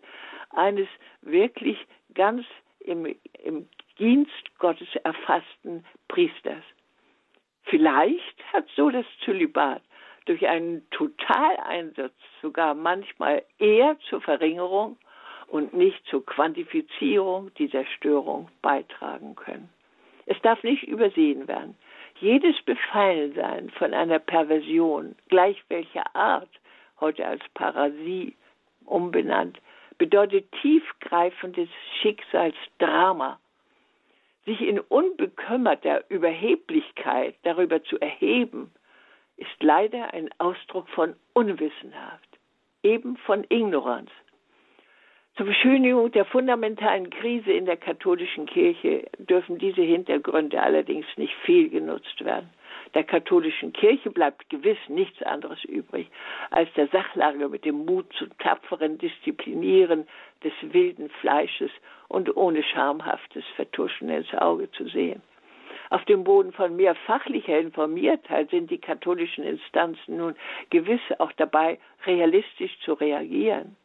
eines 0.51 0.89
wirklich 1.23 1.79
ganz 2.15 2.45
im, 2.87 3.15
im 3.43 3.69
Dienst 3.99 4.59
Gottes 4.59 4.89
erfassten 5.05 5.85
Priesters. 6.09 6.63
Vielleicht 7.65 8.53
hat 8.53 8.67
so 8.77 8.91
das 8.91 9.07
Zölibat 9.25 9.83
durch 10.27 10.47
einen 10.47 10.89
Totaleinsatz 10.91 12.15
sogar 12.43 12.75
manchmal 12.75 13.43
eher 13.59 13.97
zur 14.09 14.21
Verringerung 14.21 14.97
und 15.49 15.75
nicht 15.75 16.05
zur 16.07 16.25
Quantifizierung 16.25 17.53
dieser 17.55 17.85
Störung 17.87 18.49
beitragen 18.63 19.35
können. 19.37 19.69
Es 20.27 20.41
darf 20.43 20.63
nicht 20.63 20.83
übersehen 20.83 21.47
werden. 21.47 21.77
Jedes 22.19 22.61
Befallensein 22.63 23.71
von 23.71 23.95
einer 23.95 24.19
Perversion, 24.19 25.15
gleich 25.29 25.63
welcher 25.69 26.15
Art, 26.17 26.49
heute 27.01 27.27
als 27.27 27.43
Parasie 27.55 28.35
umbenannt, 28.85 29.59
bedeutet 29.99 30.51
tiefgreifendes 30.63 31.69
Schicksalsdrama. 32.01 33.39
Sich 34.45 34.61
in 34.61 34.79
unbekümmerter 34.79 36.05
Überheblichkeit 36.09 37.35
darüber 37.43 37.83
zu 37.83 37.99
erheben, 37.99 38.71
ist 39.37 39.63
leider 39.63 40.15
ein 40.15 40.31
Ausdruck 40.39 40.89
von 40.91 41.15
Unwissenhaft, 41.33 42.29
eben 42.83 43.17
von 43.19 43.45
Ignoranz. 43.49 44.11
Zur 45.37 45.47
Beschönigung 45.47 46.11
der 46.13 46.25
fundamentalen 46.25 47.11
Krise 47.11 47.53
in 47.53 47.67
der 47.67 47.77
katholischen 47.77 48.47
Kirche 48.47 49.07
dürfen 49.19 49.59
diese 49.59 49.83
Hintergründe 49.83 50.63
allerdings 50.63 51.07
nicht 51.17 51.35
viel 51.45 51.69
genutzt 51.69 52.25
werden. 52.25 52.49
Der 52.97 53.05
katholischen 53.05 53.75
Kirche 53.75 54.11
bleibt 54.11 54.49
gewiss 54.49 54.79
nichts 54.89 55.23
anderes 55.23 55.63
übrig, 55.65 56.11
als 56.51 56.73
der 56.77 56.87
Sachlage 56.87 57.47
mit 57.51 57.67
dem 57.67 57.85
Mut 57.85 58.11
zum 58.15 58.31
tapferen 58.39 58.97
Disziplinieren 58.97 60.09
des 60.43 60.55
wilden 60.63 61.11
Fleisches 61.21 61.71
und 62.09 62.35
ohne 62.35 62.63
schamhaftes 62.63 63.45
Vertuschen 63.55 64.09
ins 64.09 64.33
Auge 64.33 64.71
zu 64.71 64.89
sehen. 64.89 65.21
Auf 65.91 66.07
dem 66.07 66.25
Boden 66.25 66.55
von 66.55 66.75
mehr 66.75 66.95
fachlicher 66.95 67.59
Informiertheit 67.59 68.49
sind 68.49 68.71
die 68.71 68.81
katholischen 68.81 69.45
Instanzen 69.45 70.17
nun 70.17 70.35
gewiss 70.71 71.03
auch 71.19 71.33
dabei, 71.33 71.79
realistisch 72.07 72.79
zu 72.81 72.95
reagieren. 72.95 73.77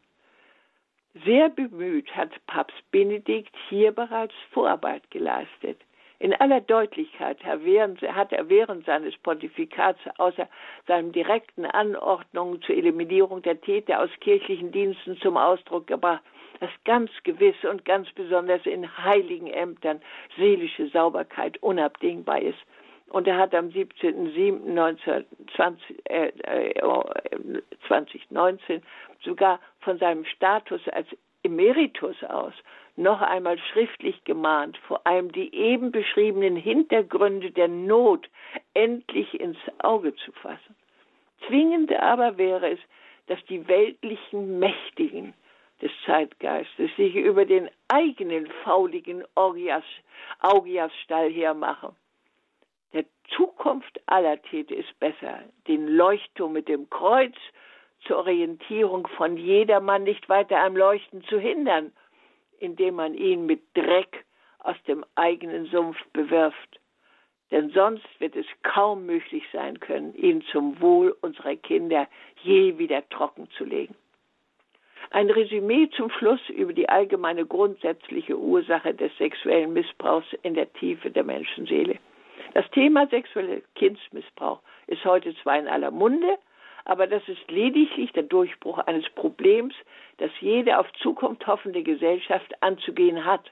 Sehr 1.26 1.50
bemüht 1.50 2.16
hat 2.16 2.30
Papst 2.46 2.82
Benedikt 2.90 3.54
hier 3.68 3.92
bereits 3.92 4.34
Vorarbeit 4.52 5.10
geleistet. 5.10 5.78
In 6.22 6.32
aller 6.34 6.60
Deutlichkeit 6.60 7.44
hat 7.44 8.32
er 8.32 8.48
während 8.48 8.86
seines 8.86 9.16
Pontifikats 9.24 9.98
außer 10.18 10.48
seinen 10.86 11.10
direkten 11.10 11.66
Anordnungen 11.66 12.62
zur 12.62 12.76
Eliminierung 12.76 13.42
der 13.42 13.60
Täter 13.60 14.00
aus 14.00 14.10
kirchlichen 14.20 14.70
Diensten 14.70 15.16
zum 15.16 15.36
Ausdruck 15.36 15.88
gebracht, 15.88 16.22
dass 16.60 16.70
ganz 16.84 17.10
gewiss 17.24 17.56
und 17.68 17.84
ganz 17.84 18.08
besonders 18.12 18.64
in 18.66 18.96
heiligen 18.98 19.48
Ämtern 19.48 20.00
seelische 20.36 20.86
Sauberkeit 20.90 21.60
unabdingbar 21.60 22.40
ist. 22.40 22.60
Und 23.08 23.26
er 23.26 23.38
hat 23.38 23.52
am 23.52 23.70
17.07.2019 23.70 25.24
äh, 26.04 26.28
äh, 28.74 28.80
sogar 29.24 29.58
von 29.80 29.98
seinem 29.98 30.24
Status 30.24 30.82
als 30.92 31.08
Emeritus 31.42 32.22
aus 32.24 32.54
noch 32.96 33.20
einmal 33.22 33.58
schriftlich 33.58 34.22
gemahnt, 34.24 34.76
vor 34.86 35.06
allem 35.06 35.32
die 35.32 35.54
eben 35.54 35.90
beschriebenen 35.90 36.56
Hintergründe 36.56 37.50
der 37.50 37.68
Not 37.68 38.28
endlich 38.74 39.40
ins 39.40 39.58
Auge 39.78 40.14
zu 40.16 40.32
fassen. 40.32 40.76
Zwingend 41.46 41.92
aber 41.92 42.36
wäre 42.38 42.70
es, 42.70 42.78
dass 43.26 43.42
die 43.46 43.66
weltlichen 43.66 44.58
Mächtigen 44.58 45.34
des 45.80 45.90
Zeitgeistes 46.06 46.94
sich 46.96 47.14
über 47.14 47.44
den 47.44 47.68
eigenen 47.88 48.46
fauligen 48.64 49.24
Augias, 49.34 49.84
Augiasstall 50.40 51.30
hermachen. 51.30 51.96
Der 52.92 53.04
Zukunft 53.34 54.00
aller 54.06 54.40
täte 54.42 54.76
es 54.76 54.86
besser, 55.00 55.40
den 55.66 55.88
Leuchtturm 55.88 56.52
mit 56.52 56.68
dem 56.68 56.88
Kreuz 56.90 57.34
zur 58.06 58.18
Orientierung 58.18 59.06
von 59.16 59.36
jedermann 59.36 60.04
nicht 60.04 60.28
weiter 60.28 60.60
am 60.60 60.76
Leuchten 60.76 61.22
zu 61.24 61.38
hindern, 61.38 61.92
indem 62.58 62.96
man 62.96 63.14
ihn 63.14 63.46
mit 63.46 63.62
Dreck 63.74 64.24
aus 64.60 64.76
dem 64.86 65.04
eigenen 65.14 65.66
Sumpf 65.66 65.98
bewirft. 66.12 66.80
Denn 67.50 67.70
sonst 67.70 68.08
wird 68.18 68.34
es 68.34 68.46
kaum 68.62 69.04
möglich 69.04 69.44
sein 69.52 69.78
können, 69.80 70.14
ihn 70.14 70.42
zum 70.52 70.80
Wohl 70.80 71.16
unserer 71.20 71.56
Kinder 71.56 72.08
je 72.42 72.78
wieder 72.78 73.06
trocken 73.10 73.48
zu 73.50 73.64
legen. 73.64 73.94
Ein 75.10 75.28
Resümee 75.28 75.90
zum 75.90 76.10
Schluss 76.10 76.40
über 76.48 76.72
die 76.72 76.88
allgemeine 76.88 77.44
grundsätzliche 77.44 78.38
Ursache 78.38 78.94
des 78.94 79.14
sexuellen 79.18 79.74
Missbrauchs 79.74 80.32
in 80.42 80.54
der 80.54 80.72
Tiefe 80.72 81.10
der 81.10 81.24
Menschenseele. 81.24 81.98
Das 82.54 82.68
Thema 82.70 83.06
sexueller 83.08 83.60
Kindsmissbrauch 83.74 84.60
ist 84.86 85.04
heute 85.04 85.34
zwar 85.42 85.58
in 85.58 85.68
aller 85.68 85.90
Munde, 85.90 86.38
aber 86.84 87.06
das 87.06 87.26
ist 87.28 87.50
lediglich 87.50 88.12
der 88.12 88.24
Durchbruch 88.24 88.78
eines 88.78 89.08
Problems, 89.10 89.74
das 90.18 90.30
jede 90.40 90.78
auf 90.78 90.92
Zukunft 90.94 91.46
hoffende 91.46 91.82
Gesellschaft 91.82 92.50
anzugehen 92.62 93.24
hat. 93.24 93.50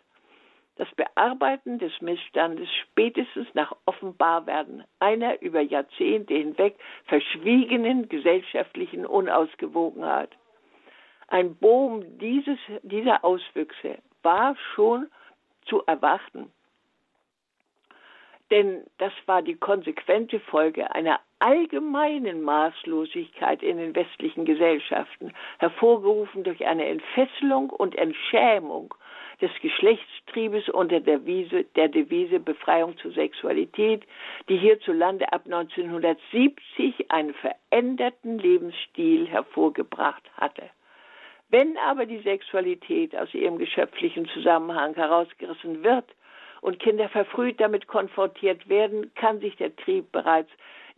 Das 0.76 0.89
Bearbeiten 0.95 1.78
des 1.78 1.93
Missstandes 2.01 2.68
spätestens 2.83 3.47
nach 3.55 3.76
Offenbarwerden 3.85 4.85
einer 4.99 5.41
über 5.43 5.61
Jahrzehnte 5.61 6.35
hinweg 6.35 6.76
verschwiegenen 7.05 8.09
gesellschaftlichen 8.09 9.05
Unausgewogenheit. 9.05 10.31
Ein 11.28 11.55
Boom 11.57 12.18
dieses, 12.18 12.59
dieser 12.83 13.24
Auswüchse 13.24 13.99
war 14.22 14.57
schon 14.74 15.09
zu 15.66 15.85
erwarten. 15.87 16.51
Denn 18.51 18.85
das 18.99 19.12
war 19.26 19.43
die 19.43 19.57
konsequente 19.57 20.41
Folge 20.41 20.93
einer 20.93 21.20
allgemeinen 21.41 22.43
Maßlosigkeit 22.43 23.62
in 23.62 23.78
den 23.78 23.95
westlichen 23.95 24.45
Gesellschaften, 24.45 25.32
hervorgerufen 25.59 26.45
durch 26.45 26.64
eine 26.66 26.86
Entfesselung 26.86 27.70
und 27.70 27.97
Entschämung 27.97 28.95
des 29.41 29.51
Geschlechtstriebes 29.62 30.68
unter 30.68 31.01
der 31.01 31.18
Devise, 31.18 31.64
der 31.74 31.88
Devise 31.88 32.41
Befreiung 32.41 32.97
zur 32.99 33.12
Sexualität, 33.12 34.05
die 34.49 34.59
hierzulande 34.59 35.32
ab 35.32 35.43
1970 35.47 37.11
einen 37.11 37.34
veränderten 37.34 38.38
Lebensstil 38.38 39.26
hervorgebracht 39.26 40.22
hatte. 40.36 40.68
Wenn 41.49 41.76
aber 41.78 42.07
die 42.07 42.20
Sexualität 42.20 43.16
aus 43.16 43.32
ihrem 43.34 43.59
geschöpflichen 43.59 44.28
Zusammenhang 44.28 44.95
herausgerissen 44.95 45.82
wird 45.82 46.05
und 46.61 46.78
Kinder 46.78 47.09
verfrüht 47.09 47.61
damit 47.61 47.88
konfrontiert 47.88 48.68
werden, 48.68 49.12
kann 49.14 49.41
sich 49.41 49.57
der 49.57 49.74
Trieb 49.74 50.12
bereits 50.12 50.51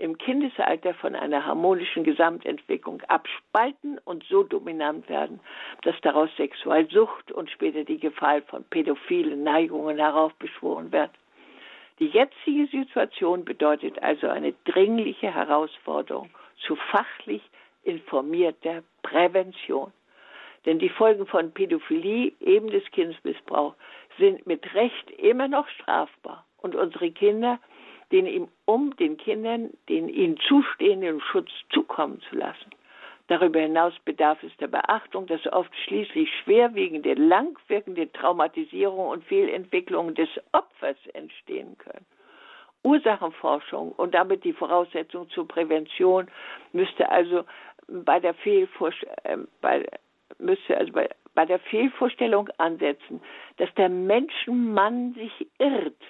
im 0.02 0.18
Kindesalter 0.18 0.94
von 0.94 1.14
einer 1.14 1.46
harmonischen 1.46 2.02
Gesamtentwicklung 2.02 3.00
abspalten 3.02 4.00
und 4.04 4.24
so 4.24 4.42
dominant 4.42 5.08
werden, 5.08 5.38
dass 5.82 5.94
daraus 6.02 6.28
Sexualsucht 6.36 7.30
und 7.30 7.48
später 7.52 7.84
die 7.84 8.00
Gefahr 8.00 8.42
von 8.42 8.64
pädophilen 8.64 9.44
Neigungen 9.44 9.98
heraufbeschworen 9.98 10.90
wird. 10.90 11.10
Die 12.00 12.08
jetzige 12.08 12.66
Situation 12.66 13.44
bedeutet 13.44 14.02
also 14.02 14.26
eine 14.26 14.54
dringliche 14.64 15.32
Herausforderung 15.32 16.30
zu 16.66 16.74
fachlich 16.74 17.42
informierter 17.84 18.82
Prävention. 19.04 19.92
Denn 20.66 20.80
die 20.80 20.88
Folgen 20.88 21.26
von 21.26 21.52
Pädophilie, 21.52 22.32
eben 22.40 22.68
des 22.72 22.84
Kindesmissbrauchs, 22.90 23.76
sind 24.18 24.48
mit 24.48 24.74
Recht 24.74 25.12
immer 25.12 25.46
noch 25.46 25.68
strafbar. 25.68 26.44
Und 26.56 26.74
unsere 26.74 27.12
Kinder 27.12 27.60
den 28.12 28.26
ihm 28.26 28.48
um 28.66 28.94
den 28.96 29.16
Kindern 29.16 29.70
den 29.88 30.08
ihnen 30.08 30.38
zustehenden 30.48 31.20
Schutz 31.20 31.50
zukommen 31.70 32.20
zu 32.28 32.36
lassen. 32.36 32.70
Darüber 33.28 33.60
hinaus 33.60 33.94
bedarf 34.04 34.42
es 34.42 34.54
der 34.58 34.66
Beachtung, 34.66 35.26
dass 35.26 35.46
oft 35.46 35.74
schließlich 35.84 36.28
schwerwiegende, 36.42 37.14
langwirkende 37.14 38.12
Traumatisierungen 38.12 39.10
und 39.10 39.24
Fehlentwicklungen 39.24 40.14
des 40.14 40.28
Opfers 40.52 40.98
entstehen 41.14 41.78
können. 41.78 42.04
Ursachenforschung 42.82 43.92
und 43.92 44.12
damit 44.12 44.44
die 44.44 44.52
Voraussetzung 44.52 45.30
zur 45.30 45.46
Prävention 45.46 46.26
müsste 46.72 47.08
also 47.10 47.44
bei 47.86 48.18
der, 48.18 48.34
äh, 48.44 49.36
bei, 49.60 49.86
müsste 50.38 50.76
also 50.76 50.92
bei, 50.92 51.08
bei 51.34 51.46
der 51.46 51.60
Fehlvorstellung 51.60 52.48
ansetzen, 52.58 53.22
dass 53.58 53.72
der 53.74 53.88
Menschenmann 53.88 55.14
sich 55.14 55.46
irrt, 55.58 56.02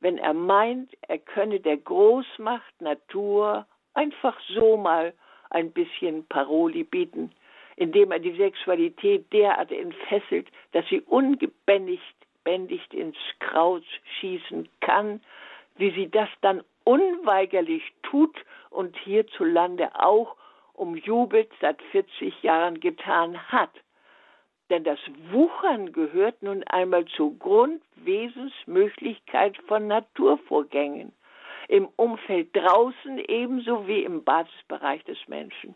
wenn 0.00 0.18
er 0.18 0.34
meint, 0.34 0.92
er 1.02 1.18
könne 1.18 1.60
der 1.60 1.76
Großmacht 1.78 2.80
Natur 2.80 3.66
einfach 3.94 4.38
so 4.48 4.76
mal 4.76 5.14
ein 5.50 5.72
bisschen 5.72 6.26
Paroli 6.26 6.84
bieten, 6.84 7.32
indem 7.76 8.12
er 8.12 8.18
die 8.18 8.36
Sexualität 8.36 9.32
derart 9.32 9.72
entfesselt, 9.72 10.48
dass 10.72 10.86
sie 10.88 11.00
ungebändigt 11.00 12.16
bändigt 12.44 12.94
ins 12.94 13.16
Kraut 13.40 13.84
schießen 14.20 14.68
kann, 14.80 15.20
wie 15.76 15.90
sie 15.90 16.08
das 16.08 16.28
dann 16.42 16.62
unweigerlich 16.84 17.82
tut 18.02 18.36
und 18.70 18.96
hierzulande 18.98 19.90
auch 19.96 20.36
umjubelt 20.74 21.50
seit 21.60 21.82
40 21.90 22.42
Jahren 22.42 22.78
getan 22.78 23.36
hat. 23.50 23.70
Denn 24.70 24.84
das 24.84 24.98
Wuchern 25.30 25.92
gehört 25.92 26.42
nun 26.42 26.64
einmal 26.64 27.04
zur 27.06 27.38
Grundwesensmöglichkeit 27.38 29.56
von 29.68 29.86
Naturvorgängen 29.86 31.12
im 31.68 31.88
Umfeld 31.96 32.54
draußen 32.54 33.18
ebenso 33.28 33.86
wie 33.86 34.04
im 34.04 34.24
Basisbereich 34.24 35.04
des 35.04 35.18
Menschen. 35.26 35.74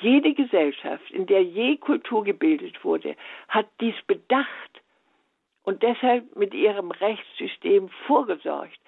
Jede 0.00 0.34
Gesellschaft, 0.34 1.10
in 1.10 1.26
der 1.26 1.42
je 1.42 1.76
Kultur 1.76 2.24
gebildet 2.24 2.82
wurde, 2.84 3.16
hat 3.48 3.66
dies 3.80 3.94
bedacht 4.06 4.82
und 5.64 5.82
deshalb 5.82 6.36
mit 6.36 6.54
ihrem 6.54 6.90
Rechtssystem 6.90 7.88
vorgesorgt, 8.06 8.78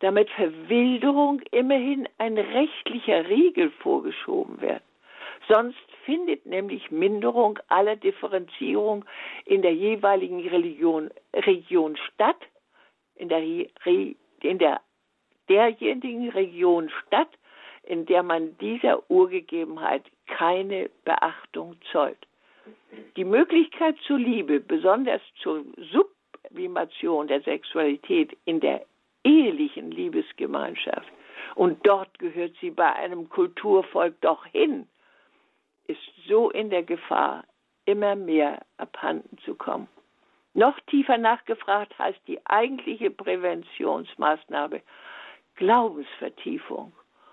damit 0.00 0.28
Verwilderung 0.30 1.40
immerhin 1.50 2.08
ein 2.18 2.36
rechtlicher 2.36 3.28
Riegel 3.28 3.70
vorgeschoben 3.70 4.60
wird. 4.60 4.82
Sonst 5.48 5.78
findet 6.04 6.46
nämlich 6.46 6.90
Minderung 6.90 7.58
aller 7.68 7.96
Differenzierung 7.96 9.04
in 9.44 9.62
der 9.62 9.74
jeweiligen 9.74 10.46
Religion, 10.48 11.10
Region 11.34 11.96
statt, 11.96 12.38
in 13.16 13.28
der, 13.28 13.42
in 13.42 14.58
der 14.58 14.80
derjenigen 15.48 16.30
Region 16.30 16.90
statt, 17.06 17.28
in 17.82 18.06
der 18.06 18.22
man 18.22 18.56
dieser 18.58 19.08
Urgegebenheit 19.10 20.04
keine 20.26 20.90
Beachtung 21.04 21.76
zollt. 21.92 22.26
Die 23.16 23.24
Möglichkeit 23.24 23.96
zur 24.06 24.18
Liebe, 24.18 24.60
besonders 24.60 25.20
zur 25.42 25.64
Sublimation 25.92 27.28
der 27.28 27.42
Sexualität 27.42 28.36
in 28.46 28.60
der 28.60 28.86
ehelichen 29.22 29.90
Liebesgemeinschaft, 29.90 31.12
und 31.56 31.86
dort 31.86 32.18
gehört 32.18 32.54
sie 32.60 32.70
bei 32.70 32.90
einem 32.94 33.28
Kulturvolk 33.28 34.20
doch 34.22 34.44
hin, 34.46 34.88
ist 35.86 36.00
so 36.26 36.50
in 36.50 36.70
der 36.70 36.82
Gefahr, 36.82 37.44
immer 37.84 38.16
mehr 38.16 38.62
abhanden 38.76 39.38
zu 39.44 39.54
kommen. 39.54 39.88
Noch 40.54 40.78
tiefer 40.86 41.18
nachgefragt 41.18 41.98
heißt 41.98 42.20
die 42.26 42.44
eigentliche 42.46 43.10
Präventionsmaßnahme 43.10 44.80
Glaubensvertiefung. 45.56 46.92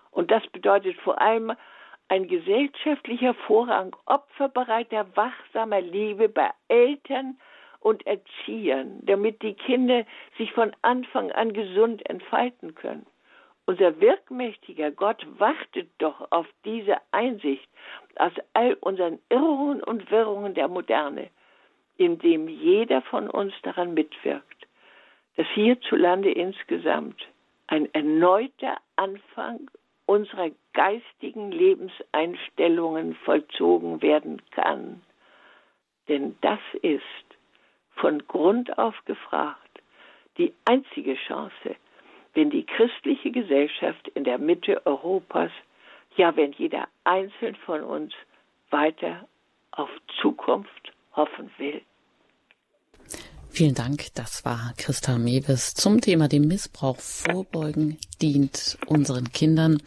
Und 0.10 0.32
das 0.32 0.45
bedeutet 0.47 0.97
vor 1.02 1.22
allem 1.22 1.54
ein 2.10 2.28
gesellschaftlicher 2.28 3.34
Vorrang 3.34 3.95
opferbereiter, 4.06 5.16
wachsamer 5.16 5.82
Liebe 5.82 6.28
bei 6.28 6.49
Eltern 6.68 7.39
und 7.80 8.06
Erziehern, 8.06 8.99
damit 9.04 9.41
die 9.41 9.54
Kinder 9.54 10.06
sich 10.38 10.52
von 10.52 10.76
Anfang 10.82 11.32
an 11.32 11.54
gesund 11.54 12.08
entfalten 12.10 12.76
können. 12.76 13.06
Unser 13.72 14.01
wirkmächtiger 14.01 14.91
Gott 14.91 15.26
wartet 15.39 15.89
doch 15.97 16.30
auf 16.30 16.45
diese 16.65 16.97
Einsicht 17.11 17.69
aus 18.17 18.34
all 18.51 18.74
unseren 18.82 19.17
Irrungen 19.30 19.82
und 19.82 20.11
Wirrungen 20.11 20.53
der 20.53 20.67
Moderne, 20.67 21.30
indem 21.95 22.49
jeder 22.49 23.01
von 23.03 23.30
uns 23.30 23.53
daran 23.63 23.93
mitwirkt, 23.93 24.67
dass 25.38 25.47
hierzulande 25.53 26.34
insgesamt 26.34 27.26
ein 27.67 27.88
erneuter 27.93 28.76
Anfang 28.97 29.72
unserer 30.05 30.49
geistigen 30.74 31.53
Lebenseinstellungen 31.53 33.15
vollzogen 33.24 34.01
werden 34.01 34.41
kann. 34.51 35.01
Denn 36.09 36.36
das 36.41 36.59
ist 36.82 37.38
von 37.95 38.28
Grund 38.28 38.78
auf 38.78 38.95
gefragt 39.05 39.82
die 40.38 40.53
einzige 40.65 41.15
Chance, 41.15 41.78
wenn 42.34 42.49
die 42.49 42.65
christliche 42.65 43.32
Gesellschaft 43.32 44.07
in 44.09 44.23
der 44.23 44.38
Mitte 44.38 44.86
Europas, 44.86 45.51
ja 46.15 46.36
wenn 46.36 46.51
jeder 46.53 46.88
einzelne 47.03 47.57
von 47.65 47.84
uns 47.84 48.13
weiter 48.69 49.27
auf 49.71 49.89
Zukunft 50.21 50.93
hoffen 51.15 51.51
will. 51.57 51.82
Vielen 53.49 53.75
Dank. 53.75 54.13
Das 54.15 54.45
war 54.45 54.73
Christa 54.77 55.17
Mewes 55.17 55.73
zum 55.73 55.99
Thema 55.99 56.29
dem 56.29 56.47
Missbrauch 56.47 56.99
vorbeugen 56.99 57.97
dient 58.21 58.77
unseren 58.88 59.34
Kindern. 59.34 59.84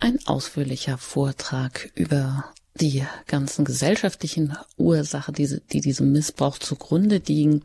Ein 0.00 0.18
ausführlicher 0.26 0.98
Vortrag 0.98 1.90
über 1.94 2.52
die 2.74 3.04
ganzen 3.26 3.64
gesellschaftlichen 3.64 4.56
Ursachen, 4.76 5.34
die, 5.34 5.60
die 5.72 5.80
diesem 5.80 6.10
Missbrauch 6.12 6.58
zugrunde 6.58 7.22
liegen. 7.24 7.64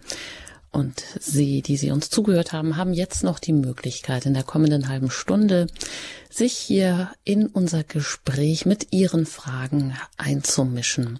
Und 0.71 1.03
Sie, 1.19 1.61
die 1.61 1.75
Sie 1.75 1.91
uns 1.91 2.09
zugehört 2.09 2.53
haben, 2.53 2.77
haben 2.77 2.93
jetzt 2.93 3.23
noch 3.23 3.39
die 3.39 3.53
Möglichkeit, 3.53 4.25
in 4.25 4.33
der 4.33 4.43
kommenden 4.43 4.87
halben 4.87 5.11
Stunde 5.11 5.67
sich 6.29 6.53
hier 6.53 7.11
in 7.25 7.47
unser 7.47 7.83
Gespräch 7.83 8.65
mit 8.65 8.93
Ihren 8.93 9.25
Fragen 9.25 9.97
einzumischen. 10.17 11.19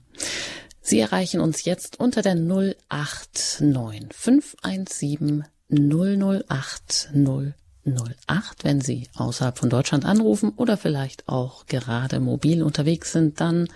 Sie 0.81 0.99
erreichen 0.99 1.41
uns 1.41 1.65
jetzt 1.65 1.99
unter 1.99 2.21
der 2.21 2.35
089 2.35 4.07
517 4.11 5.43
008 5.69 7.09
008. 7.13 8.63
Wenn 8.63 8.81
Sie 8.81 9.09
außerhalb 9.15 9.57
von 9.57 9.69
Deutschland 9.69 10.05
anrufen 10.05 10.53
oder 10.55 10.77
vielleicht 10.77 11.27
auch 11.27 11.65
gerade 11.65 12.19
mobil 12.19 12.63
unterwegs 12.63 13.11
sind, 13.11 13.41
dann 13.41 13.67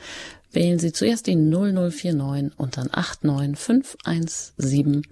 wählen 0.55 0.79
Sie 0.79 0.93
zuerst 0.93 1.27
die 1.27 1.35
0049 1.35 2.57
und 2.57 2.77
dann 2.77 2.89
89517 2.91 5.03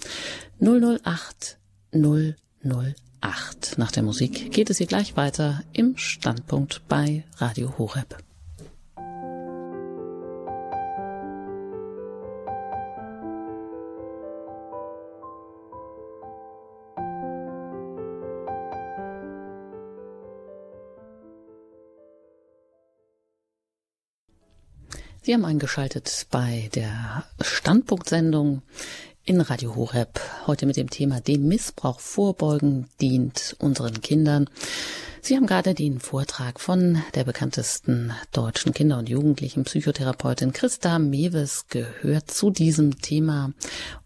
008 0.59 1.59
008. 1.91 3.77
Nach 3.77 3.91
der 3.91 4.03
Musik 4.03 4.51
geht 4.51 4.69
es 4.69 4.79
hier 4.79 4.87
gleich 4.87 5.15
weiter 5.15 5.63
im 5.73 5.95
Standpunkt 5.97 6.81
bei 6.87 7.23
Radio 7.37 7.77
Horeb. 7.77 8.17
Sie 25.25 25.33
haben 25.33 25.45
eingeschaltet 25.45 26.27
bei 26.31 26.69
der 26.75 27.23
Standpunktsendung 27.39 28.61
in 29.23 29.39
Radio 29.39 29.73
Horeb. 29.73 30.19
Heute 30.47 30.65
mit 30.65 30.75
dem 30.75 30.89
Thema 30.89 31.21
dem 31.21 31.47
Missbrauch 31.47 32.01
vorbeugen 32.01 32.89
dient 32.99 33.55
unseren 33.59 34.01
Kindern. 34.01 34.49
Sie 35.21 35.37
haben 35.37 35.47
gerade 35.47 35.75
den 35.75 36.01
Vortrag 36.01 36.59
von 36.59 37.01
der 37.15 37.23
bekanntesten 37.23 38.11
deutschen 38.33 38.73
Kinder- 38.73 38.97
und 38.97 39.07
Jugendlichen 39.07 39.63
Psychotherapeutin 39.63 40.51
Christa 40.51 40.99
Mewes 40.99 41.67
gehört 41.69 42.29
zu 42.29 42.49
diesem 42.49 42.99
Thema. 42.99 43.53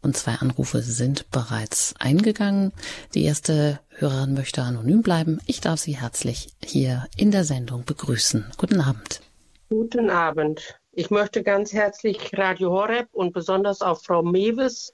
Und 0.03 0.15
zwei 0.17 0.35
Anrufe 0.35 0.83
sind 0.83 1.31
bereits 1.31 1.95
eingegangen. 1.97 2.73
Die 3.15 3.23
erste 3.23 3.79
Hörerin 3.89 4.35
möchte 4.35 4.61
anonym 4.61 5.01
bleiben. 5.01 5.39
Ich 5.47 5.61
darf 5.61 5.79
Sie 5.79 5.97
herzlich 5.97 6.49
hier 6.63 7.07
in 7.17 7.31
der 7.31 7.43
Sendung 7.43 7.85
begrüßen. 7.85 8.45
Guten 8.57 8.81
Abend. 8.81 9.21
Guten 9.69 10.11
Abend. 10.11 10.76
Ich 10.99 11.11
möchte 11.11 11.43
ganz 11.43 11.73
herzlich 11.73 12.35
Radio 12.35 12.71
Horeb 12.71 13.09
und 13.11 13.31
besonders 13.31 13.83
auch 13.83 14.01
Frau 14.01 14.23
Mewes 14.23 14.91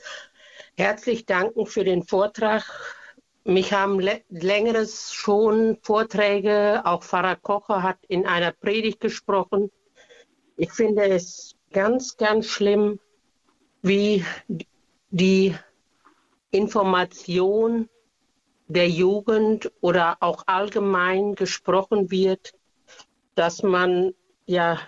herzlich 0.76 1.26
danken 1.26 1.66
für 1.66 1.86
den 1.86 2.04
Vortrag. 2.04 2.66
Mich 3.46 3.72
haben 3.72 4.02
längeres 4.28 5.14
schon 5.14 5.78
Vorträge, 5.82 6.82
auch 6.84 7.04
Pfarrer 7.04 7.38
Kocher 7.38 7.84
hat 7.84 8.00
in 8.10 8.28
einer 8.28 8.52
Predigt 8.52 9.00
gesprochen. 9.00 9.72
Ich 10.58 10.74
finde 10.74 11.06
es 11.06 11.56
ganz, 11.72 12.18
ganz 12.18 12.48
schlimm, 12.48 13.00
wie 13.82 14.26
die 15.10 15.56
Information 16.52 17.88
der 18.68 18.90
Jugend 18.90 19.72
oder 19.80 20.18
auch 20.20 20.44
allgemein 20.48 21.36
gesprochen 21.36 22.12
wird, 22.12 22.54
dass 23.36 23.64
man 23.64 24.14
ja 24.46 24.82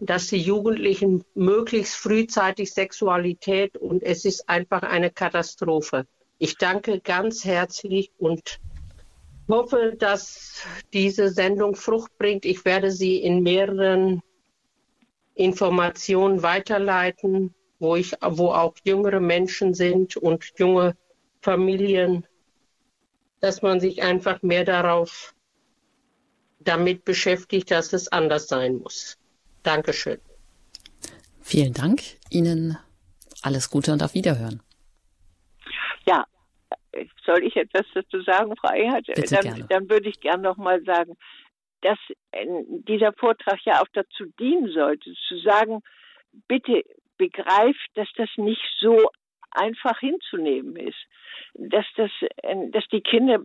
dass 0.00 0.28
die 0.28 0.40
Jugendlichen 0.40 1.24
möglichst 1.34 1.96
frühzeitig 1.96 2.72
Sexualität 2.72 3.76
und 3.76 4.02
es 4.02 4.24
ist 4.24 4.48
einfach 4.48 4.82
eine 4.82 5.10
Katastrophe. 5.10 6.06
Ich 6.38 6.56
danke 6.56 7.00
ganz 7.00 7.44
herzlich 7.44 8.12
und 8.18 8.60
hoffe, 9.48 9.96
dass 9.98 10.62
diese 10.92 11.30
Sendung 11.30 11.74
Frucht 11.74 12.16
bringt. 12.18 12.44
Ich 12.44 12.64
werde 12.64 12.92
sie 12.92 13.16
in 13.16 13.42
mehreren 13.42 14.22
Informationen 15.34 16.42
weiterleiten, 16.42 17.54
wo 17.80 17.96
ich, 17.96 18.12
wo 18.20 18.48
auch 18.48 18.74
jüngere 18.84 19.20
Menschen 19.20 19.74
sind 19.74 20.16
und 20.16 20.44
junge 20.56 20.96
Familien, 21.40 22.26
dass 23.40 23.62
man 23.62 23.80
sich 23.80 24.02
einfach 24.02 24.42
mehr 24.42 24.64
darauf 24.64 25.34
damit 26.60 27.04
beschäftigt, 27.04 27.70
dass 27.70 27.92
es 27.92 28.08
anders 28.08 28.48
sein 28.48 28.76
muss. 28.76 29.17
Dankeschön. 29.68 30.18
Vielen 31.42 31.74
Dank. 31.74 32.00
Ihnen 32.30 32.78
alles 33.42 33.68
Gute 33.68 33.92
und 33.92 34.02
auf 34.02 34.14
Wiederhören. 34.14 34.62
Ja, 36.06 36.24
soll 37.26 37.44
ich 37.44 37.54
etwas 37.54 37.84
dazu 37.94 38.22
sagen, 38.22 38.54
Frau 38.56 38.74
Ehert? 38.74 39.06
Bitte 39.06 39.34
dann, 39.34 39.42
gerne. 39.42 39.66
dann 39.68 39.90
würde 39.90 40.08
ich 40.08 40.20
gerne 40.20 40.42
noch 40.42 40.56
mal 40.56 40.82
sagen, 40.84 41.18
dass 41.82 41.98
dieser 42.88 43.12
Vortrag 43.12 43.58
ja 43.66 43.82
auch 43.82 43.88
dazu 43.92 44.24
dienen 44.40 44.72
sollte, 44.72 45.12
zu 45.28 45.38
sagen, 45.40 45.82
bitte 46.48 46.82
begreift, 47.18 47.90
dass 47.94 48.08
das 48.16 48.30
nicht 48.38 48.64
so 48.80 49.10
einfach 49.58 49.98
hinzunehmen 50.00 50.76
ist. 50.76 50.98
Dass, 51.54 51.86
das, 51.96 52.10
äh, 52.42 52.70
dass 52.70 52.86
die 52.88 53.00
Kinder 53.00 53.40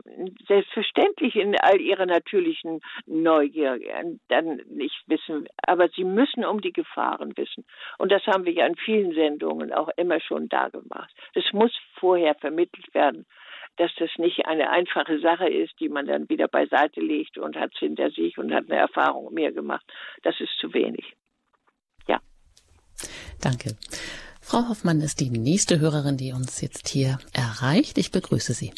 selbstverständlich 0.47 1.35
in 1.35 1.55
all 1.59 1.79
ihrer 1.79 2.05
natürlichen 2.05 2.81
Neugier 3.05 3.75
äh, 3.75 4.03
dann 4.29 4.61
nicht 4.69 5.03
wissen, 5.07 5.47
aber 5.65 5.89
sie 5.89 6.03
müssen 6.03 6.45
um 6.45 6.61
die 6.61 6.73
Gefahren 6.73 7.35
wissen. 7.37 7.65
Und 7.97 8.11
das 8.11 8.25
haben 8.27 8.45
wir 8.45 8.53
ja 8.53 8.65
in 8.65 8.75
vielen 8.75 9.13
Sendungen 9.13 9.73
auch 9.73 9.89
immer 9.97 10.19
schon 10.19 10.49
da 10.49 10.69
gemacht. 10.69 11.13
Das 11.33 11.45
muss 11.53 11.71
vorher 11.95 12.35
vermittelt 12.35 12.93
werden, 12.93 13.25
dass 13.77 13.91
das 13.97 14.09
nicht 14.17 14.45
eine 14.45 14.69
einfache 14.69 15.19
Sache 15.19 15.49
ist, 15.49 15.79
die 15.79 15.89
man 15.89 16.05
dann 16.05 16.29
wieder 16.29 16.47
beiseite 16.47 16.99
legt 16.99 17.37
und 17.37 17.55
hat 17.55 17.71
es 17.73 17.79
hinter 17.79 18.11
sich 18.11 18.37
und 18.37 18.53
hat 18.53 18.69
eine 18.69 18.79
Erfahrung 18.79 19.33
mehr 19.33 19.51
gemacht. 19.51 19.85
Das 20.21 20.39
ist 20.39 20.57
zu 20.59 20.73
wenig. 20.73 21.13
Ja. 22.07 22.19
Danke. 23.41 23.75
Frau 24.45 24.67
Hoffmann 24.67 24.99
ist 24.99 25.21
die 25.21 25.29
nächste 25.29 25.79
Hörerin, 25.79 26.17
die 26.17 26.33
uns 26.33 26.59
jetzt 26.59 26.89
hier 26.89 27.17
erreicht. 27.31 27.97
Ich 27.97 28.11
begrüße 28.11 28.53
Sie. 28.53 28.73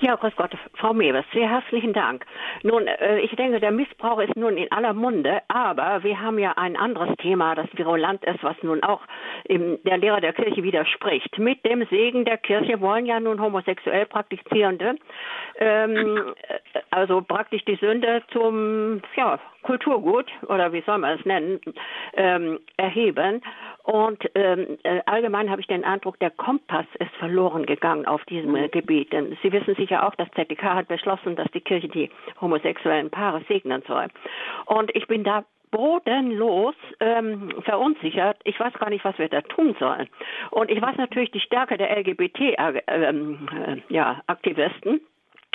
Ja, 0.00 0.16
grüß 0.16 0.36
Gott, 0.36 0.50
Frau 0.74 0.92
Mewes, 0.92 1.24
sehr 1.32 1.48
herzlichen 1.48 1.94
Dank. 1.94 2.26
Nun, 2.62 2.86
äh, 2.86 3.20
ich 3.20 3.34
denke, 3.36 3.60
der 3.60 3.70
Missbrauch 3.70 4.20
ist 4.20 4.36
nun 4.36 4.58
in 4.58 4.70
aller 4.70 4.92
Munde, 4.92 5.40
aber 5.48 6.02
wir 6.02 6.20
haben 6.20 6.38
ja 6.38 6.52
ein 6.56 6.76
anderes 6.76 7.16
Thema, 7.16 7.54
das 7.54 7.66
virulant 7.72 8.22
ist, 8.24 8.42
was 8.42 8.56
nun 8.62 8.82
auch 8.82 9.00
der 9.48 9.98
Lehrer 9.98 10.20
der 10.20 10.34
Kirche 10.34 10.62
widerspricht. 10.62 11.38
Mit 11.38 11.64
dem 11.64 11.86
Segen 11.86 12.24
der 12.24 12.36
Kirche 12.36 12.80
wollen 12.80 13.06
ja 13.06 13.20
nun 13.20 13.40
homosexuell 13.40 14.06
Praktizierende, 14.06 14.96
ähm, 15.58 16.34
äh, 16.48 16.80
also 16.90 17.22
praktisch 17.22 17.64
die 17.64 17.76
Sünde 17.76 18.22
zum 18.32 19.00
ja, 19.16 19.38
Kulturgut 19.66 20.30
oder 20.48 20.72
wie 20.72 20.82
soll 20.82 20.98
man 20.98 21.18
es 21.18 21.24
nennen, 21.26 21.60
ähm, 22.14 22.60
erheben. 22.76 23.42
Und 23.82 24.18
ähm, 24.34 24.78
äh, 24.84 25.00
allgemein 25.06 25.50
habe 25.50 25.60
ich 25.60 25.66
den 25.66 25.84
Eindruck, 25.84 26.18
der 26.20 26.30
Kompass 26.30 26.86
ist 26.98 27.14
verloren 27.18 27.66
gegangen 27.66 28.06
auf 28.06 28.24
diesem 28.24 28.54
äh, 28.56 28.68
Gebiet. 28.68 29.12
Denn 29.12 29.36
Sie 29.42 29.52
wissen 29.52 29.74
sicher 29.86 30.06
auch, 30.06 30.14
das 30.16 30.28
ZDK 30.32 30.62
hat 30.74 30.88
beschlossen, 30.88 31.36
dass 31.36 31.50
die 31.52 31.60
Kirche 31.60 31.88
die 31.88 32.10
homosexuellen 32.40 33.10
Paare 33.10 33.42
segnen 33.48 33.82
soll. 33.86 34.06
Und 34.66 34.94
ich 34.94 35.06
bin 35.06 35.24
da 35.24 35.44
bodenlos 35.70 36.74
ähm, 37.00 37.52
verunsichert. 37.62 38.38
Ich 38.44 38.58
weiß 38.58 38.72
gar 38.74 38.90
nicht, 38.90 39.04
was 39.04 39.18
wir 39.18 39.28
da 39.28 39.42
tun 39.42 39.76
sollen. 39.78 40.08
Und 40.50 40.70
ich 40.70 40.80
weiß 40.80 40.96
natürlich 40.96 41.30
die 41.32 41.40
Stärke 41.40 41.76
der 41.76 41.96
LGBT-Aktivisten. 41.98 42.84
Äh, 42.86 43.76
äh, 43.76 43.80
ja, 43.88 44.22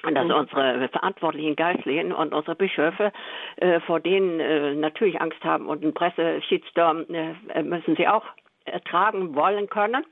dass 0.03 0.25
mhm. 0.25 0.31
unsere 0.31 0.89
verantwortlichen 0.89 1.55
Geistlichen 1.55 2.11
und 2.11 2.33
unsere 2.33 2.55
Bischöfe 2.55 3.11
äh, 3.57 3.79
vor 3.81 3.99
denen 3.99 4.39
äh, 4.39 4.73
natürlich 4.73 5.21
Angst 5.21 5.43
haben 5.43 5.67
und 5.67 5.83
einen 5.83 5.93
Presse-Shitstorm 5.93 7.05
äh, 7.09 7.61
müssen 7.61 7.95
sie 7.95 8.07
auch 8.07 8.25
ertragen 8.65 9.35
wollen 9.35 9.69
können. 9.69 10.03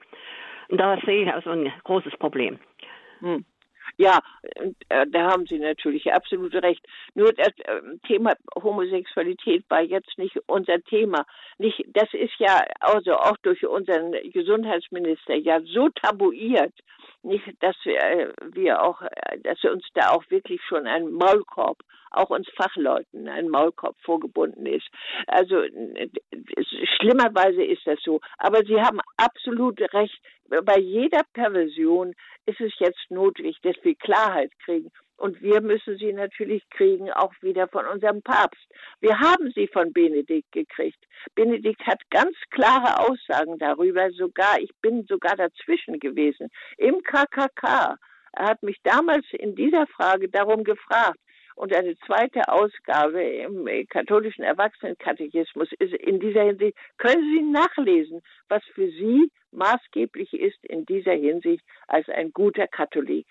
Und 0.70 0.80
da 0.80 0.98
sehe 1.06 1.24
ich 1.24 1.34
also 1.34 1.50
ein 1.50 1.72
großes 1.84 2.16
Problem. 2.18 2.60
Hm. 3.20 3.46
Ja, 4.00 4.22
äh, 4.88 5.06
da 5.08 5.30
haben 5.30 5.46
Sie 5.46 5.60
natürlich 5.60 6.14
absolut 6.14 6.54
recht. 6.56 6.86
Nur 7.16 7.34
das 7.34 7.50
äh, 7.66 7.82
Thema 8.08 8.32
Homosexualität 8.56 9.66
war 9.70 9.82
jetzt 9.82 10.18
nicht 10.18 10.40
unser 10.48 10.82
Thema. 10.82 11.26
Nicht, 11.58 11.84
das 11.90 12.08
ist 12.14 12.40
ja 12.40 12.64
also 12.80 13.16
auch 13.16 13.36
durch 13.44 13.68
unseren 13.68 14.14
Gesundheitsminister 14.32 15.36
ja 15.36 15.60
so 15.66 15.90
tabuiert 15.90 16.74
nicht, 17.24 17.46
dass 17.60 17.76
wir, 17.84 17.98
äh, 17.98 18.34
wir 18.54 18.82
auch, 18.82 19.02
äh, 19.02 19.40
dass 19.44 19.64
uns 19.64 19.86
da 19.94 20.12
auch 20.12 20.24
wirklich 20.30 20.62
schon 20.68 20.88
ein 20.88 21.12
Maulkorb, 21.12 21.78
auch 22.12 22.30
uns 22.30 22.48
Fachleuten 22.56 23.28
ein 23.28 23.50
Maulkorb 23.50 23.96
vorgebunden 24.02 24.66
ist. 24.66 24.88
Also 25.28 25.62
schlimmerweise 26.98 27.64
ist 27.64 27.86
das 27.86 28.00
so. 28.04 28.20
Aber 28.38 28.64
Sie 28.66 28.80
haben 28.82 29.00
absolut 29.18 29.80
recht. 29.94 30.20
Bei 30.48 30.80
jeder 30.80 31.22
Perversion 31.34 32.14
ist 32.46 32.62
es 32.62 32.74
jetzt 32.80 33.10
notwendig, 33.10 33.58
dass 33.62 33.76
wir 33.84 33.96
Klarheit 33.96 34.52
kriegen. 34.64 34.92
Und 35.20 35.42
wir 35.42 35.60
müssen 35.60 35.98
sie 35.98 36.14
natürlich 36.14 36.64
kriegen, 36.70 37.12
auch 37.12 37.34
wieder 37.42 37.68
von 37.68 37.86
unserem 37.86 38.22
Papst. 38.22 38.66
Wir 39.02 39.20
haben 39.20 39.52
sie 39.54 39.68
von 39.68 39.92
Benedikt 39.92 40.50
gekriegt. 40.54 41.04
Benedikt 41.36 41.86
hat 41.86 42.02
ganz 42.10 42.38
klare 42.52 43.00
Aussagen 43.00 43.58
darüber, 43.58 44.10
sogar, 44.12 44.60
ich 44.62 44.72
bin 44.82 45.06
sogar 45.08 45.36
dazwischen 45.36 46.00
gewesen, 46.00 46.50
im 46.78 47.04
KKK. 47.04 47.98
Er 48.32 48.46
hat 48.46 48.64
mich 48.64 48.78
damals 48.84 49.26
in 49.32 49.56
dieser 49.56 49.88
Frage 49.88 50.30
darum 50.30 50.64
gefragt. 50.64 51.20
Und 51.56 51.74
eine 51.74 51.98
zweite 52.06 52.48
Ausgabe 52.48 53.22
im 53.22 53.68
katholischen 53.90 54.46
Erwachsenenkatechismus 54.46 55.68
ist 55.80 55.94
in 55.96 56.22
dieser 56.22 56.44
Hinsicht, 56.44 56.78
können 56.98 57.36
Sie 57.36 57.42
nachlesen, 57.42 58.22
was 58.48 58.64
für 58.74 58.90
Sie 58.90 59.30
maßgeblich 59.52 60.32
ist 60.32 60.64
in 60.64 60.86
dieser 60.86 61.12
Hinsicht 61.12 61.66
als 61.88 62.08
ein 62.08 62.32
guter 62.32 62.68
Katholik. 62.68 63.28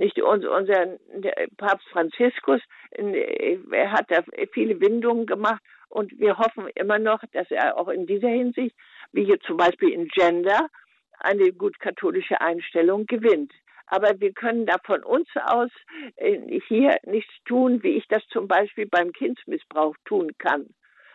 Nicht 0.00 0.18
unser 0.22 0.98
Papst 1.58 1.86
Franziskus, 1.88 2.62
er 2.90 3.92
hat 3.92 4.10
da 4.10 4.22
viele 4.52 4.80
Windungen 4.80 5.26
gemacht 5.26 5.62
und 5.90 6.18
wir 6.18 6.38
hoffen 6.38 6.68
immer 6.74 6.98
noch, 6.98 7.22
dass 7.32 7.50
er 7.50 7.76
auch 7.76 7.88
in 7.88 8.06
dieser 8.06 8.30
Hinsicht, 8.30 8.74
wie 9.12 9.24
hier 9.24 9.38
zum 9.40 9.58
Beispiel 9.58 9.90
in 9.90 10.08
Gender, 10.08 10.68
eine 11.18 11.52
gut 11.52 11.78
katholische 11.80 12.40
Einstellung 12.40 13.04
gewinnt 13.04 13.52
aber 13.90 14.20
wir 14.20 14.32
können 14.32 14.66
da 14.66 14.76
von 14.84 15.02
uns 15.02 15.28
aus 15.46 15.70
äh, 16.16 16.60
hier 16.68 16.96
nichts 17.04 17.32
tun, 17.44 17.82
wie 17.82 17.96
ich 17.96 18.06
das 18.06 18.22
zum 18.28 18.46
Beispiel 18.46 18.86
beim 18.86 19.12
Kindsmissbrauch 19.12 19.96
tun 20.04 20.30
kann. 20.38 20.68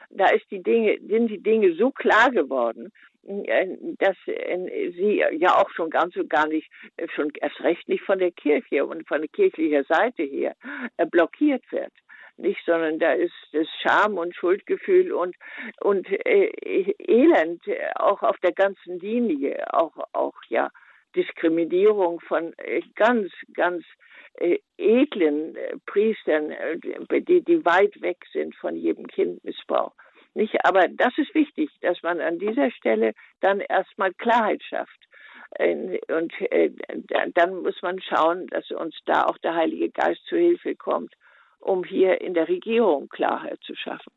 Da 0.10 0.28
ist 0.28 0.46
die 0.52 0.62
Dinge, 0.62 1.00
sind 1.08 1.30
die 1.30 1.42
Dinge 1.42 1.74
so 1.76 1.90
klar 1.90 2.32
geworden, 2.32 2.92
dass 3.26 4.16
äh, 4.28 4.92
sie 4.92 5.24
ja 5.38 5.56
auch 5.56 5.70
schon 5.72 5.90
ganz 5.90 6.16
und 6.16 6.30
gar 6.30 6.48
nicht, 6.48 6.70
schon 7.16 7.32
erst 7.42 7.60
recht 7.62 7.88
nicht 7.90 8.04
von 8.04 8.20
der 8.20 8.32
Kirche 8.32 8.86
und 8.86 9.08
von 9.08 9.22
der 9.22 9.30
kirchlicher 9.30 9.84
Seite 9.84 10.24
her 10.24 10.56
blockiert 11.12 11.64
wird. 11.72 11.92
nicht, 12.38 12.64
sondern 12.66 13.00
da 13.00 13.14
ist 13.14 13.34
das 13.54 13.68
Scham 13.82 14.18
und 14.18 14.36
Schuldgefühl 14.36 15.12
und 15.14 15.36
und 15.82 16.08
äh, 16.10 16.94
Elend 17.00 17.66
äh, 17.68 17.92
auch 17.96 18.22
auf 18.24 18.38
der 18.40 18.52
ganzen 18.52 19.00
Linie, 19.00 19.74
auch 19.74 19.96
auch 20.14 20.36
ja 20.50 20.70
Diskriminierung 21.16 22.20
von 22.22 22.54
äh, 22.58 22.82
ganz 22.96 23.32
ganz 23.54 23.86
äh, 24.36 24.60
edlen 24.78 25.56
äh, 25.56 25.78
Priestern, 25.86 26.52
äh, 26.52 26.78
die 27.22 27.42
die 27.42 27.66
weit 27.66 28.02
weg 28.02 28.18
sind 28.32 28.56
von 28.56 28.76
jedem 28.76 29.08
Kindmissbrauch. 29.08 29.94
Nicht, 30.36 30.64
aber 30.64 30.88
das 30.90 31.18
ist 31.18 31.34
wichtig, 31.34 31.72
dass 31.82 32.02
man 32.04 32.22
an 32.22 32.38
dieser 32.38 32.70
Stelle 32.72 33.14
dann 33.42 33.60
erstmal 33.62 34.14
Klarheit 34.14 34.62
schafft. 34.64 35.00
Und 35.58 36.32
dann 37.36 37.62
muss 37.62 37.82
man 37.82 38.00
schauen, 38.02 38.48
dass 38.48 38.70
uns 38.72 38.96
da 39.06 39.24
auch 39.26 39.38
der 39.40 39.56
Heilige 39.56 39.90
Geist 39.90 40.24
zu 40.28 40.36
Hilfe 40.36 40.76
kommt 40.76 41.16
um 41.66 41.84
hier 41.84 42.22
in 42.22 42.34
der 42.34 42.48
Regierung 42.48 43.10
Klarheit 43.10 43.60
zu 43.66 43.76
schaffen. 43.76 44.12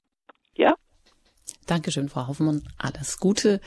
Ja? 0.55 0.75
Dankeschön, 1.67 2.09
Frau 2.09 2.29
Hoffmann. 2.29 2.63
Alles 2.79 3.19
Gute 3.19 3.61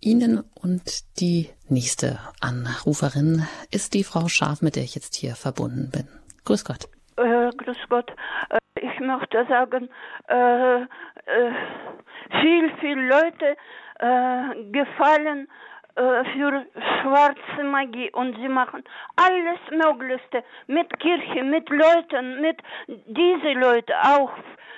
Ihnen. 0.00 0.44
Und 0.54 1.20
die 1.20 1.48
nächste 1.68 2.18
Anruferin 2.40 3.46
ist 3.70 3.94
die 3.94 4.04
Frau 4.04 4.28
Scharf, 4.28 4.62
mit 4.62 4.76
der 4.76 4.82
ich 4.82 4.94
jetzt 4.94 5.14
hier 5.14 5.34
verbunden 5.34 5.90
bin. 5.90 6.08
Grüß 6.44 6.64
Gott. 6.64 6.88
Äh, 7.18 7.50
grüß 7.56 7.88
Gott. 7.88 8.12
Äh, 8.48 8.58
ich 8.80 9.00
möchte 9.00 9.44
sagen, 9.46 9.88
äh, 10.28 10.82
äh 10.82 10.86
viel, 12.40 12.70
viel 12.80 13.00
Leute 13.08 13.56
äh, 13.98 14.70
gefallen 14.70 15.48
äh, 15.98 16.24
für 16.32 16.64
schwarze 17.00 17.64
Magie 17.64 18.10
und 18.12 18.36
sie 18.36 18.48
machen 18.48 18.84
alles 19.16 19.58
Möglichste 19.70 20.44
mit 20.68 20.88
Kirche, 21.00 21.42
mit 21.42 21.68
Leuten, 21.70 22.40
mit 22.40 22.56
diese 22.86 23.52
Leute 23.54 23.92
auch 24.04 24.30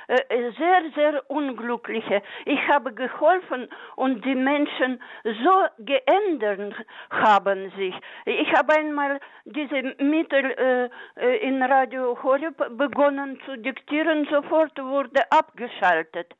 äh, 0.09 0.51
sehr, 0.57 0.83
sehr 0.95 1.31
unglückliche. 1.31 2.23
Ich 2.47 2.61
habe 2.69 2.95
geholfen 2.95 3.69
und 3.97 4.25
die 4.25 4.35
Menschen 4.35 4.99
so 5.23 5.85
geändert 5.85 6.75
haben 7.11 7.71
sich. 7.77 7.95
Ich 8.25 8.53
habe 8.55 8.77
einmal 8.79 9.21
diese 9.45 9.95
Mittel 10.03 10.91
äh, 11.17 11.37
in 11.47 11.63
Radio 11.63 12.17
Horeb 12.23 12.57
begonnen 12.79 13.39
zu 13.45 13.59
diktieren, 13.59 14.27
sofort 14.31 14.77
wurde 14.79 15.21
abgeschaltet. 15.31 16.33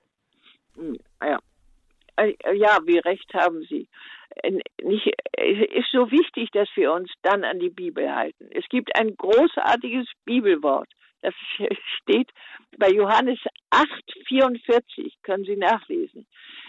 Hm, 0.75 0.97
ja. 1.23 1.39
Ja, 2.53 2.79
wie 2.85 2.99
recht 2.99 3.33
haben 3.35 3.63
Sie 3.63 3.89
nicht, 4.83 5.07
ist 5.37 5.91
so 5.93 6.11
wichtig, 6.11 6.51
dass 6.53 6.69
wir 6.75 6.93
uns 6.93 7.11
dann 7.23 7.45
an 7.45 7.59
die 7.59 7.71
Bibel 7.71 8.15
halten. 8.15 8.49
Es 8.53 8.65
gibt 8.69 8.95
ein 8.97 9.17
großartiges 9.17 10.07
Bibelwort. 10.25 10.89
Das 11.23 11.35
steht 12.01 12.31
bei 12.79 12.91
Johannes 12.91 13.39
8, 13.71 13.89
44, 14.27 15.15
können 15.23 15.45
Sie 15.45 15.57
nachlesen. 15.57 16.27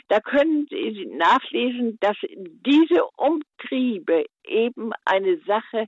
Da 0.09 0.20
können 0.20 0.68
Sie 0.70 1.05
nachlesen, 1.05 1.97
dass 2.01 2.18
diese 2.22 3.05
Umtriebe 3.16 4.26
eben 4.43 4.91
eine 5.05 5.38
Sache 5.45 5.88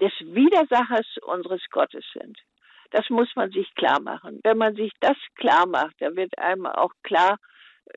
des 0.00 0.12
Widersachers 0.20 1.06
unseres 1.22 1.62
Gottes 1.70 2.04
sind. 2.12 2.38
Das 2.90 3.08
muss 3.08 3.34
man 3.36 3.50
sich 3.50 3.72
klar 3.74 4.00
machen. 4.00 4.40
Wenn 4.42 4.58
man 4.58 4.74
sich 4.74 4.92
das 5.00 5.16
klar 5.36 5.66
macht, 5.66 5.94
dann 6.00 6.16
wird 6.16 6.36
einem 6.38 6.66
auch 6.66 6.92
klar, 7.02 7.38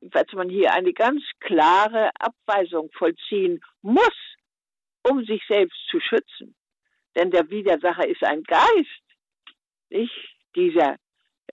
dass 0.02 0.32
man 0.34 0.50
hier 0.50 0.74
eine 0.74 0.94
ganz 0.94 1.24
klare 1.40 2.10
Abweisung 2.20 2.90
vollziehen 2.94 3.62
muss, 3.82 4.36
um 5.04 5.24
sich 5.26 5.42
selbst 5.48 5.80
zu 5.90 6.00
schützen. 6.00 6.56
Denn 7.16 7.32
der 7.32 7.50
Widersacher 7.50 8.08
ist 8.08 8.24
ein 8.24 8.44
Geist, 8.44 9.04
nicht 9.90 10.14
dieser, 10.56 10.98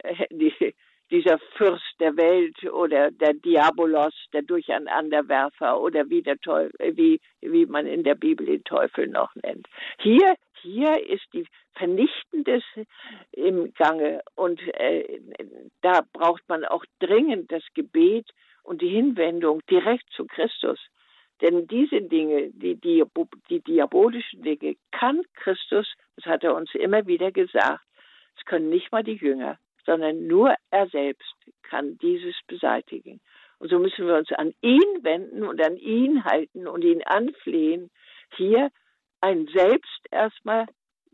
äh, 0.03 0.73
dieser 1.11 1.39
Fürst 1.57 1.95
der 2.01 2.17
Welt 2.17 2.65
oder 2.65 3.11
der 3.11 3.35
Diabolos, 3.35 4.15
der 4.33 4.43
Durcheinanderwerfer 4.43 5.81
oder 5.81 6.09
wie, 6.09 6.23
der 6.23 6.39
Teufel, 6.39 6.73
wie, 6.97 7.21
wie 7.41 7.67
man 7.67 7.87
in 7.87 8.03
der 8.03 8.15
Bibel 8.15 8.47
den 8.47 8.65
Teufel 8.65 9.07
noch 9.09 9.35
nennt. 9.37 9.69
Hier, 9.99 10.35
hier 10.63 11.07
ist 11.09 11.27
die 11.33 11.47
Vernichtendes 11.75 12.63
im 13.33 13.73
Gange 13.75 14.23
und 14.35 14.61
äh, 14.79 15.21
da 15.83 16.01
braucht 16.13 16.49
man 16.49 16.65
auch 16.65 16.85
dringend 17.01 17.51
das 17.53 17.65
Gebet 17.75 18.31
und 18.63 18.81
die 18.81 18.89
Hinwendung 18.89 19.61
direkt 19.71 20.09
zu 20.17 20.27
Christus. 20.27 20.79
Denn 21.41 21.67
diese 21.67 22.01
Dinge, 22.01 22.51
die, 22.53 22.77
die, 22.77 23.05
die 23.51 23.61
diabolischen 23.61 24.43
Dinge, 24.43 24.77
kann 24.93 25.23
Christus, 25.35 25.93
das 26.17 26.27
hat 26.27 26.45
er 26.45 26.55
uns 26.55 26.73
immer 26.75 27.07
wieder 27.07 27.33
gesagt, 27.33 27.85
es 28.39 28.45
können 28.45 28.69
nicht 28.69 28.93
mal 28.93 29.03
die 29.03 29.17
Jünger 29.17 29.59
sondern 29.85 30.27
nur 30.27 30.55
er 30.71 30.89
selbst 30.89 31.35
kann 31.63 31.99
dieses 31.99 32.35
beseitigen. 32.47 33.21
Und 33.59 33.71
so 33.71 33.79
müssen 33.79 34.07
wir 34.07 34.17
uns 34.17 34.31
an 34.33 34.53
ihn 34.61 35.03
wenden 35.03 35.45
und 35.45 35.65
an 35.65 35.77
ihn 35.77 36.25
halten 36.25 36.67
und 36.67 36.83
ihn 36.83 37.03
anflehen, 37.05 37.91
hier 38.37 38.71
ein 39.23 39.49
Selbst 39.55 40.01
erstmal 40.11 40.67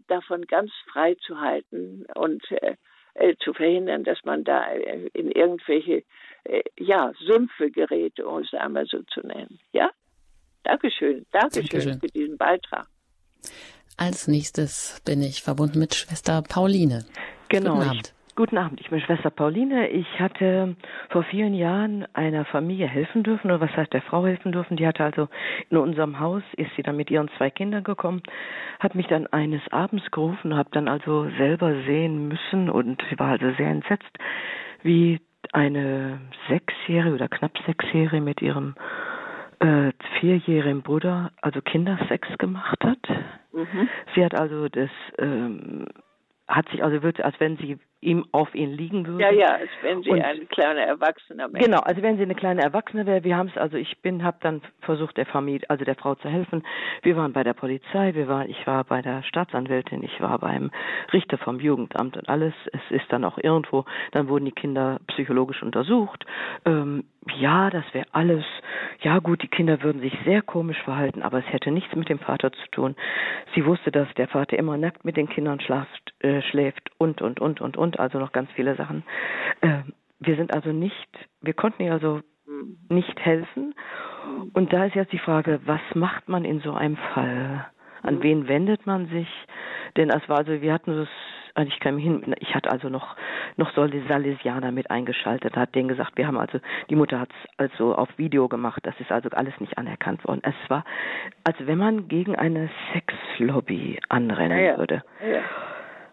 davon 0.09 0.43
ganz 0.47 0.73
frei 0.91 1.15
zu 1.27 1.41
halten 1.41 2.07
und 2.15 2.43
äh, 2.51 2.77
äh, 3.15 3.37
zu 3.43 3.53
verhindern, 3.53 4.05
dass 4.05 4.19
man 4.25 4.45
da 4.45 4.73
äh, 4.73 5.09
in 5.13 5.31
irgendwelche 5.31 6.05
äh, 6.45 6.63
ja, 6.79 7.13
Sümpfe 7.27 7.71
gerät, 7.71 8.19
um 8.21 8.43
es 8.43 8.53
einmal 8.55 8.87
so 8.87 9.03
zu 9.13 9.21
nennen. 9.21 9.61
Ja? 9.73 9.91
Dankeschön. 10.65 11.27
Dankeschön, 11.33 11.69
Dankeschön. 11.69 12.01
für 12.01 12.07
diesen 12.09 12.39
Beitrag. 12.39 12.87
Als 13.97 14.29
nächstes 14.29 15.01
bin 15.05 15.23
ich 15.23 15.43
verbunden 15.43 15.79
mit 15.79 15.95
Schwester 15.95 16.43
Pauline. 16.43 17.05
Genau. 17.49 17.77
Guten 17.77 17.89
Abend. 17.89 18.15
Guten 18.39 18.57
Abend, 18.57 18.81
ich 18.81 18.89
bin 18.89 19.01
Schwester 19.01 19.31
Pauline. 19.31 19.89
Ich 19.89 20.21
hatte 20.21 20.77
vor 21.09 21.25
vielen 21.25 21.55
Jahren 21.55 22.07
einer 22.15 22.45
Familie 22.45 22.87
helfen 22.87 23.25
dürfen, 23.25 23.51
oder 23.51 23.61
was 23.61 23.77
heißt 23.77 23.93
der 23.93 24.03
Frau 24.03 24.25
helfen 24.25 24.53
dürfen. 24.53 24.77
Die 24.77 24.87
hatte 24.87 25.03
also 25.03 25.29
in 25.71 25.77
unserem 25.77 26.21
Haus, 26.21 26.45
ist 26.57 26.71
sie 26.77 26.85
dann 26.85 26.97
mit 26.97 27.11
ihren 27.11 27.29
zwei 27.37 27.51
Kindern 27.51 27.83
gekommen, 27.83 28.23
hat 28.79 28.95
mich 28.95 29.09
dann 29.09 29.27
eines 29.27 29.61
Abends 29.73 30.09
gerufen, 30.13 30.57
habe 30.57 30.69
dann 30.71 30.87
also 30.87 31.29
selber 31.37 31.83
sehen 31.83 32.29
müssen 32.29 32.71
und 32.71 33.03
war 33.19 33.31
also 33.31 33.51
sehr 33.57 33.71
entsetzt, 33.71 34.19
wie 34.85 35.21
eine 35.53 36.21
Sechsjährige 36.49 37.17
oder 37.17 37.27
knapp 37.27 37.59
Sechsjährige 37.67 38.21
mit 38.23 38.41
ihrem 38.41 38.77
äh, 39.59 39.91
vierjährigen 40.21 40.83
Bruder 40.83 41.33
also 41.43 41.61
Kindersex 41.61 42.29
gemacht 42.39 42.85
hat. 42.85 43.05
Mhm. 43.53 43.89
Sie 44.15 44.25
hat 44.25 44.37
also 44.37 44.69
das 44.69 44.91
ähm, 45.19 45.87
hat 46.49 46.69
sich 46.71 46.83
also 46.83 47.03
wird, 47.03 47.23
als 47.23 47.39
wenn 47.41 47.57
sie 47.59 47.79
ihm 48.01 48.27
auf 48.31 48.55
ihn 48.55 48.71
liegen 48.71 49.07
würde. 49.07 49.25
Ja, 49.25 49.31
ja, 49.33 49.47
als 49.57 49.71
wenn 49.83 50.03
sie 50.03 50.11
und, 50.11 50.23
ein 50.23 50.49
kleiner 50.49 50.83
Erwachsener 50.83 51.53
wäre. 51.53 51.65
Genau, 51.65 51.81
also 51.81 52.01
wenn 52.03 52.17
sie 52.17 52.23
eine 52.23 52.37
kleine 52.37 52.63
Erwachsene 52.63 53.07
wäre. 53.07 53.25
Wir 53.25 53.37
haben 53.37 53.49
es, 53.49 53.57
also 53.57 53.77
ich 53.77 53.99
bin, 54.03 54.23
habe 54.23 54.37
dann 54.41 54.63
versucht, 54.83 55.17
der 55.17 55.27
Familie, 55.27 55.69
also 55.69 55.85
der 55.85 55.97
Frau 55.97 56.15
zu 56.15 56.29
helfen. 56.29 56.63
Wir 57.03 57.17
waren 57.17 57.33
bei 57.33 57.43
der 57.43 57.55
Polizei, 57.55 58.15
wir 58.15 58.29
waren, 58.29 58.49
ich 58.49 58.67
war 58.67 58.85
bei 58.85 59.03
der 59.03 59.23
Staatsanwältin, 59.25 60.03
ich 60.05 60.21
war 60.21 60.39
beim 60.39 60.71
Richter 61.13 61.39
vom 61.39 61.59
Jugendamt 61.59 62.17
und 62.17 62.29
alles. 62.29 62.55
Es 62.73 62.91
ist 62.91 63.07
dann 63.11 63.25
auch 63.25 63.39
irgendwo, 63.39 63.85
dann 64.13 64.29
wurden 64.29 64.45
die 64.45 64.53
Kinder 64.53 65.01
psychologisch 65.09 65.63
untersucht. 65.63 66.25
Ähm, 66.65 67.05
ja, 67.37 67.71
das 67.71 67.85
wäre 67.93 68.07
alles. 68.13 68.45
Ja 69.01 69.19
gut, 69.19 69.43
die 69.43 69.49
Kinder 69.49 69.83
würden 69.83 70.01
sich 70.01 70.17
sehr 70.25 70.43
komisch 70.43 70.81
verhalten, 70.83 71.23
aber 71.23 71.39
es 71.39 71.53
hätte 71.53 71.71
nichts 71.71 71.95
mit 71.95 72.09
dem 72.09 72.19
Vater 72.19 72.53
zu 72.53 72.71
tun. 72.71 72.97
Sie 73.55 73.67
wusste, 73.67 73.91
dass 73.91 74.09
der 74.15 74.29
Vater 74.29 74.59
immer 74.59 74.77
nackt 74.77 75.05
mit 75.05 75.17
den 75.17 75.29
Kindern 75.29 75.61
schlaft, 75.61 76.15
äh, 76.21 76.43
schläft 76.43 76.91
und 76.99 77.21
und 77.21 77.41
und 77.41 77.61
und 77.61 77.77
und 77.77 77.88
und, 77.89 77.99
also 77.99 78.19
noch 78.19 78.33
ganz 78.33 78.51
viele 78.53 78.75
Sachen. 78.77 79.03
Äh, 79.61 79.83
wir 80.21 80.37
sind 80.37 80.53
also 80.53 80.73
nicht, 80.73 81.09
wir 81.41 81.55
konnten 81.55 81.83
ihr 81.83 81.93
also 81.93 82.21
nicht 82.89 83.19
helfen. 83.21 83.75
Und 84.53 84.73
da 84.73 84.85
ist 84.85 84.95
jetzt 84.95 85.13
die 85.13 85.19
Frage, 85.19 85.61
was 85.65 85.81
macht 85.95 86.29
man 86.29 86.45
in 86.45 86.61
so 86.61 86.73
einem 86.73 86.97
Fall? 86.97 87.67
An 88.03 88.17
mhm. 88.17 88.23
wen 88.23 88.49
wendet 88.49 88.87
man 88.87 89.07
sich? 89.09 89.29
Denn 89.97 90.11
es 90.11 90.29
war 90.29 90.39
also, 90.39 90.61
wir 90.61 90.73
hatten 90.73 90.97
das, 90.97 91.09
also 91.55 91.69
ich 91.69 91.81
kann 91.81 91.97
mich 91.97 92.05
hin, 92.05 92.35
ich 92.41 92.55
hatte 92.55 92.71
also 92.71 92.89
noch, 92.89 93.17
noch 93.57 93.73
so 93.75 93.87
die 93.87 94.03
Salesianer 94.07 94.71
mit 94.71 94.91
eingeschaltet, 94.91 95.57
hat 95.57 95.75
denen 95.75 95.89
gesagt, 95.89 96.17
wir 96.17 96.27
haben 96.27 96.39
also, 96.39 96.59
die 96.91 96.97
Mutter 96.97 97.21
hat 97.21 97.31
es 97.31 97.51
also 97.57 97.95
auf 97.95 98.09
Video 98.19 98.49
gemacht, 98.49 98.81
das 98.85 98.99
ist 99.01 99.11
also 99.11 99.31
alles 99.31 99.59
nicht 99.61 99.79
anerkannt 99.79 100.25
worden. 100.27 100.43
Es 100.43 100.55
war, 100.69 100.85
als 101.45 101.57
wenn 101.61 101.79
man 101.79 102.09
gegen 102.09 102.37
eine 102.37 102.69
Sexlobby 102.93 103.99
anrennen 104.09 104.65
ja, 104.65 104.79
würde. 104.79 105.03
Ja. 105.21 105.41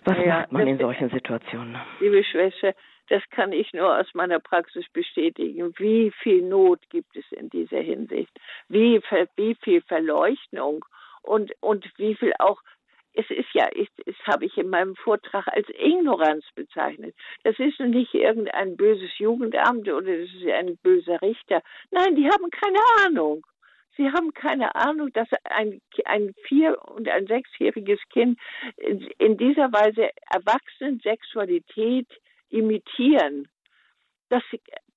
Was 0.05 0.17
ja, 0.17 0.39
macht 0.39 0.51
man 0.51 0.67
in 0.67 0.77
solchen 0.77 1.09
Situationen? 1.09 1.77
Liebe 1.99 2.23
Schwester, 2.23 2.73
das 3.09 3.23
kann 3.31 3.51
ich 3.51 3.73
nur 3.73 3.99
aus 3.99 4.07
meiner 4.13 4.39
Praxis 4.39 4.85
bestätigen. 4.93 5.73
Wie 5.77 6.11
viel 6.21 6.43
Not 6.43 6.79
gibt 6.89 7.15
es 7.15 7.25
in 7.31 7.49
dieser 7.49 7.79
Hinsicht? 7.79 8.31
Wie, 8.69 9.01
wie 9.35 9.55
viel 9.63 9.81
Verleuchtung 9.81 10.85
und, 11.23 11.51
und 11.59 11.85
wie 11.97 12.15
viel 12.15 12.33
auch 12.39 12.61
es 13.17 13.29
ist 13.29 13.53
ja, 13.53 13.67
ich, 13.73 13.89
das 14.05 14.15
habe 14.27 14.45
ich 14.45 14.57
in 14.57 14.69
meinem 14.69 14.95
Vortrag 14.95 15.47
als 15.47 15.67
Ignoranz 15.69 16.43
bezeichnet. 16.53 17.15
Das 17.43 17.57
ist 17.59 17.79
nicht 17.79 18.13
irgendein 18.13 18.75
böses 18.75 19.17
Jugendamt 19.17 19.87
oder 19.87 20.17
das 20.17 20.29
ist 20.29 20.45
ein 20.47 20.77
böser 20.83 21.21
Richter. 21.21 21.61
Nein, 21.91 22.15
die 22.15 22.29
haben 22.29 22.49
keine 22.51 22.79
Ahnung. 23.05 23.45
Sie 23.97 24.11
haben 24.11 24.33
keine 24.33 24.75
Ahnung, 24.75 25.11
dass 25.13 25.27
ein, 25.45 25.81
ein 26.05 26.33
vier- 26.47 26.77
und 26.89 27.07
ein 27.07 27.27
sechsjähriges 27.27 27.99
Kind 28.09 28.39
in 28.77 29.37
dieser 29.37 29.71
Weise 29.71 30.09
Erwachsenen 30.31 30.99
Sexualität 30.99 32.07
imitieren. 32.49 33.47
Das 34.29 34.43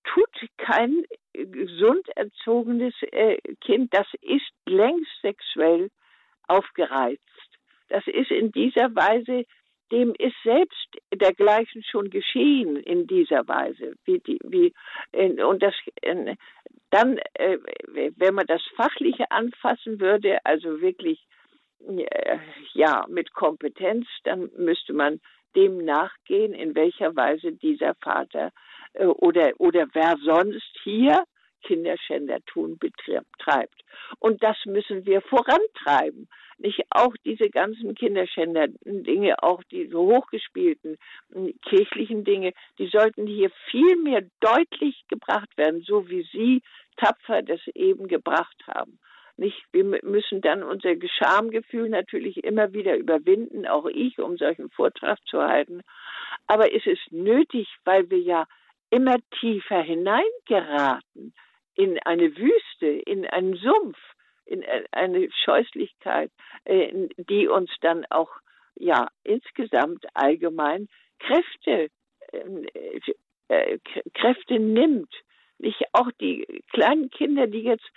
tut 0.04 0.48
kein 0.56 1.04
gesund 1.32 2.08
erzogenes 2.16 2.94
äh, 3.12 3.38
Kind, 3.60 3.94
das 3.94 4.06
ist 4.20 4.50
längst 4.66 5.10
sexuell 5.22 5.90
aufgereizt. 6.48 7.22
Das 7.88 8.06
ist 8.06 8.30
in 8.30 8.52
dieser 8.52 8.94
Weise, 8.94 9.44
dem 9.90 10.14
ist 10.18 10.36
selbst 10.44 10.88
dergleichen 11.14 11.82
schon 11.82 12.10
geschehen 12.10 12.76
in 12.76 13.06
dieser 13.06 13.46
Weise. 13.48 13.94
Wie 14.04 14.18
die, 14.18 14.38
wie, 14.44 14.72
und 15.42 15.62
das, 15.62 15.74
dann, 16.90 17.18
äh, 17.34 17.58
wenn 18.16 18.34
man 18.34 18.46
das 18.46 18.62
Fachliche 18.76 19.30
anfassen 19.30 20.00
würde, 20.00 20.38
also 20.44 20.80
wirklich 20.80 21.26
äh, 21.86 22.38
ja 22.74 23.06
mit 23.08 23.32
Kompetenz, 23.32 24.06
dann 24.24 24.50
müsste 24.56 24.92
man 24.92 25.20
dem 25.56 25.84
nachgehen, 25.84 26.52
in 26.52 26.74
welcher 26.74 27.14
Weise 27.16 27.52
dieser 27.52 27.94
Vater 27.96 28.52
äh, 28.94 29.06
oder, 29.06 29.52
oder 29.58 29.86
wer 29.92 30.16
sonst 30.22 30.78
hier 30.82 31.24
Kinderschändertun 31.62 32.78
betreibt. 32.78 33.84
Und 34.18 34.42
das 34.42 34.56
müssen 34.64 35.06
wir 35.06 35.20
vorantreiben. 35.22 36.28
Nicht 36.58 36.82
auch 36.90 37.14
diese 37.24 37.50
ganzen 37.50 37.94
Kinderschänder-Dinge, 37.94 39.42
auch 39.42 39.62
diese 39.70 39.96
hochgespielten 39.96 40.98
hm, 41.32 41.54
kirchlichen 41.62 42.24
Dinge, 42.24 42.52
die 42.78 42.88
sollten 42.88 43.26
hier 43.26 43.50
viel 43.70 43.96
mehr 43.96 44.22
deutlich 44.40 45.04
gebracht 45.08 45.56
werden, 45.56 45.82
so 45.82 46.08
wie 46.08 46.26
Sie 46.32 46.62
tapfer 46.96 47.42
das 47.42 47.60
eben 47.74 48.08
gebracht 48.08 48.56
haben. 48.66 48.98
Nicht, 49.36 49.62
wir 49.70 49.84
müssen 49.84 50.40
dann 50.40 50.64
unser 50.64 50.94
Schamgefühl 51.16 51.88
natürlich 51.88 52.42
immer 52.42 52.72
wieder 52.72 52.96
überwinden, 52.96 53.68
auch 53.68 53.86
ich, 53.86 54.18
um 54.18 54.36
solchen 54.36 54.68
Vortrag 54.70 55.18
zu 55.26 55.40
halten. 55.40 55.82
Aber 56.48 56.74
es 56.74 56.84
ist 56.86 57.12
nötig, 57.12 57.68
weil 57.84 58.10
wir 58.10 58.18
ja 58.18 58.46
immer 58.90 59.16
tiefer 59.38 59.80
hineingeraten 59.80 61.34
in 61.78 61.96
eine 62.00 62.36
Wüste, 62.36 62.86
in 62.86 63.24
einen 63.24 63.54
Sumpf, 63.54 63.96
in 64.44 64.64
eine 64.90 65.28
Scheußlichkeit, 65.44 66.32
äh, 66.64 67.08
die 67.16 67.46
uns 67.46 67.70
dann 67.80 68.04
auch 68.10 68.30
ja 68.74 69.08
insgesamt 69.22 70.04
allgemein 70.14 70.88
Kräfte 71.20 71.90
ähm, 72.32 72.66
äh, 73.48 73.78
Kräfte 74.14 74.58
nimmt. 74.58 75.12
Nicht 75.58 75.82
auch 75.92 76.10
die 76.20 76.62
kleinen 76.72 77.10
Kinder, 77.10 77.46
die 77.46 77.62
jetzt 77.62 77.88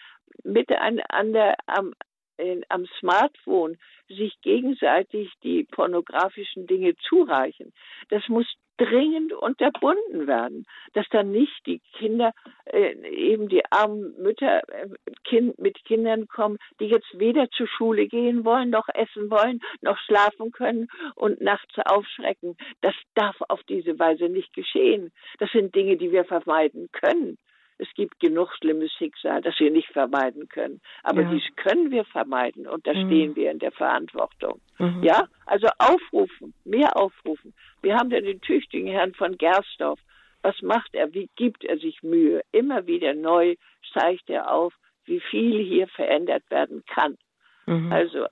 miteinander 0.44 1.56
am, 1.66 1.94
äh, 2.38 2.62
am 2.70 2.86
Smartphone 3.00 3.78
sich 4.08 4.40
gegenseitig 4.42 5.32
die 5.44 5.64
pornografischen 5.64 6.68
Dinge 6.68 6.96
zureichen. 6.98 7.74
Das 8.10 8.28
muss 8.28 8.48
dringend 8.82 9.32
unterbunden 9.34 10.26
werden, 10.26 10.66
dass 10.94 11.06
dann 11.12 11.32
nicht 11.32 11.66
die 11.68 11.82
Kinder, 11.94 12.32
äh, 12.66 12.94
eben 13.10 13.48
die 13.48 13.64
armen 13.70 14.16
Mütter 14.18 14.62
äh, 14.70 14.88
kind, 15.24 15.60
mit 15.60 15.84
Kindern 15.86 16.28
kommen, 16.28 16.58
die 16.80 16.86
jetzt 16.86 17.20
weder 17.20 17.48
zur 17.52 17.68
Schule 17.68 18.08
gehen 18.08 18.44
wollen, 18.44 18.72
noch 18.72 18.88
essen 18.94 19.30
wollen, 19.30 19.60
noch 19.82 20.00
schlafen 20.00 20.52
können 20.52 20.88
und 21.16 21.42
nachts 21.42 21.74
aufschrecken. 21.86 22.58
Das 22.82 22.96
darf 23.14 23.36
auf 23.50 23.62
diese 23.70 24.00
Weise 24.00 24.30
nicht 24.30 24.54
geschehen. 24.54 25.12
Das 25.38 25.52
sind 25.52 25.76
Dinge, 25.76 25.98
die 25.98 26.12
wir 26.12 26.26
vermeiden 26.26 26.90
können. 26.92 27.38
Es 27.82 27.88
gibt 27.96 28.20
genug 28.20 28.54
schlimmes 28.54 28.92
Schicksal, 28.92 29.42
das 29.42 29.60
wir 29.60 29.72
nicht 29.72 29.88
vermeiden 29.88 30.48
können. 30.50 30.82
Aber 31.02 31.24
ja. 31.24 31.32
dies 31.32 31.44
können 31.56 31.90
wir 31.90 32.06
vermeiden 32.06 32.68
und 32.68 32.86
da 32.86 32.94
mhm. 32.94 33.08
stehen 33.08 33.36
wir 33.36 33.50
in 33.50 33.58
der 33.58 33.72
Verantwortung. 33.72 34.62
Mhm. 34.78 35.02
Ja, 35.02 35.28
also 35.48 35.68
aufrufen, 35.80 36.54
mehr 36.64 36.96
aufrufen. 36.96 37.56
Wir 37.82 37.96
haben 37.96 38.12
ja 38.12 38.22
den 38.22 38.40
tüchtigen 38.40 38.88
Herrn 38.88 39.16
von 39.16 39.36
Gersdorf. 39.36 40.00
Was 40.44 40.62
macht 40.62 40.94
er? 40.94 41.12
Wie 41.16 41.28
gibt 41.36 41.64
er 41.64 41.80
sich 41.80 42.04
Mühe? 42.04 42.42
Immer 42.52 42.86
wieder 42.86 43.16
neu 43.16 43.56
zeigt 43.94 44.30
er 44.30 44.54
auf, 44.54 44.76
wie 45.06 45.20
viel 45.20 45.64
hier 45.64 45.88
verändert 45.88 46.44
werden 46.52 46.84
kann. 46.86 47.18
Mhm. 47.66 47.92
Also, 47.92 48.28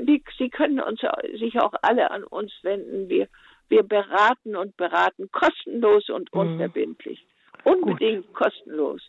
die, 0.00 0.24
Sie 0.38 0.48
können 0.48 0.80
uns, 0.80 1.00
sich 1.38 1.60
auch 1.60 1.74
alle 1.82 2.10
an 2.10 2.24
uns 2.24 2.52
wenden. 2.62 3.10
Wir, 3.10 3.28
wir 3.68 3.82
beraten 3.82 4.56
und 4.56 4.78
beraten 4.78 5.30
kostenlos 5.30 6.08
und 6.08 6.34
mhm. 6.34 6.40
unverbindlich. 6.40 7.26
Unbedingt 7.64 8.26
Gut. 8.26 8.34
kostenlos, 8.34 9.02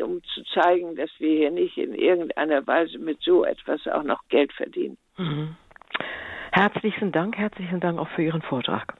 um 0.00 0.22
zu 0.24 0.42
zeigen, 0.54 0.96
dass 0.96 1.10
wir 1.18 1.36
hier 1.36 1.50
nicht 1.50 1.76
in 1.76 1.94
irgendeiner 1.94 2.66
Weise 2.66 2.98
mit 2.98 3.20
so 3.22 3.44
etwas 3.44 3.86
auch 3.86 4.02
noch 4.02 4.20
Geld 4.28 4.52
verdienen. 4.52 4.98
Mhm. 5.16 5.56
Herzlichen 6.52 7.12
Dank, 7.12 7.36
herzlichen 7.38 7.80
Dank 7.80 7.98
auch 7.98 8.08
für 8.08 8.22
Ihren 8.22 8.42
Vortrag 8.42 8.94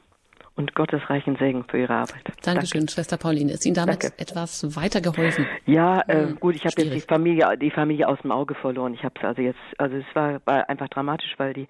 und 0.54 0.74
Gottes 0.74 1.00
reichen 1.08 1.36
Segen 1.36 1.64
für 1.64 1.78
Ihre 1.78 1.94
Arbeit. 1.94 2.24
Dankeschön, 2.42 2.82
Danke. 2.82 2.92
Schwester 2.92 3.16
Pauline. 3.16 3.52
Ist 3.52 3.64
Ihnen 3.64 3.74
damit 3.74 4.02
Danke. 4.02 4.18
etwas 4.18 4.76
weitergeholfen? 4.76 5.46
Ja, 5.66 6.00
äh, 6.08 6.26
hm, 6.26 6.40
gut, 6.40 6.54
ich 6.56 6.64
habe 6.64 6.74
jetzt 6.78 6.94
die 6.94 7.00
Familie, 7.00 7.56
die 7.56 7.70
Familie 7.70 8.08
aus 8.08 8.20
dem 8.22 8.32
Auge 8.32 8.54
verloren. 8.54 8.94
Ich 8.94 9.04
habe 9.04 9.14
es 9.18 9.24
also 9.24 9.42
jetzt, 9.42 9.60
also 9.78 9.96
es 9.96 10.04
war, 10.14 10.40
war 10.44 10.68
einfach 10.68 10.88
dramatisch, 10.88 11.34
weil 11.38 11.54
die 11.54 11.68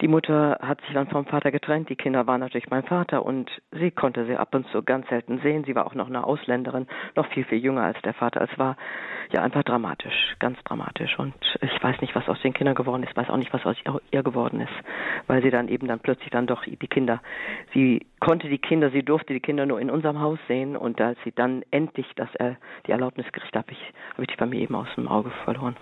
die 0.00 0.08
Mutter 0.08 0.58
hat 0.62 0.80
sich 0.82 0.94
dann 0.94 1.08
vom 1.08 1.26
Vater 1.26 1.50
getrennt. 1.50 1.88
Die 1.88 1.96
Kinder 1.96 2.26
waren 2.26 2.40
natürlich 2.40 2.70
mein 2.70 2.84
Vater 2.84 3.24
und 3.24 3.50
sie 3.72 3.90
konnte 3.90 4.26
sie 4.26 4.36
ab 4.36 4.54
und 4.54 4.68
zu 4.68 4.82
ganz 4.82 5.08
selten 5.08 5.40
sehen. 5.40 5.64
Sie 5.64 5.74
war 5.74 5.86
auch 5.86 5.94
noch 5.94 6.06
eine 6.06 6.24
Ausländerin, 6.24 6.86
noch 7.16 7.26
viel 7.32 7.44
viel 7.44 7.58
jünger 7.58 7.82
als 7.82 8.00
der 8.02 8.14
Vater. 8.14 8.46
Es 8.50 8.58
war 8.58 8.76
ja 9.32 9.42
einfach 9.42 9.64
dramatisch, 9.64 10.36
ganz 10.38 10.56
dramatisch. 10.64 11.18
Und 11.18 11.34
ich 11.60 11.82
weiß 11.82 12.00
nicht, 12.00 12.14
was 12.14 12.28
aus 12.28 12.40
den 12.42 12.54
Kindern 12.54 12.76
geworden 12.76 13.02
ist, 13.02 13.16
weiß 13.16 13.28
auch 13.28 13.36
nicht, 13.36 13.52
was 13.52 13.66
aus 13.66 13.76
ihr 14.12 14.22
geworden 14.22 14.60
ist, 14.60 14.72
weil 15.26 15.42
sie 15.42 15.50
dann 15.50 15.68
eben 15.68 15.88
dann 15.88 15.98
plötzlich 15.98 16.30
dann 16.30 16.46
doch 16.46 16.62
die 16.64 16.76
Kinder, 16.76 17.20
sie 17.74 18.06
konnte 18.20 18.48
die 18.48 18.58
Kinder, 18.58 18.90
sie 18.90 19.02
durfte 19.02 19.32
die 19.32 19.40
Kinder 19.40 19.66
nur 19.66 19.80
in 19.80 19.90
unserem 19.90 20.20
Haus 20.20 20.38
sehen 20.48 20.76
und 20.76 21.00
als 21.00 21.18
sie 21.24 21.32
dann 21.32 21.62
endlich 21.70 22.06
das 22.16 22.28
äh, 22.36 22.54
die 22.86 22.92
Erlaubnis 22.92 23.26
gekriegt 23.32 23.54
habe 23.56 23.72
ich 23.72 23.78
habe 24.12 24.22
ich 24.22 24.28
die 24.28 24.36
bei 24.36 24.46
mir 24.46 24.60
eben 24.60 24.74
aus 24.74 24.88
dem 24.96 25.08
Auge 25.08 25.30
verloren. 25.44 25.76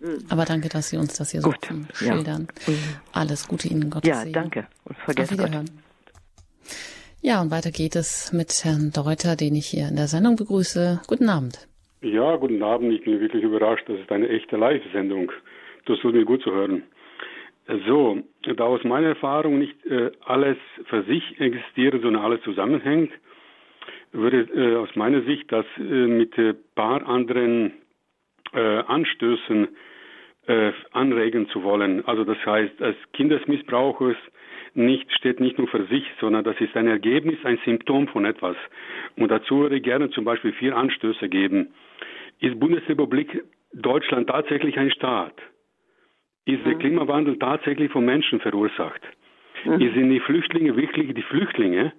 Mhm. 0.00 0.18
Aber 0.30 0.44
danke, 0.44 0.68
dass 0.68 0.88
Sie 0.88 0.96
uns 0.96 1.18
das 1.18 1.30
hier 1.30 1.42
Gut, 1.42 1.56
so 1.92 1.94
schildern. 1.94 2.48
Ja. 2.66 2.72
Alles 3.12 3.46
Gute 3.48 3.68
Ihnen, 3.68 3.90
Gottes 3.90 4.08
Ja, 4.08 4.16
Segen. 4.22 4.32
danke 4.32 4.66
und 4.84 4.96
vergesst 4.98 5.32
Auf 5.32 5.38
Wiederhören. 5.38 5.66
Gott. 5.66 6.74
Ja, 7.22 7.42
und 7.42 7.50
weiter 7.50 7.70
geht 7.70 7.96
es 7.96 8.32
mit 8.32 8.64
Herrn 8.64 8.92
Deuter, 8.92 9.36
den 9.36 9.54
ich 9.54 9.66
hier 9.66 9.88
in 9.88 9.96
der 9.96 10.06
Sendung 10.06 10.36
begrüße. 10.36 11.02
Guten 11.06 11.28
Abend. 11.28 11.68
Ja, 12.00 12.36
guten 12.36 12.62
Abend. 12.62 12.92
Ich 12.94 13.04
bin 13.04 13.20
wirklich 13.20 13.42
überrascht. 13.42 13.84
Das 13.88 13.98
ist 14.00 14.10
eine 14.10 14.26
echte 14.30 14.56
Live-Sendung. 14.56 15.30
Das 15.84 15.98
tut 16.00 16.14
mir 16.14 16.24
gut 16.24 16.42
zu 16.42 16.50
hören. 16.50 16.82
So, 17.86 18.18
da 18.42 18.64
aus 18.64 18.82
meiner 18.84 19.08
Erfahrung 19.08 19.58
nicht 19.58 19.84
äh, 19.86 20.10
alles 20.24 20.56
für 20.86 21.02
sich 21.02 21.40
existiert, 21.40 22.00
sondern 22.02 22.22
alles 22.22 22.42
zusammenhängt, 22.42 23.12
würde 24.12 24.48
äh, 24.54 24.76
aus 24.76 24.94
meiner 24.96 25.22
Sicht 25.22 25.50
das 25.52 25.66
äh, 25.78 25.82
mit 25.82 26.36
ein 26.38 26.56
paar 26.74 27.06
anderen 27.06 27.72
äh, 28.52 28.60
Anstößen 28.60 29.68
äh, 30.46 30.72
anregen 30.92 31.48
zu 31.50 31.62
wollen. 31.62 32.04
Also 32.06 32.24
das 32.24 32.38
heißt, 32.44 32.80
als 32.82 32.96
Kindesmissbrauchers 33.12 34.16
nicht, 34.74 35.12
steht 35.12 35.40
nicht 35.40 35.58
nur 35.58 35.68
für 35.68 35.84
sich, 35.86 36.04
sondern 36.20 36.44
das 36.44 36.60
ist 36.60 36.76
ein 36.76 36.86
Ergebnis, 36.86 37.38
ein 37.44 37.58
Symptom 37.64 38.08
von 38.08 38.24
etwas. 38.24 38.56
Und 39.16 39.30
dazu 39.30 39.60
würde 39.60 39.76
ich 39.76 39.82
gerne 39.82 40.10
zum 40.10 40.24
Beispiel 40.24 40.52
vier 40.52 40.76
Anstöße 40.76 41.28
geben. 41.28 41.74
Ist 42.40 42.58
Bundesrepublik 42.58 43.44
Deutschland 43.72 44.28
tatsächlich 44.28 44.78
ein 44.78 44.90
Staat? 44.90 45.34
Ist 46.46 46.64
der 46.64 46.74
mhm. 46.74 46.78
Klimawandel 46.78 47.38
tatsächlich 47.38 47.90
von 47.90 48.04
Menschen 48.04 48.40
verursacht? 48.40 49.02
Mhm. 49.64 49.78
Sind 49.78 50.10
die 50.10 50.20
Flüchtlinge 50.20 50.76
wirklich 50.76 51.12
die 51.14 51.22
Flüchtlinge? 51.22 51.92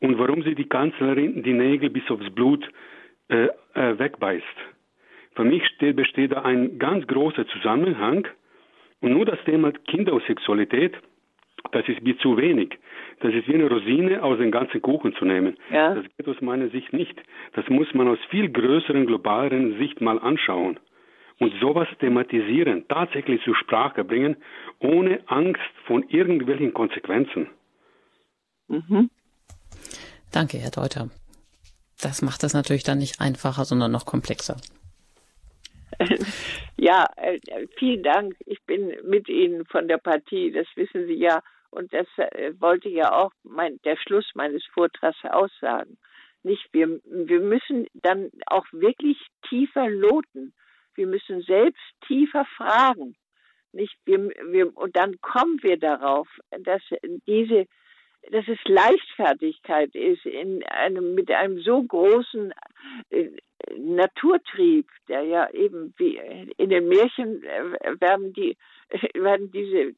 Und 0.00 0.18
warum 0.18 0.42
sie 0.42 0.54
die 0.54 0.68
Kanzlerin 0.68 1.42
die 1.42 1.52
Nägel 1.52 1.90
bis 1.90 2.10
aufs 2.10 2.28
Blut 2.30 2.68
äh, 3.28 3.48
äh, 3.74 3.98
wegbeißt? 3.98 4.44
Für 5.34 5.44
mich 5.44 5.66
steht, 5.66 5.96
besteht 5.96 6.32
da 6.32 6.42
ein 6.42 6.78
ganz 6.78 7.06
großer 7.06 7.46
Zusammenhang. 7.48 8.26
Und 9.00 9.12
nur 9.12 9.26
das 9.26 9.42
Thema 9.44 9.72
Kindersexualität, 9.72 10.94
das 11.72 11.88
ist 11.88 12.02
mir 12.02 12.16
zu 12.18 12.36
wenig. 12.36 12.78
Das 13.20 13.34
ist 13.34 13.48
wie 13.48 13.54
eine 13.54 13.68
Rosine 13.68 14.22
aus 14.22 14.38
dem 14.38 14.50
ganzen 14.50 14.80
Kuchen 14.82 15.14
zu 15.14 15.24
nehmen. 15.24 15.56
Ja. 15.70 15.94
Das 15.94 16.04
geht 16.16 16.28
aus 16.28 16.40
meiner 16.40 16.68
Sicht 16.68 16.92
nicht. 16.92 17.20
Das 17.54 17.68
muss 17.68 17.92
man 17.94 18.08
aus 18.08 18.18
viel 18.30 18.48
größeren, 18.50 19.06
globaleren 19.06 19.78
Sicht 19.78 20.00
mal 20.00 20.18
anschauen. 20.18 20.78
Und 21.40 21.52
sowas 21.60 21.88
thematisieren, 21.98 22.86
tatsächlich 22.88 23.42
zur 23.42 23.56
Sprache 23.56 24.04
bringen, 24.04 24.36
ohne 24.78 25.20
Angst 25.26 25.60
von 25.86 26.08
irgendwelchen 26.08 26.72
Konsequenzen. 26.72 27.48
Mhm. 28.68 29.10
Danke, 30.32 30.58
Herr 30.58 30.70
Deuter. 30.70 31.10
Das 32.00 32.22
macht 32.22 32.44
es 32.44 32.54
natürlich 32.54 32.84
dann 32.84 32.98
nicht 32.98 33.20
einfacher, 33.20 33.64
sondern 33.64 33.92
noch 33.92 34.06
komplexer. 34.06 34.56
Ja, 36.76 37.06
äh, 37.16 37.38
vielen 37.78 38.02
Dank. 38.02 38.34
Ich 38.46 38.62
bin 38.64 38.92
mit 39.04 39.28
Ihnen 39.28 39.64
von 39.66 39.86
der 39.86 39.98
Partie, 39.98 40.50
das 40.50 40.66
wissen 40.74 41.06
Sie 41.06 41.14
ja. 41.14 41.40
Und 41.70 41.92
das 41.92 42.06
äh, 42.16 42.52
wollte 42.58 42.88
ja 42.88 43.12
auch 43.12 43.32
mein, 43.42 43.80
der 43.84 43.96
Schluss 43.96 44.26
meines 44.34 44.64
Vortrags 44.72 45.18
aussagen. 45.24 45.96
Nicht, 46.42 46.68
wir, 46.72 47.00
wir 47.04 47.40
müssen 47.40 47.86
dann 47.94 48.30
auch 48.46 48.66
wirklich 48.72 49.16
tiefer 49.48 49.88
loten. 49.88 50.52
Wir 50.96 51.06
müssen 51.06 51.42
selbst 51.42 51.82
tiefer 52.06 52.44
fragen. 52.56 53.16
Nicht, 53.72 53.96
wir, 54.04 54.18
wir, 54.50 54.76
und 54.76 54.96
dann 54.96 55.20
kommen 55.20 55.62
wir 55.62 55.78
darauf, 55.78 56.28
dass 56.60 56.82
diese 57.26 57.66
dass 58.30 58.48
es 58.48 58.58
Leichtfertigkeit 58.64 59.94
ist 59.94 60.24
in 60.24 60.64
einem 60.64 61.14
mit 61.14 61.30
einem 61.30 61.60
so 61.60 61.82
großen 61.82 62.54
äh, 63.10 63.28
Naturtrieb, 63.76 64.88
der 65.08 65.22
ja 65.22 65.50
eben 65.50 65.94
wie 65.96 66.20
in 66.56 66.70
den 66.70 66.88
Märchen 66.88 67.42
äh, 67.42 68.00
werden 68.00 68.32
die 68.32 68.56
werden 69.14 69.50
diese 69.50 69.94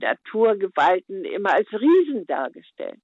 Naturgewalten 0.00 1.24
immer 1.24 1.54
als 1.54 1.72
Riesen 1.72 2.26
dargestellt. 2.26 3.00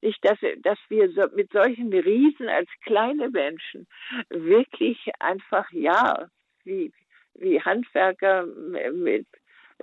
Nicht, 0.00 0.22
dass, 0.22 0.38
dass 0.58 0.78
wir 0.88 1.10
so, 1.12 1.34
mit 1.34 1.50
solchen 1.52 1.92
Riesen 1.92 2.48
als 2.48 2.68
kleine 2.84 3.30
Menschen 3.30 3.86
wirklich 4.28 4.98
einfach, 5.18 5.70
ja, 5.72 6.28
wie, 6.64 6.92
wie 7.34 7.60
Handwerker 7.60 8.46
mit, 8.46 9.26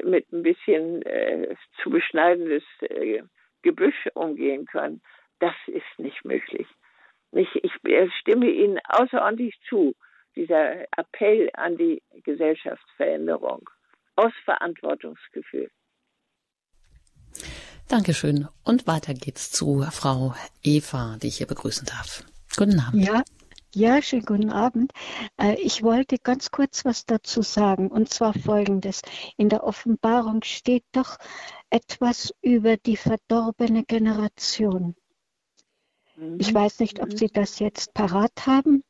mit 0.04 0.32
ein 0.32 0.44
bisschen 0.44 1.02
äh, 1.04 1.56
zu 1.82 1.90
beschneidendes 1.90 2.64
äh, 2.82 3.24
Gebüsch 3.62 4.08
umgehen 4.14 4.66
können. 4.66 5.02
Das 5.40 5.56
ist 5.68 6.00
nicht 6.00 6.24
möglich. 6.26 6.68
Ich, 7.34 7.50
ich 7.64 7.74
stimme 8.20 8.50
Ihnen 8.50 8.80
außerordentlich 8.88 9.56
zu, 9.68 9.96
dieser 10.36 10.82
Appell 10.98 11.50
an 11.54 11.78
die 11.78 12.02
Gesellschaftsveränderung 12.24 13.70
aus 14.16 14.32
Verantwortungsgefühl. 14.46 15.70
Dankeschön. 17.88 18.48
Und 18.64 18.88
weiter 18.88 19.14
geht's 19.14 19.52
zu 19.52 19.86
Frau 19.92 20.34
Eva, 20.64 21.18
die 21.22 21.28
ich 21.28 21.38
hier 21.38 21.48
begrüßen 21.48 21.86
darf. 21.86 22.24
Guten 22.56 22.80
Abend. 22.80 23.06
Ja, 23.06 23.24
ja, 23.74 24.02
schönen 24.02 24.26
guten 24.26 24.50
Abend. 24.50 24.92
Äh, 25.38 25.56
ich 25.56 25.84
wollte 25.84 26.18
ganz 26.18 26.52
kurz 26.52 26.86
was 26.86 27.06
dazu 27.06 27.42
sagen, 27.42 27.90
und 27.90 28.10
zwar 28.10 28.34
Folgendes. 28.34 29.02
In 29.38 29.50
der 29.50 29.64
Offenbarung 29.64 30.44
steht 30.44 30.84
doch 30.92 31.18
etwas 31.70 32.34
über 32.42 32.78
die 32.78 32.98
verdorbene 32.98 33.84
Generation. 33.84 34.96
Ich 36.38 36.52
mhm. 36.52 36.56
weiß 36.56 36.80
nicht, 36.80 37.02
ob 37.02 37.18
Sie 37.18 37.28
das 37.28 37.60
jetzt 37.60 37.94
parat 37.94 38.46
haben, 38.46 38.84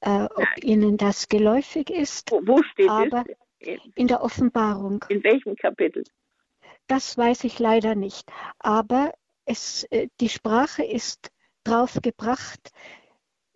äh, 0.00 0.24
ob 0.24 0.48
Ihnen 0.62 0.96
das 0.96 1.28
geläufig 1.28 1.90
ist. 1.90 2.30
Wo 2.30 2.62
steht 2.62 2.88
aber 2.88 3.24
es? 3.58 3.80
In 3.94 4.06
der 4.06 4.22
Offenbarung. 4.22 5.04
In 5.08 5.24
welchem 5.24 5.56
Kapitel? 5.56 6.04
Das 6.86 7.18
weiß 7.18 7.44
ich 7.44 7.58
leider 7.58 7.94
nicht. 7.94 8.30
Aber 8.58 9.12
es, 9.44 9.84
äh, 9.90 10.08
die 10.20 10.28
Sprache 10.28 10.84
ist 10.84 11.30
drauf 11.64 11.98
gebracht, 12.02 12.70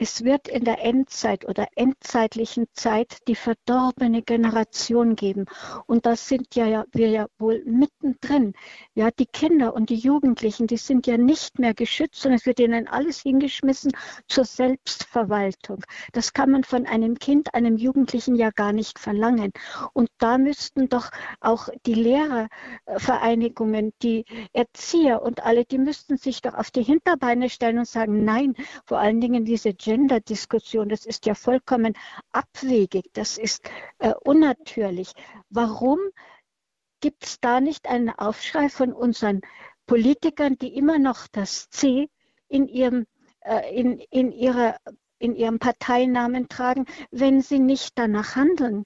es 0.00 0.24
wird 0.24 0.48
in 0.48 0.64
der 0.64 0.82
Endzeit 0.82 1.46
oder 1.46 1.68
endzeitlichen 1.76 2.66
Zeit 2.72 3.18
die 3.28 3.34
verdorbene 3.34 4.22
Generation 4.22 5.14
geben. 5.14 5.44
Und 5.86 6.06
das 6.06 6.26
sind 6.26 6.54
ja, 6.54 6.86
wir 6.92 7.10
ja 7.10 7.26
wohl 7.38 7.62
mittendrin. 7.66 8.54
Ja, 8.94 9.10
die 9.10 9.26
Kinder 9.26 9.74
und 9.74 9.90
die 9.90 9.96
Jugendlichen, 9.96 10.66
die 10.66 10.78
sind 10.78 11.06
ja 11.06 11.18
nicht 11.18 11.58
mehr 11.58 11.74
geschützt, 11.74 12.22
sondern 12.22 12.38
es 12.38 12.46
wird 12.46 12.60
ihnen 12.60 12.88
alles 12.88 13.20
hingeschmissen 13.20 13.92
zur 14.26 14.46
Selbstverwaltung. 14.46 15.84
Das 16.12 16.32
kann 16.32 16.50
man 16.50 16.64
von 16.64 16.86
einem 16.86 17.18
Kind, 17.18 17.52
einem 17.52 17.76
Jugendlichen 17.76 18.36
ja 18.36 18.48
gar 18.48 18.72
nicht 18.72 18.98
verlangen. 18.98 19.52
Und 19.92 20.08
da 20.16 20.38
müssten 20.38 20.88
doch 20.88 21.10
auch 21.40 21.68
die 21.84 21.92
Lehrervereinigungen, 21.92 23.92
die 24.02 24.24
Erzieher 24.54 25.20
und 25.20 25.44
alle, 25.44 25.66
die 25.66 25.76
müssten 25.76 26.16
sich 26.16 26.40
doch 26.40 26.54
auf 26.54 26.70
die 26.70 26.84
Hinterbeine 26.84 27.50
stellen 27.50 27.80
und 27.80 27.86
sagen, 27.86 28.24
nein, 28.24 28.54
vor 28.86 28.98
allen 28.98 29.20
Dingen 29.20 29.44
diese 29.44 29.74
Gender-Diskussion, 29.90 30.88
das 30.88 31.04
ist 31.04 31.26
ja 31.26 31.34
vollkommen 31.34 31.94
abwegig, 32.30 33.06
das 33.12 33.38
ist 33.38 33.68
äh, 33.98 34.12
unnatürlich. 34.22 35.14
Warum 35.48 35.98
gibt 37.00 37.24
es 37.24 37.40
da 37.40 37.60
nicht 37.60 37.88
einen 37.88 38.10
Aufschrei 38.10 38.68
von 38.68 38.92
unseren 38.92 39.40
Politikern, 39.88 40.56
die 40.58 40.76
immer 40.76 41.00
noch 41.00 41.26
das 41.32 41.70
C 41.70 42.08
in 42.46 42.68
ihrem, 42.68 43.06
äh, 43.40 43.74
in, 43.74 43.98
in, 44.12 44.30
ihrer, 44.30 44.76
in 45.18 45.34
ihrem 45.34 45.58
Parteinamen 45.58 46.48
tragen, 46.48 46.86
wenn 47.10 47.40
sie 47.40 47.58
nicht 47.58 47.90
danach 47.96 48.36
handeln? 48.36 48.84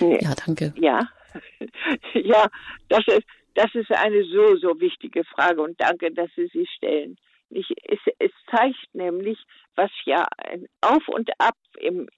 Ja, 0.00 0.34
danke. 0.46 0.72
Ja, 0.78 1.10
ja, 2.14 2.48
das 2.88 3.06
ist, 3.08 3.26
das 3.52 3.74
ist 3.74 3.92
eine 3.92 4.24
so, 4.24 4.56
so 4.56 4.80
wichtige 4.80 5.24
Frage 5.24 5.60
und 5.60 5.78
danke, 5.78 6.10
dass 6.10 6.30
Sie 6.36 6.48
sie 6.54 6.66
stellen. 6.74 7.18
Ich, 7.50 7.66
es, 7.84 8.00
es 8.18 8.32
zeigt 8.50 8.94
nämlich, 8.94 9.38
was 9.76 9.90
ja 10.04 10.26
ein 10.38 10.66
Auf 10.80 11.06
und 11.08 11.30
Ab 11.38 11.56
im, 11.78 12.08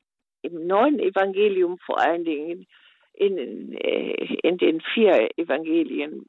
im 0.42 0.66
neuen 0.66 0.98
Evangelium 0.98 1.78
vor 1.78 2.00
allen 2.00 2.24
Dingen 2.24 2.66
in, 3.12 3.38
in, 3.38 3.72
in 4.42 4.58
den 4.58 4.80
vier 4.80 5.28
Evangelien 5.36 6.26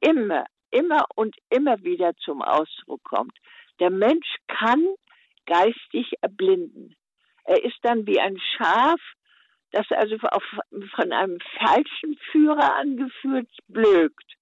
immer, 0.00 0.44
immer 0.70 1.04
und 1.14 1.36
immer 1.50 1.82
wieder 1.82 2.14
zum 2.16 2.42
Ausdruck 2.42 3.02
kommt. 3.04 3.36
Der 3.80 3.90
Mensch 3.90 4.36
kann 4.46 4.86
geistig 5.46 6.12
erblinden. 6.20 6.94
Er 7.44 7.62
ist 7.64 7.78
dann 7.82 8.06
wie 8.06 8.20
ein 8.20 8.38
Schaf, 8.56 9.00
das 9.70 9.86
also 9.90 10.16
auf, 10.30 10.44
von 10.94 11.12
einem 11.12 11.38
falschen 11.58 12.16
Führer 12.30 12.74
angeführt 12.76 13.50
blökt 13.68 14.36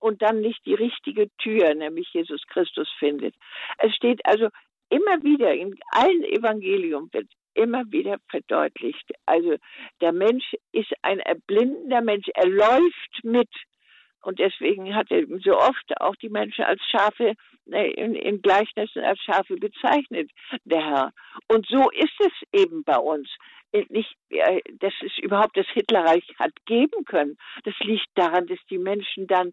und 0.00 0.22
dann 0.22 0.40
nicht 0.40 0.64
die 0.66 0.74
richtige 0.74 1.28
Tür, 1.38 1.74
nämlich 1.74 2.08
Jesus 2.12 2.42
Christus 2.48 2.88
findet. 2.98 3.34
Es 3.78 3.94
steht 3.94 4.20
also 4.24 4.48
immer 4.88 5.22
wieder 5.22 5.54
in 5.54 5.78
allen 5.92 6.24
Evangelium 6.24 7.08
wird 7.12 7.28
immer 7.54 7.84
wieder 7.90 8.18
verdeutlicht. 8.28 9.12
Also 9.26 9.56
der 10.00 10.12
Mensch 10.12 10.54
ist 10.72 10.92
ein 11.02 11.20
erblindender 11.20 12.00
Mensch, 12.00 12.26
er 12.34 12.48
läuft 12.48 13.24
mit. 13.24 13.48
Und 14.22 14.38
deswegen 14.38 14.94
hat 14.94 15.10
er 15.10 15.24
so 15.42 15.56
oft 15.56 16.00
auch 16.00 16.14
die 16.16 16.28
Menschen 16.28 16.64
als 16.64 16.82
Schafe 16.90 17.34
äh, 17.72 17.90
in, 17.92 18.14
in 18.14 18.42
Gleichnissen 18.42 19.02
als 19.02 19.18
Schafe 19.20 19.56
bezeichnet, 19.56 20.30
der 20.64 20.84
Herr. 20.84 21.12
Und 21.48 21.66
so 21.66 21.90
ist 21.90 22.20
es 22.20 22.60
eben 22.60 22.84
bei 22.84 22.98
uns 22.98 23.28
nicht, 23.88 24.14
dass 24.80 24.92
es 25.04 25.18
überhaupt 25.18 25.56
das 25.56 25.66
Hitlerreich 25.72 26.24
hat 26.38 26.52
geben 26.66 27.04
können. 27.04 27.36
Das 27.64 27.74
liegt 27.80 28.08
daran, 28.14 28.46
dass 28.46 28.58
die 28.68 28.78
Menschen 28.78 29.26
dann, 29.26 29.52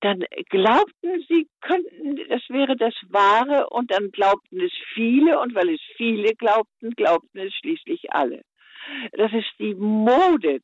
dann 0.00 0.24
glaubten, 0.48 1.24
sie 1.28 1.48
könnten, 1.60 2.16
das 2.28 2.42
wäre 2.48 2.76
das 2.76 2.94
Wahre 3.08 3.68
und 3.70 3.90
dann 3.90 4.10
glaubten 4.10 4.60
es 4.60 4.72
viele 4.94 5.40
und 5.40 5.54
weil 5.54 5.70
es 5.70 5.80
viele 5.96 6.34
glaubten, 6.34 6.90
glaubten 6.90 7.38
es 7.38 7.54
schließlich 7.54 8.12
alle. 8.12 8.42
Das 9.12 9.32
ist 9.32 9.50
die 9.58 9.74
Mode. 9.74 10.60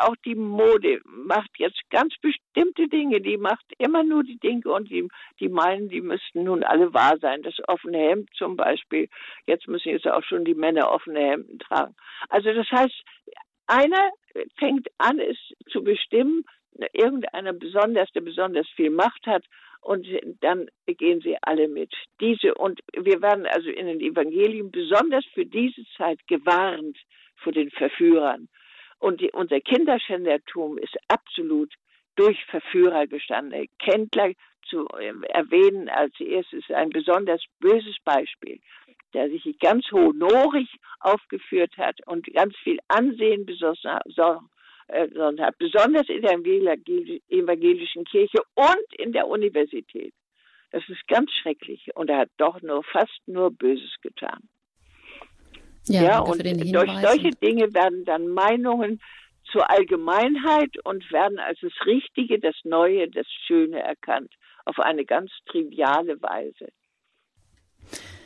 Auch 0.00 0.16
die 0.24 0.34
Mode 0.34 1.00
macht 1.04 1.50
jetzt 1.58 1.80
ganz 1.90 2.14
bestimmte 2.20 2.88
Dinge. 2.88 3.20
Die 3.20 3.36
macht 3.36 3.64
immer 3.78 4.02
nur 4.02 4.24
die 4.24 4.38
Dinge 4.38 4.68
und 4.72 4.90
die, 4.90 5.08
die 5.40 5.48
meinen, 5.48 5.88
die 5.88 6.00
müssten 6.00 6.44
nun 6.44 6.64
alle 6.64 6.92
wahr 6.94 7.18
sein. 7.20 7.42
Das 7.42 7.56
offene 7.68 7.98
Hemd 7.98 8.30
zum 8.34 8.56
Beispiel. 8.56 9.08
Jetzt 9.46 9.68
müssen 9.68 9.90
jetzt 9.90 10.06
auch 10.06 10.24
schon 10.24 10.44
die 10.44 10.54
Männer 10.54 10.90
offene 10.90 11.20
Hemden 11.20 11.58
tragen. 11.58 11.94
Also 12.28 12.52
das 12.52 12.70
heißt, 12.70 13.04
einer 13.66 14.10
fängt 14.58 14.88
an, 14.98 15.18
es 15.18 15.36
zu 15.70 15.82
bestimmen, 15.82 16.44
irgendeiner 16.92 17.52
besonders, 17.52 18.10
der 18.12 18.20
besonders 18.20 18.68
viel 18.76 18.90
Macht 18.90 19.26
hat, 19.26 19.44
und 19.80 20.06
dann 20.40 20.68
gehen 20.86 21.20
sie 21.20 21.36
alle 21.42 21.68
mit. 21.68 21.92
Diese 22.20 22.54
und 22.54 22.80
wir 22.92 23.22
werden 23.22 23.46
also 23.46 23.70
in 23.70 23.86
den 23.86 24.00
Evangelien 24.00 24.70
besonders 24.70 25.24
für 25.34 25.46
diese 25.46 25.82
Zeit 25.96 26.18
gewarnt 26.26 26.98
vor 27.42 27.52
den 27.52 27.70
Verführern. 27.70 28.48
Und 28.98 29.20
die, 29.20 29.30
unser 29.32 29.60
Kinderschändertum 29.60 30.78
ist 30.78 30.96
absolut 31.08 31.72
durch 32.16 32.44
Verführer 32.46 33.06
gestanden. 33.06 33.68
Kendler 33.78 34.32
zu 34.68 34.86
äh, 34.98 35.12
erwähnen 35.28 35.88
als 35.88 36.18
erstes 36.20 36.64
ein 36.70 36.90
besonders 36.90 37.42
böses 37.60 37.96
Beispiel, 38.04 38.60
der 39.14 39.30
sich 39.30 39.58
ganz 39.60 39.90
honorig 39.92 40.68
aufgeführt 41.00 41.76
hat 41.78 41.96
und 42.06 42.26
ganz 42.34 42.56
viel 42.58 42.78
Ansehen 42.88 43.46
besossen 43.46 43.90
hat, 43.92 45.58
besonders 45.58 46.08
in 46.08 46.22
der 46.22 46.32
evangelischen 46.32 48.04
Kirche 48.04 48.38
und 48.54 48.94
in 48.98 49.12
der 49.12 49.28
Universität. 49.28 50.12
Das 50.70 50.86
ist 50.88 51.06
ganz 51.08 51.30
schrecklich 51.32 51.88
und 51.94 52.10
er 52.10 52.18
hat 52.18 52.30
doch 52.36 52.60
nur 52.62 52.82
fast 52.84 53.20
nur 53.26 53.50
Böses 53.50 53.94
getan. 54.02 54.48
Ja, 55.88 56.02
ja 56.02 56.18
und 56.20 56.44
durch 56.44 56.92
solche 57.00 57.30
Dinge 57.30 57.72
werden 57.74 58.04
dann 58.04 58.28
Meinungen 58.28 59.00
zur 59.50 59.70
Allgemeinheit 59.70 60.70
und 60.84 61.10
werden 61.10 61.38
als 61.38 61.58
das 61.60 61.72
Richtige, 61.86 62.38
das 62.38 62.54
Neue, 62.64 63.08
das 63.08 63.26
Schöne 63.46 63.80
erkannt, 63.80 64.32
auf 64.64 64.78
eine 64.78 65.04
ganz 65.04 65.30
triviale 65.46 66.20
Weise. 66.20 66.68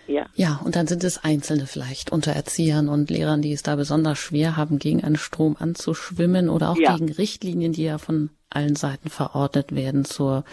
Ja. 0.09 0.27
ja, 0.35 0.61
und 0.65 0.75
dann 0.75 0.89
sind 0.89 1.05
es 1.05 1.23
Einzelne 1.23 1.67
vielleicht 1.67 2.11
unter 2.11 2.33
Erziehern 2.33 2.89
und 2.89 3.09
Lehrern, 3.09 3.41
die 3.41 3.53
es 3.53 3.63
da 3.63 3.77
besonders 3.77 4.19
schwer 4.19 4.57
haben, 4.57 4.81
gegen 4.81 5.05
einen 5.05 5.17
Strom 5.17 5.57
anzuschwimmen 5.59 6.49
oder 6.49 6.71
auch 6.71 6.77
ja. 6.77 6.97
gegen 6.97 7.11
Richtlinien, 7.13 7.73
die 7.73 7.85
ja 7.85 7.99
von 7.99 8.31
allen 8.51 8.75
Seiten 8.75 9.09
verordnet 9.09 9.75
werden 9.75 10.05
zur 10.05 10.45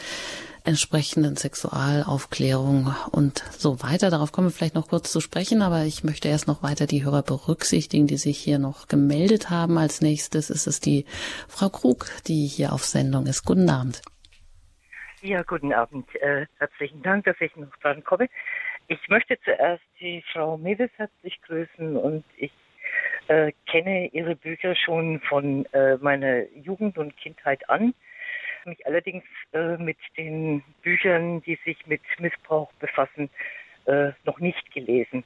entsprechenden 0.64 1.36
Sexualaufklärung 1.36 2.94
und 3.11 3.40
so 3.52 3.81
weiter. 3.81 4.10
Darauf 4.10 4.31
kommen 4.31 4.48
wir 4.48 4.52
vielleicht 4.52 4.76
noch 4.76 4.88
kurz 4.88 5.11
zu 5.11 5.22
sprechen, 5.22 5.61
aber 5.61 5.84
ich 5.84 6.03
möchte 6.03 6.27
erst 6.27 6.48
noch 6.48 6.64
weiter 6.64 6.86
die 6.86 7.03
Hörer 7.03 7.23
berücksichtigen, 7.23 8.07
die 8.07 8.18
sich 8.18 8.38
hier 8.38 8.60
noch 8.60 8.88
gemeldet 8.88 9.49
haben. 9.49 9.77
Als 9.77 10.02
nächstes 10.02 10.49
ist 10.49 10.68
es 10.68 10.80
die 10.80 11.06
Frau 11.48 11.69
Krug, 11.69 12.07
die 12.27 12.45
hier 12.45 12.73
auf 12.73 12.84
Sendung 12.84 13.26
ist. 13.26 13.45
Guten 13.45 13.69
Abend. 13.69 14.02
Ja, 15.22 15.44
guten 15.44 15.73
Abend. 15.73 16.07
Äh, 16.22 16.45
herzlichen 16.60 17.02
Dank, 17.02 17.26
dass 17.26 17.36
ich 17.41 17.56
noch 17.56 17.76
dran 17.81 18.03
komme. 18.03 18.30
Ich 18.88 18.99
möchte 19.10 19.38
zuerst 19.44 19.84
die 19.99 20.23
Frau 20.31 20.57
Mewes 20.57 20.90
herzlich 20.95 21.40
grüßen 21.41 21.98
und 21.98 22.23
ich 22.38 22.52
äh, 23.27 23.52
kenne 23.68 24.07
ihre 24.07 24.36
Bücher 24.36 24.76
schon 24.76 25.19
von 25.22 25.65
äh, 25.73 25.98
meiner 25.98 26.49
Jugend 26.56 26.98
und 26.98 27.15
Kindheit 27.18 27.69
an. 27.69 27.94
Mich 28.65 28.86
allerdings 28.86 29.23
äh, 29.53 29.77
mit 29.77 29.98
den 30.18 30.64
Büchern, 30.81 31.41
die 31.41 31.57
sich 31.65 31.86
mit 31.88 32.02
Missbrauch 32.19 32.72
befassen, 32.73 33.30
äh, 33.86 34.11
noch 34.26 34.40
nicht 34.40 34.72
gelesen. 34.73 35.23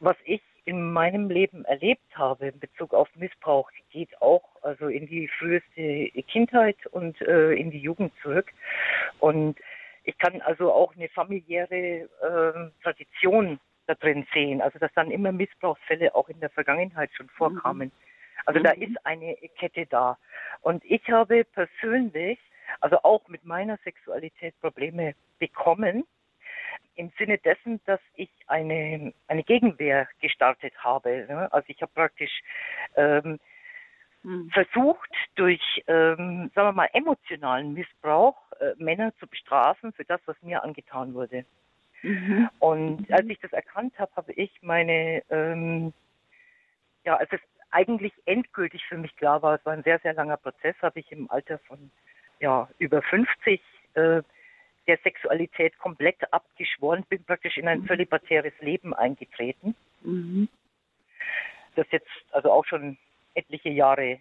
Was 0.00 0.16
ich 0.24 0.42
in 0.66 0.92
meinem 0.92 1.30
Leben 1.30 1.64
erlebt 1.64 2.02
habe 2.14 2.48
in 2.48 2.58
Bezug 2.58 2.92
auf 2.92 3.08
Missbrauch, 3.14 3.70
geht 3.90 4.20
auch 4.20 4.42
also 4.62 4.88
in 4.88 5.06
die 5.06 5.28
früheste 5.28 6.10
Kindheit 6.22 6.76
und 6.90 7.20
äh, 7.22 7.52
in 7.52 7.70
die 7.70 7.78
Jugend 7.78 8.12
zurück. 8.20 8.52
Und 9.20 9.56
ich 10.04 10.18
kann 10.18 10.40
also 10.42 10.72
auch 10.72 10.94
eine 10.96 11.08
familiäre 11.08 12.08
äh, 12.20 12.82
Tradition 12.82 13.60
da 13.86 13.94
drin 13.94 14.26
sehen, 14.34 14.60
also 14.60 14.78
dass 14.78 14.92
dann 14.94 15.10
immer 15.12 15.30
Missbrauchsfälle 15.32 16.14
auch 16.14 16.28
in 16.28 16.40
der 16.40 16.50
Vergangenheit 16.50 17.10
schon 17.14 17.28
vorkamen. 17.28 17.92
Also 18.46 18.60
da 18.60 18.74
mhm. 18.74 18.82
ist 18.82 19.06
eine 19.06 19.36
Kette 19.58 19.86
da. 19.86 20.18
Und 20.62 20.84
ich 20.84 21.06
habe 21.10 21.44
persönlich, 21.44 22.38
also 22.80 22.98
auch 23.02 23.28
mit 23.28 23.44
meiner 23.44 23.76
Sexualität 23.78 24.58
Probleme 24.60 25.14
bekommen, 25.38 26.04
im 26.94 27.12
Sinne 27.18 27.38
dessen, 27.38 27.80
dass 27.84 28.00
ich 28.14 28.30
eine, 28.46 29.12
eine 29.28 29.42
Gegenwehr 29.42 30.08
gestartet 30.20 30.72
habe. 30.78 31.26
Ne? 31.28 31.52
Also 31.52 31.66
ich 31.68 31.80
habe 31.82 31.92
praktisch 31.94 32.40
ähm, 32.96 33.38
hm. 34.22 34.50
versucht, 34.50 35.10
durch, 35.34 35.60
ähm, 35.88 36.50
sagen 36.54 36.68
wir 36.68 36.72
mal, 36.72 36.88
emotionalen 36.92 37.74
Missbrauch 37.74 38.36
äh, 38.60 38.72
Männer 38.78 39.14
zu 39.18 39.26
bestrafen 39.26 39.92
für 39.92 40.04
das, 40.04 40.20
was 40.26 40.40
mir 40.42 40.64
angetan 40.64 41.12
wurde. 41.14 41.44
Mhm. 42.02 42.48
Und 42.58 43.08
mhm. 43.08 43.14
als 43.14 43.26
ich 43.26 43.40
das 43.40 43.52
erkannt 43.52 43.98
habe, 43.98 44.12
habe 44.16 44.32
ich 44.32 44.50
meine, 44.62 45.22
ähm, 45.30 45.92
ja, 47.04 47.16
als 47.16 47.30
es 47.32 47.40
eigentlich 47.70 48.12
endgültig 48.24 48.84
für 48.86 48.96
mich 48.96 49.14
klar 49.16 49.42
war, 49.42 49.56
es 49.56 49.66
war 49.66 49.72
ein 49.72 49.82
sehr, 49.82 49.98
sehr 50.00 50.14
langer 50.14 50.36
Prozess, 50.36 50.76
habe 50.82 51.00
ich 51.00 51.10
im 51.12 51.30
Alter 51.30 51.58
von 51.60 51.90
ja, 52.40 52.68
über 52.78 53.02
50 53.02 53.60
äh, 53.94 54.22
der 54.86 54.98
Sexualität 55.02 55.78
komplett 55.78 56.32
abgeschworen, 56.32 57.04
bin 57.08 57.24
praktisch 57.24 57.56
in 57.56 57.68
ein 57.68 57.80
mhm. 57.80 57.88
zölibatäres 57.88 58.52
Leben 58.60 58.94
eingetreten. 58.94 59.74
Mhm. 60.02 60.48
Das 61.74 61.86
jetzt 61.90 62.08
also 62.30 62.50
auch 62.52 62.64
schon 62.64 62.96
etliche 63.34 63.68
Jahre 63.68 64.20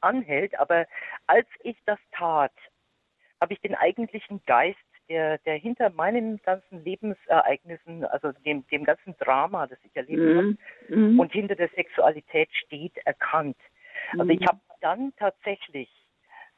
anhält. 0.00 0.58
Aber 0.58 0.86
als 1.26 1.48
ich 1.62 1.76
das 1.86 1.98
tat, 2.12 2.52
habe 3.40 3.52
ich 3.52 3.60
den 3.60 3.74
eigentlichen 3.74 4.40
Geist, 4.46 4.78
der, 5.08 5.38
der 5.38 5.56
hinter 5.56 5.90
meinen 5.90 6.40
ganzen 6.42 6.84
Lebensereignissen, 6.84 8.04
also 8.04 8.32
dem, 8.44 8.66
dem 8.68 8.84
ganzen 8.84 9.16
Drama, 9.18 9.66
das 9.66 9.78
ich 9.84 9.94
erlebt 9.96 10.20
mhm. 10.20 10.36
habe, 10.36 10.96
mhm. 10.96 11.20
und 11.20 11.32
hinter 11.32 11.54
der 11.54 11.68
Sexualität 11.68 12.48
steht, 12.54 12.96
erkannt. 13.04 13.56
Also 14.18 14.30
ich 14.30 14.40
mhm. 14.40 14.46
habe 14.46 14.60
dann 14.80 15.12
tatsächlich 15.16 15.90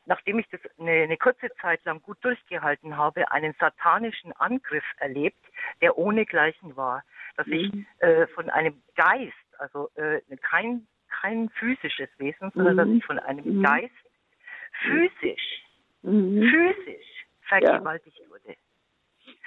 nachdem 0.08 0.38
ich 0.38 0.48
das 0.48 0.60
eine, 0.78 1.02
eine, 1.02 1.16
kurze 1.18 1.50
Zeit 1.60 1.84
lang 1.84 2.00
gut 2.00 2.16
durchgehalten 2.22 2.96
habe, 2.96 3.30
einen 3.30 3.54
satanischen 3.60 4.32
Angriff 4.32 4.84
erlebt, 4.96 5.44
der 5.82 5.98
ohnegleichen 5.98 6.76
war. 6.76 7.04
Dass 7.36 7.46
mhm. 7.46 7.52
ich 7.52 8.02
äh, 8.02 8.26
von 8.28 8.48
einem 8.48 8.82
Geist, 8.96 9.34
also 9.58 9.90
äh, 9.96 10.20
kein, 10.40 10.86
kein 11.20 11.50
physisches 11.50 12.08
Wesen, 12.16 12.50
sondern 12.54 12.74
mhm. 12.74 12.78
dass 12.78 12.88
ich 12.88 13.04
von 13.04 13.18
einem 13.18 13.58
mhm. 13.58 13.62
Geist 13.62 13.92
physisch, 14.82 15.62
mhm. 16.02 16.42
physisch 16.50 17.17
vergewaltigt 17.48 18.18
ja. 18.18 18.28
wurde. 18.28 18.56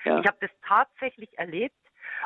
Ja. 0.04 0.20
Ich 0.20 0.28
habe 0.28 0.38
das 0.42 0.52
tatsächlich 0.68 1.38
erlebt 1.38 1.76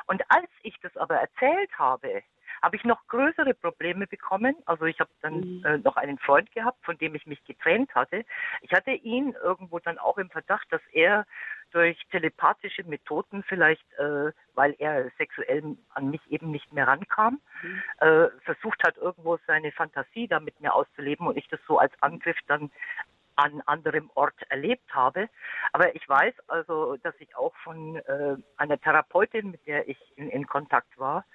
und 0.07 0.23
als 0.29 0.49
ich 0.63 0.75
das 0.81 0.95
aber 0.97 1.15
erzählt 1.15 1.71
habe, 1.77 2.23
habe 2.61 2.75
ich 2.75 2.83
noch 2.83 3.05
größere 3.07 3.53
Probleme 3.53 4.07
bekommen. 4.07 4.55
Also 4.65 4.85
ich 4.85 4.99
habe 4.99 5.09
dann 5.21 5.39
mhm. 5.39 5.65
äh, 5.65 5.77
noch 5.79 5.97
einen 5.97 6.17
Freund 6.17 6.51
gehabt, 6.51 6.83
von 6.83 6.97
dem 6.97 7.15
ich 7.15 7.25
mich 7.25 7.43
getrennt 7.45 7.93
hatte. 7.93 8.25
Ich 8.61 8.71
hatte 8.71 8.91
ihn 8.91 9.35
irgendwo 9.43 9.79
dann 9.79 9.97
auch 9.97 10.17
im 10.17 10.29
Verdacht, 10.29 10.65
dass 10.71 10.81
er 10.91 11.25
durch 11.71 11.97
telepathische 12.11 12.83
Methoden 12.83 13.43
vielleicht, 13.43 13.85
äh, 13.93 14.31
weil 14.53 14.75
er 14.79 15.11
sexuell 15.17 15.75
an 15.89 16.09
mich 16.09 16.21
eben 16.31 16.51
nicht 16.51 16.71
mehr 16.71 16.87
rankam, 16.87 17.41
mhm. 17.61 17.83
äh, 17.99 18.29
versucht 18.43 18.81
hat, 18.83 18.97
irgendwo 18.97 19.37
seine 19.45 19.71
Fantasie 19.71 20.27
da 20.27 20.39
mit 20.39 20.59
mir 20.61 20.73
auszuleben 20.73 21.27
und 21.27 21.37
ich 21.37 21.47
das 21.49 21.59
so 21.67 21.77
als 21.77 21.91
Angriff 22.01 22.37
dann 22.47 22.71
an 23.35 23.61
anderem 23.65 24.09
Ort 24.15 24.35
erlebt 24.49 24.93
habe. 24.93 25.29
Aber 25.73 25.95
ich 25.95 26.07
weiß 26.07 26.33
also, 26.47 26.97
dass 26.97 27.15
ich 27.19 27.35
auch 27.35 27.53
von 27.63 27.97
äh, 27.97 28.35
einer 28.57 28.79
Therapeutin, 28.79 29.51
mit 29.51 29.65
der 29.67 29.87
ich 29.87 29.97
in, 30.15 30.29
in 30.29 30.47
Kontakt 30.47 30.97
war, 30.97 31.25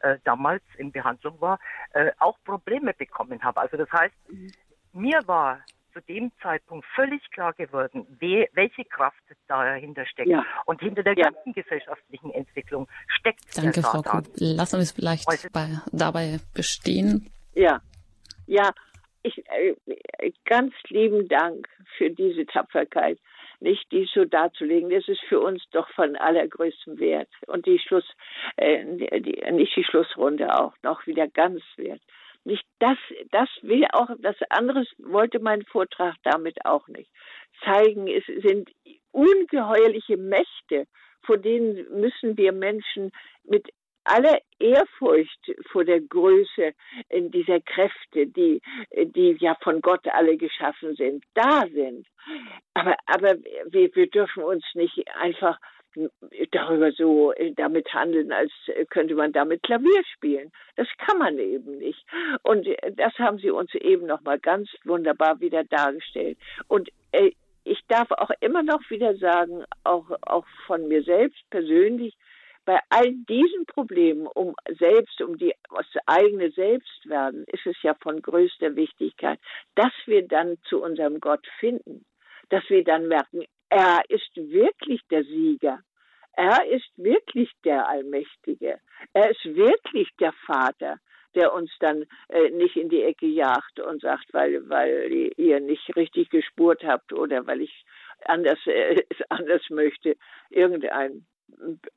äh, 0.00 0.18
damals 0.24 0.62
in 0.78 0.92
Behandlung 0.92 1.40
war, 1.40 1.58
äh, 1.92 2.10
auch 2.18 2.38
Probleme 2.44 2.94
bekommen 2.94 3.42
habe. 3.42 3.60
Also 3.60 3.76
das 3.76 3.90
heißt, 3.92 4.14
mir 4.92 5.20
war 5.26 5.60
zu 5.92 6.00
dem 6.02 6.30
Zeitpunkt 6.42 6.86
völlig 6.94 7.20
klar 7.32 7.52
geworden, 7.52 8.06
we, 8.20 8.48
welche 8.52 8.84
Kraft 8.84 9.18
dahinter 9.48 10.06
steckt. 10.06 10.28
Ja. 10.28 10.44
Und 10.66 10.80
hinter 10.80 11.02
der 11.02 11.16
ja. 11.16 11.30
ganzen 11.30 11.52
gesellschaftlichen 11.52 12.30
Entwicklung 12.30 12.88
steckt 13.08 13.40
Danke, 13.56 13.82
Frau 13.82 14.02
Kuhn. 14.02 14.24
Lassen 14.36 14.76
wir 14.78 14.82
es 14.82 14.92
vielleicht 14.92 15.26
bei, 15.52 15.80
dabei 15.92 16.38
bestehen. 16.54 17.30
Ja, 17.54 17.80
ja, 18.46 18.72
ich, 19.22 19.42
äh, 19.48 19.74
ganz 20.44 20.74
lieben 20.88 21.28
Dank 21.28 21.68
für 21.96 22.10
diese 22.10 22.46
Tapferkeit 22.46 23.18
nicht 23.60 23.90
dies 23.92 24.10
so 24.14 24.24
darzulegen. 24.24 24.90
Das 24.90 25.06
ist 25.06 25.22
für 25.28 25.40
uns 25.40 25.62
doch 25.70 25.88
von 25.90 26.16
allergrößtem 26.16 26.98
Wert. 26.98 27.28
Und 27.46 27.66
die 27.66 27.78
Schluss, 27.78 28.04
äh, 28.56 28.84
die, 29.20 29.42
nicht 29.52 29.76
die 29.76 29.84
Schlussrunde 29.84 30.54
auch 30.58 30.74
noch 30.82 31.06
wieder 31.06 31.28
ganz 31.28 31.62
wert. 31.76 32.00
Nicht 32.44 32.64
das, 32.78 32.96
das 33.32 33.48
will 33.60 33.84
auch, 33.92 34.08
das 34.18 34.36
anderes 34.48 34.88
wollte 34.98 35.40
mein 35.40 35.62
Vortrag 35.64 36.14
damit 36.22 36.64
auch 36.64 36.88
nicht 36.88 37.10
zeigen. 37.62 38.08
Es 38.08 38.24
sind 38.42 38.70
ungeheuerliche 39.12 40.16
Mächte, 40.16 40.86
vor 41.22 41.36
denen 41.36 42.00
müssen 42.00 42.38
wir 42.38 42.52
Menschen 42.52 43.12
mit 43.44 43.68
aller 44.04 44.38
Ehrfurcht 44.58 45.52
vor 45.70 45.84
der 45.84 46.00
Größe 46.00 46.72
dieser 47.12 47.60
Kräfte, 47.60 48.26
die, 48.26 48.60
die 48.92 49.36
ja 49.40 49.56
von 49.62 49.80
Gott 49.80 50.06
alle 50.08 50.36
geschaffen 50.36 50.94
sind, 50.96 51.24
da 51.34 51.66
sind. 51.72 52.06
Aber, 52.74 52.96
aber 53.06 53.36
wir, 53.66 53.94
wir 53.94 54.06
dürfen 54.08 54.42
uns 54.42 54.64
nicht 54.74 55.04
einfach 55.16 55.58
darüber 56.52 56.92
so 56.92 57.32
damit 57.56 57.92
handeln, 57.92 58.32
als 58.32 58.52
könnte 58.90 59.14
man 59.14 59.32
damit 59.32 59.62
Klavier 59.62 60.04
spielen. 60.14 60.52
Das 60.76 60.86
kann 60.98 61.18
man 61.18 61.38
eben 61.38 61.78
nicht. 61.78 62.04
Und 62.42 62.68
das 62.92 63.12
haben 63.18 63.38
Sie 63.38 63.50
uns 63.50 63.74
eben 63.74 64.06
noch 64.06 64.20
mal 64.22 64.38
ganz 64.38 64.68
wunderbar 64.84 65.40
wieder 65.40 65.64
dargestellt. 65.64 66.38
Und 66.68 66.90
äh, 67.12 67.32
ich 67.64 67.80
darf 67.88 68.10
auch 68.12 68.30
immer 68.40 68.62
noch 68.62 68.88
wieder 68.88 69.16
sagen, 69.16 69.64
auch, 69.84 70.10
auch 70.22 70.46
von 70.66 70.88
mir 70.88 71.02
selbst 71.02 71.38
persönlich, 71.50 72.16
bei 72.64 72.78
all 72.88 73.12
diesen 73.28 73.66
Problemen 73.66 74.26
um 74.26 74.54
selbst, 74.78 75.20
um 75.22 75.36
die 75.36 75.54
das 75.70 75.86
eigene 76.06 76.50
Selbstwerden, 76.50 77.44
ist 77.48 77.66
es 77.66 77.76
ja 77.82 77.94
von 78.02 78.20
größter 78.20 78.76
Wichtigkeit, 78.76 79.38
dass 79.74 79.92
wir 80.06 80.26
dann 80.26 80.56
zu 80.68 80.82
unserem 80.82 81.20
Gott 81.20 81.46
finden, 81.58 82.04
dass 82.50 82.62
wir 82.68 82.84
dann 82.84 83.08
merken, 83.08 83.44
er 83.70 84.02
ist 84.08 84.34
wirklich 84.34 85.00
der 85.10 85.24
Sieger. 85.24 85.80
Er 86.32 86.66
ist 86.66 86.90
wirklich 86.96 87.50
der 87.64 87.88
Allmächtige. 87.88 88.80
Er 89.12 89.30
ist 89.30 89.44
wirklich 89.44 90.08
der 90.18 90.32
Vater, 90.46 90.98
der 91.34 91.52
uns 91.52 91.70
dann 91.80 92.04
äh, 92.28 92.50
nicht 92.50 92.76
in 92.76 92.88
die 92.88 93.02
Ecke 93.02 93.26
jagt 93.26 93.78
und 93.80 94.00
sagt, 94.02 94.32
weil, 94.32 94.68
weil 94.68 95.32
ihr 95.36 95.60
nicht 95.60 95.94
richtig 95.96 96.30
gespurt 96.30 96.82
habt 96.84 97.12
oder 97.12 97.46
weil 97.46 97.60
ich 97.62 97.84
anders, 98.24 98.58
äh, 98.66 99.02
anders 99.28 99.62
möchte. 99.70 100.16
Irgendein 100.50 101.26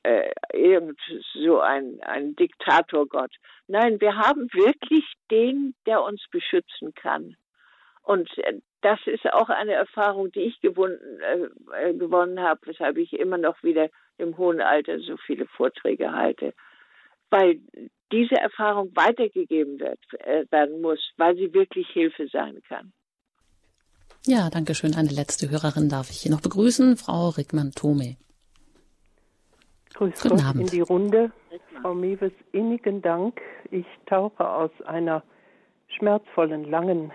äh, 0.02 0.30
irgend 0.52 0.98
so 1.34 1.60
ein, 1.60 2.00
ein 2.02 2.36
Diktatorgott. 2.36 3.32
Nein, 3.66 4.00
wir 4.00 4.16
haben 4.16 4.48
wirklich 4.52 5.04
den, 5.30 5.74
der 5.86 6.02
uns 6.02 6.22
beschützen 6.30 6.94
kann. 6.94 7.36
Und 8.02 8.28
äh, 8.38 8.60
das 8.82 9.00
ist 9.06 9.24
auch 9.32 9.48
eine 9.48 9.72
Erfahrung, 9.72 10.30
die 10.30 10.40
ich 10.40 10.60
gewonnen, 10.60 10.98
äh, 11.20 11.88
äh, 11.88 11.94
gewonnen 11.94 12.40
habe, 12.40 12.60
weshalb 12.66 12.98
ich 12.98 13.12
immer 13.14 13.38
noch 13.38 13.62
wieder 13.62 13.88
im 14.18 14.36
hohen 14.36 14.60
Alter 14.60 15.00
so 15.00 15.16
viele 15.16 15.46
Vorträge 15.46 16.12
halte. 16.12 16.52
Weil 17.30 17.60
diese 18.12 18.36
Erfahrung 18.36 18.94
weitergegeben 18.94 19.80
wird, 19.80 20.00
äh, 20.20 20.44
werden 20.50 20.82
muss, 20.82 21.00
weil 21.16 21.34
sie 21.36 21.52
wirklich 21.54 21.88
Hilfe 21.88 22.28
sein 22.28 22.62
kann. 22.68 22.92
Ja, 24.26 24.48
danke 24.50 24.74
schön. 24.74 24.94
Eine 24.94 25.10
letzte 25.10 25.50
Hörerin 25.50 25.88
darf 25.88 26.10
ich 26.10 26.18
hier 26.18 26.30
noch 26.30 26.40
begrüßen, 26.40 26.96
Frau 26.96 27.30
Rickmann-Tome. 27.30 28.16
Grüß 29.94 30.22
Guten 30.22 30.36
Gott 30.36 30.44
Abend. 30.44 30.60
in 30.62 30.66
die 30.66 30.80
Runde. 30.80 31.30
Frau 31.80 31.94
Mewes, 31.94 32.32
innigen 32.50 33.00
Dank. 33.00 33.40
Ich 33.70 33.86
tauche 34.06 34.48
aus 34.48 34.70
einer 34.86 35.22
schmerzvollen, 35.86 36.68
langen 36.68 37.12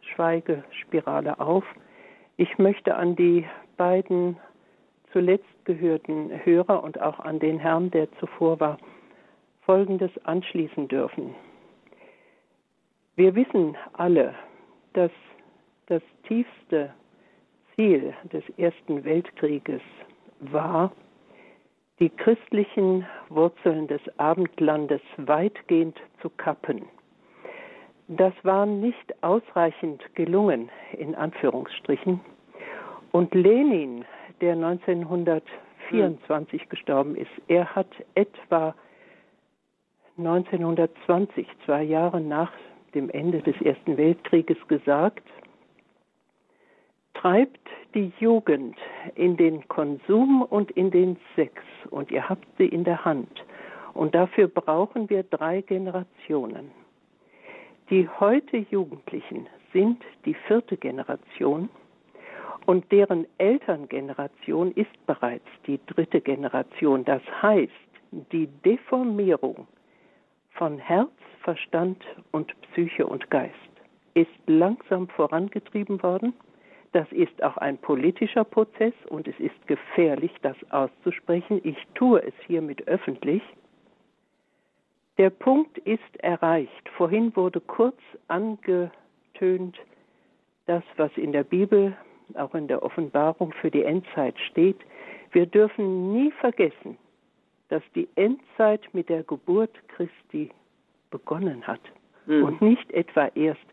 Schweigespirale 0.00 1.38
auf. 1.38 1.64
Ich 2.38 2.56
möchte 2.56 2.94
an 2.94 3.16
die 3.16 3.46
beiden 3.76 4.38
zuletzt 5.12 5.44
gehörten 5.66 6.30
Hörer 6.44 6.82
und 6.82 7.00
auch 7.02 7.20
an 7.20 7.38
den 7.38 7.58
Herrn, 7.58 7.90
der 7.90 8.10
zuvor 8.18 8.58
war, 8.60 8.78
Folgendes 9.60 10.10
anschließen 10.24 10.88
dürfen. 10.88 11.34
Wir 13.14 13.34
wissen 13.34 13.76
alle, 13.92 14.34
dass 14.94 15.10
das 15.86 16.02
tiefste 16.26 16.94
Ziel 17.76 18.14
des 18.32 18.42
Ersten 18.56 19.04
Weltkrieges 19.04 19.82
war, 20.40 20.92
die 21.98 22.10
christlichen 22.10 23.06
Wurzeln 23.28 23.86
des 23.86 24.00
Abendlandes 24.18 25.00
weitgehend 25.16 25.98
zu 26.20 26.30
kappen. 26.30 26.82
Das 28.08 28.32
war 28.42 28.66
nicht 28.66 29.22
ausreichend 29.22 30.02
gelungen, 30.14 30.70
in 30.98 31.14
Anführungsstrichen. 31.14 32.20
Und 33.12 33.34
Lenin, 33.34 34.04
der 34.40 34.54
1924 34.54 36.62
hm. 36.62 36.68
gestorben 36.68 37.16
ist, 37.16 37.30
er 37.48 37.74
hat 37.74 37.88
etwa 38.14 38.74
1920, 40.18 41.46
zwei 41.64 41.82
Jahre 41.82 42.20
nach 42.20 42.52
dem 42.94 43.08
Ende 43.10 43.40
des 43.40 43.58
Ersten 43.62 43.96
Weltkrieges, 43.96 44.58
gesagt, 44.68 45.26
treibt 47.14 47.68
die 47.94 48.12
Jugend 48.18 48.76
in 49.14 49.36
den 49.36 49.66
Konsum 49.68 50.42
und 50.42 50.70
in 50.72 50.90
den 50.90 51.16
Sex 51.36 51.54
und 51.90 52.10
ihr 52.10 52.28
habt 52.28 52.46
sie 52.58 52.66
in 52.66 52.84
der 52.84 53.04
Hand. 53.04 53.44
Und 53.94 54.14
dafür 54.14 54.48
brauchen 54.48 55.10
wir 55.10 55.22
drei 55.22 55.60
Generationen. 55.60 56.70
Die 57.90 58.08
heute 58.20 58.58
Jugendlichen 58.70 59.48
sind 59.72 60.02
die 60.24 60.34
vierte 60.34 60.76
Generation 60.76 61.68
und 62.66 62.90
deren 62.92 63.26
Elterngeneration 63.38 64.72
ist 64.72 65.06
bereits 65.06 65.46
die 65.66 65.80
dritte 65.86 66.20
Generation. 66.20 67.04
Das 67.04 67.22
heißt, 67.42 67.72
die 68.30 68.46
Deformierung 68.64 69.66
von 70.52 70.78
Herz, 70.78 71.10
Verstand 71.42 72.04
und 72.30 72.52
Psyche 72.62 73.06
und 73.06 73.30
Geist 73.30 73.52
ist 74.14 74.30
langsam 74.46 75.08
vorangetrieben 75.08 76.02
worden 76.02 76.34
das 76.92 77.10
ist 77.10 77.42
auch 77.42 77.56
ein 77.56 77.78
politischer 77.78 78.44
Prozess 78.44 78.92
und 79.08 79.26
es 79.26 79.38
ist 79.40 79.66
gefährlich, 79.66 80.32
das 80.42 80.56
auszusprechen. 80.70 81.60
Ich 81.64 81.78
tue 81.94 82.22
es 82.22 82.34
hiermit 82.46 82.86
öffentlich. 82.86 83.42
Der 85.16 85.30
Punkt 85.30 85.78
ist 85.78 86.16
erreicht. 86.18 86.88
Vorhin 86.96 87.34
wurde 87.34 87.60
kurz 87.60 87.98
angetönt, 88.28 89.78
das, 90.66 90.82
was 90.96 91.10
in 91.16 91.32
der 91.32 91.44
Bibel, 91.44 91.96
auch 92.34 92.54
in 92.54 92.68
der 92.68 92.82
Offenbarung 92.82 93.52
für 93.60 93.70
die 93.70 93.84
Endzeit 93.84 94.38
steht. 94.50 94.78
Wir 95.32 95.46
dürfen 95.46 96.12
nie 96.12 96.30
vergessen, 96.32 96.98
dass 97.68 97.82
die 97.94 98.08
Endzeit 98.16 98.82
mit 98.92 99.08
der 99.08 99.22
Geburt 99.22 99.72
Christi 99.88 100.50
begonnen 101.10 101.66
hat 101.66 101.80
mhm. 102.26 102.44
und 102.44 102.62
nicht 102.62 102.90
etwa 102.92 103.28
erst 103.34 103.64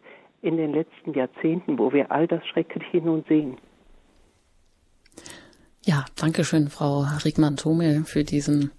in 0.41 0.57
den 0.57 0.74
letzten 0.74 1.14
Jahrzehnten, 1.14 1.78
wo 1.78 1.91
wir 1.91 2.11
all 2.11 2.28
das 2.28 2.45
Schreckliche 2.48 2.98
nun 2.98 3.24
sehen. 3.28 3.57
Ja, 5.86 6.06
danke 6.16 6.44
schön, 6.44 6.70
Frau 6.70 7.06
Riegmann-Thomel, 7.24 8.03
für 8.06 8.24
diesen 8.24 8.72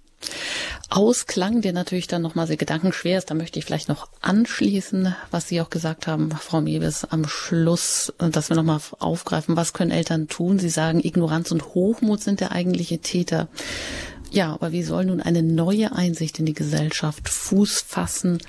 Ausklang, 0.89 1.61
der 1.61 1.73
natürlich 1.73 2.07
dann 2.07 2.21
nochmal 2.21 2.47
sehr 2.47 2.57
gedankenschwer 2.57 3.17
ist. 3.17 3.31
Da 3.31 3.33
möchte 3.33 3.57
ich 3.59 3.65
vielleicht 3.65 3.89
noch 3.89 4.09
anschließen, 4.21 5.15
was 5.31 5.47
Sie 5.47 5.61
auch 5.61 5.69
gesagt 5.69 6.05
haben, 6.05 6.31
Frau 6.31 6.61
Mewes, 6.61 7.05
am 7.05 7.27
Schluss, 7.27 8.13
dass 8.17 8.49
wir 8.49 8.57
nochmal 8.57 8.81
aufgreifen, 8.99 9.55
was 9.55 9.73
können 9.73 9.91
Eltern 9.91 10.27
tun? 10.27 10.59
Sie 10.59 10.69
sagen, 10.69 10.99
Ignoranz 11.03 11.51
und 11.51 11.73
Hochmut 11.73 12.19
sind 12.21 12.41
der 12.41 12.51
eigentliche 12.51 12.99
Täter. 12.99 13.47
Ja, 14.31 14.53
aber 14.53 14.71
wie 14.71 14.83
soll 14.83 15.05
nun 15.05 15.21
eine 15.21 15.43
neue 15.43 15.93
Einsicht 15.93 16.39
in 16.39 16.45
die 16.45 16.53
Gesellschaft 16.53 17.27
Fuß 17.27 17.81
fassen 17.81 18.39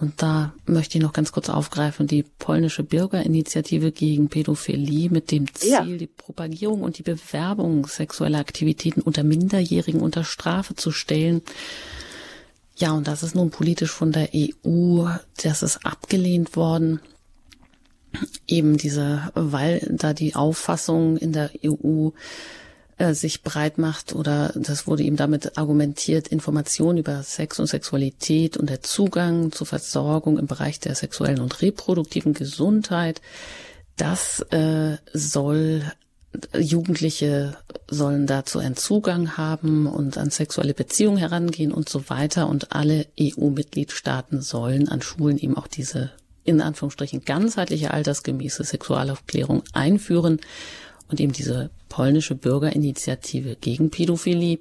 und 0.00 0.22
da 0.22 0.52
möchte 0.64 0.96
ich 0.96 1.02
noch 1.02 1.12
ganz 1.12 1.32
kurz 1.32 1.48
aufgreifen, 1.48 2.06
die 2.06 2.22
polnische 2.22 2.84
Bürgerinitiative 2.84 3.90
gegen 3.90 4.28
Pädophilie 4.28 5.10
mit 5.10 5.32
dem 5.32 5.52
Ziel, 5.52 5.70
ja. 5.70 5.84
die 5.84 6.06
Propagierung 6.06 6.82
und 6.82 6.98
die 6.98 7.02
Bewerbung 7.02 7.86
sexueller 7.86 8.38
Aktivitäten 8.38 9.00
unter 9.00 9.24
Minderjährigen 9.24 10.00
unter 10.00 10.22
Strafe 10.22 10.76
zu 10.76 10.92
stellen. 10.92 11.42
Ja, 12.76 12.92
und 12.92 13.08
das 13.08 13.24
ist 13.24 13.34
nun 13.34 13.50
politisch 13.50 13.90
von 13.90 14.12
der 14.12 14.28
EU, 14.32 15.08
das 15.42 15.64
ist 15.64 15.84
abgelehnt 15.84 16.54
worden. 16.54 17.00
Eben 18.46 18.76
diese, 18.76 19.32
weil 19.34 19.84
da 19.90 20.14
die 20.14 20.36
Auffassung 20.36 21.16
in 21.16 21.32
der 21.32 21.50
EU 21.64 22.10
äh, 22.98 23.14
sich 23.14 23.42
breit 23.42 23.78
macht 23.78 24.14
oder 24.14 24.52
das 24.54 24.86
wurde 24.86 25.02
ihm 25.02 25.16
damit 25.16 25.56
argumentiert, 25.56 26.28
Informationen 26.28 26.98
über 26.98 27.22
Sex 27.22 27.58
und 27.58 27.66
Sexualität 27.66 28.56
und 28.56 28.68
der 28.68 28.82
Zugang 28.82 29.52
zur 29.52 29.66
Versorgung 29.66 30.38
im 30.38 30.46
Bereich 30.46 30.80
der 30.80 30.94
sexuellen 30.94 31.40
und 31.40 31.62
reproduktiven 31.62 32.34
Gesundheit, 32.34 33.20
das 33.96 34.40
äh, 34.50 34.98
soll 35.12 35.82
Jugendliche 36.56 37.56
sollen 37.90 38.26
dazu 38.26 38.58
einen 38.58 38.76
Zugang 38.76 39.36
haben 39.36 39.86
und 39.86 40.18
an 40.18 40.30
sexuelle 40.30 40.74
Beziehungen 40.74 41.16
herangehen 41.16 41.72
und 41.72 41.88
so 41.88 42.10
weiter. 42.10 42.48
Und 42.48 42.72
alle 42.72 43.06
EU-Mitgliedstaaten 43.18 44.42
sollen 44.42 44.88
an 44.88 45.02
Schulen 45.02 45.38
eben 45.38 45.56
auch 45.56 45.66
diese 45.66 46.10
in 46.44 46.60
Anführungsstrichen 46.60 47.24
ganzheitliche 47.24 47.92
altersgemäße 47.92 48.64
Sexualaufklärung 48.64 49.62
einführen 49.72 50.40
und 51.08 51.20
eben 51.20 51.32
diese 51.32 51.70
polnische 51.88 52.34
Bürgerinitiative 52.34 53.56
gegen 53.56 53.90
Pädophilie 53.90 54.58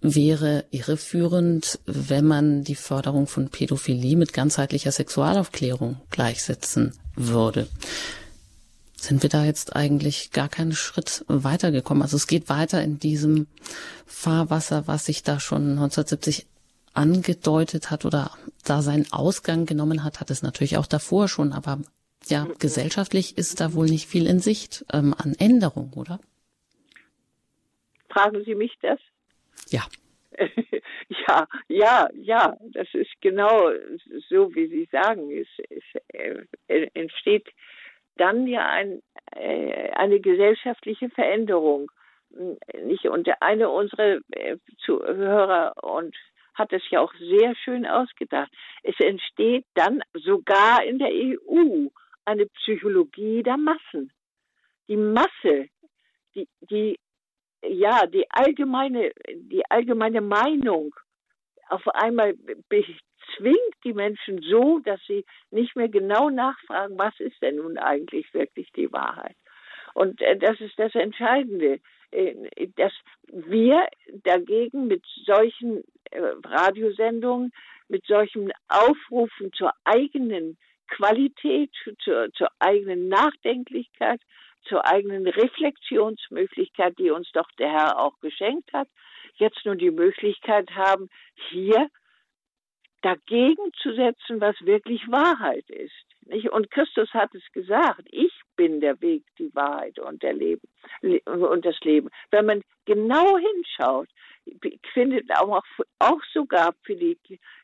wäre 0.00 0.64
irreführend, 0.70 1.78
wenn 1.86 2.26
man 2.26 2.64
die 2.64 2.74
Förderung 2.74 3.26
von 3.26 3.48
Pädophilie 3.48 4.16
mit 4.16 4.32
ganzheitlicher 4.32 4.92
Sexualaufklärung 4.92 6.00
gleichsetzen 6.10 6.92
würde. 7.14 7.68
Sind 8.98 9.22
wir 9.22 9.30
da 9.30 9.44
jetzt 9.44 9.76
eigentlich 9.76 10.30
gar 10.32 10.48
keinen 10.48 10.72
Schritt 10.72 11.24
weitergekommen? 11.28 12.02
Also 12.02 12.16
es 12.16 12.26
geht 12.26 12.48
weiter 12.48 12.82
in 12.82 12.98
diesem 12.98 13.46
Fahrwasser, 14.06 14.86
was 14.86 15.04
sich 15.04 15.22
da 15.22 15.38
schon 15.38 15.72
1970 15.72 16.46
angedeutet 16.94 17.90
hat 17.90 18.04
oder 18.04 18.30
da 18.64 18.82
seinen 18.82 19.12
Ausgang 19.12 19.66
genommen 19.66 20.02
hat, 20.02 20.20
hat 20.20 20.30
es 20.30 20.42
natürlich 20.42 20.76
auch 20.76 20.86
davor 20.86 21.28
schon, 21.28 21.52
aber 21.52 21.80
ja, 22.26 22.48
gesellschaftlich 22.58 23.36
ist 23.38 23.60
da 23.60 23.74
wohl 23.74 23.86
nicht 23.86 24.08
viel 24.08 24.26
in 24.26 24.40
Sicht 24.40 24.84
ähm, 24.92 25.14
an 25.16 25.34
Änderung, 25.34 25.92
oder? 25.92 26.18
Fragen 28.16 28.42
Sie 28.44 28.54
mich 28.54 28.72
das? 28.80 28.98
Ja. 29.68 29.82
ja, 31.28 31.46
ja, 31.68 32.08
ja, 32.14 32.56
das 32.72 32.88
ist 32.94 33.10
genau 33.20 33.70
so, 34.30 34.54
wie 34.54 34.68
Sie 34.68 34.88
sagen. 34.90 35.30
Es, 35.30 35.48
es 35.68 35.84
äh, 36.68 36.88
entsteht 36.94 37.46
dann 38.16 38.46
ja 38.46 38.66
ein, 38.70 39.02
äh, 39.32 39.90
eine 39.90 40.20
gesellschaftliche 40.20 41.10
Veränderung. 41.10 41.90
Nicht? 42.84 43.04
Und 43.04 43.28
eine 43.42 43.68
unserer 43.68 44.20
äh, 44.30 44.56
Zuhörer 44.78 45.74
und 45.82 46.16
hat 46.54 46.72
es 46.72 46.88
ja 46.88 47.00
auch 47.00 47.12
sehr 47.18 47.54
schön 47.56 47.84
ausgedacht. 47.84 48.50
Es 48.82 48.98
entsteht 48.98 49.66
dann 49.74 50.02
sogar 50.14 50.82
in 50.84 50.98
der 50.98 51.10
EU 51.10 51.88
eine 52.24 52.46
Psychologie 52.46 53.42
der 53.42 53.58
Massen. 53.58 54.10
Die 54.88 54.96
Masse, 54.96 55.68
die, 56.34 56.48
die, 56.70 56.98
ja, 57.62 58.06
die 58.06 58.24
allgemeine, 58.30 59.12
die 59.34 59.62
allgemeine 59.70 60.20
Meinung 60.20 60.94
auf 61.68 61.86
einmal 61.88 62.34
bezwingt 62.68 63.74
die 63.84 63.92
Menschen 63.92 64.40
so, 64.42 64.78
dass 64.80 65.00
sie 65.06 65.24
nicht 65.50 65.74
mehr 65.76 65.88
genau 65.88 66.30
nachfragen, 66.30 66.98
was 66.98 67.18
ist 67.18 67.40
denn 67.42 67.56
nun 67.56 67.76
eigentlich 67.78 68.32
wirklich 68.34 68.70
die 68.72 68.92
Wahrheit. 68.92 69.36
Und 69.94 70.20
äh, 70.20 70.36
das 70.36 70.60
ist 70.60 70.78
das 70.78 70.94
Entscheidende, 70.94 71.80
äh, 72.10 72.68
dass 72.76 72.92
wir 73.28 73.86
dagegen 74.24 74.86
mit 74.86 75.04
solchen 75.24 75.82
äh, 76.10 76.20
Radiosendungen, 76.44 77.52
mit 77.88 78.04
solchen 78.06 78.52
Aufrufen 78.68 79.52
zur 79.52 79.72
eigenen 79.84 80.58
Qualität, 80.88 81.70
zur, 82.04 82.30
zur 82.32 82.48
eigenen 82.58 83.08
Nachdenklichkeit, 83.08 84.20
zur 84.68 84.86
eigenen 84.86 85.26
Reflexionsmöglichkeit, 85.26 86.98
die 86.98 87.10
uns 87.10 87.30
doch 87.32 87.48
der 87.58 87.70
Herr 87.70 87.98
auch 87.98 88.18
geschenkt 88.20 88.72
hat, 88.72 88.88
jetzt 89.36 89.64
nur 89.64 89.76
die 89.76 89.90
Möglichkeit 89.90 90.70
haben, 90.70 91.08
hier 91.50 91.88
dagegen 93.02 93.72
zu 93.82 93.94
setzen, 93.94 94.40
was 94.40 94.56
wirklich 94.62 95.02
Wahrheit 95.08 95.68
ist. 95.70 95.92
Nicht? 96.22 96.50
Und 96.50 96.70
Christus 96.70 97.08
hat 97.14 97.34
es 97.34 97.44
gesagt, 97.52 98.02
ich 98.10 98.32
bin 98.56 98.80
der 98.80 99.00
Weg, 99.00 99.24
die 99.38 99.54
Wahrheit 99.54 99.98
und, 99.98 100.22
der 100.22 100.32
Leben, 100.32 100.68
und 101.24 101.64
das 101.64 101.78
Leben. 101.80 102.08
Wenn 102.30 102.46
man 102.46 102.62
genau 102.84 103.38
hinschaut, 103.38 104.08
findet 104.92 105.30
auch, 105.36 105.62
auch 105.98 106.20
sogar 106.32 106.74
für 106.82 106.96
die 106.96 107.18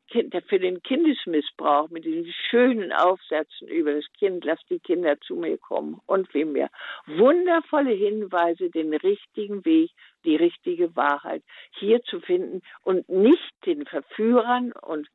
Kinder, 0.09 0.42
für 0.42 0.59
den 0.59 0.82
Kindesmissbrauch 0.82 1.88
mit 1.90 2.04
diesen 2.04 2.32
schönen 2.50 2.92
Aufsätzen 2.92 3.68
über 3.68 3.94
das 3.94 4.04
Kind, 4.18 4.44
lass 4.44 4.60
die 4.68 4.80
Kinder 4.80 5.18
zu 5.20 5.36
mir 5.36 5.59
kommen 5.59 6.00
und 6.06 6.32
wie 6.34 6.44
mehr. 6.44 6.70
Wundervolle 7.06 7.92
Hinweise, 7.92 8.70
den 8.70 8.92
richtigen 8.94 9.64
Weg, 9.64 9.90
die 10.24 10.36
richtige 10.36 10.94
Wahrheit 10.96 11.42
hier 11.78 12.02
zu 12.02 12.20
finden 12.20 12.62
und 12.82 13.09
nicht 13.09 13.52
den 13.64 13.86
Verführern 13.86 14.72
und 14.72 15.09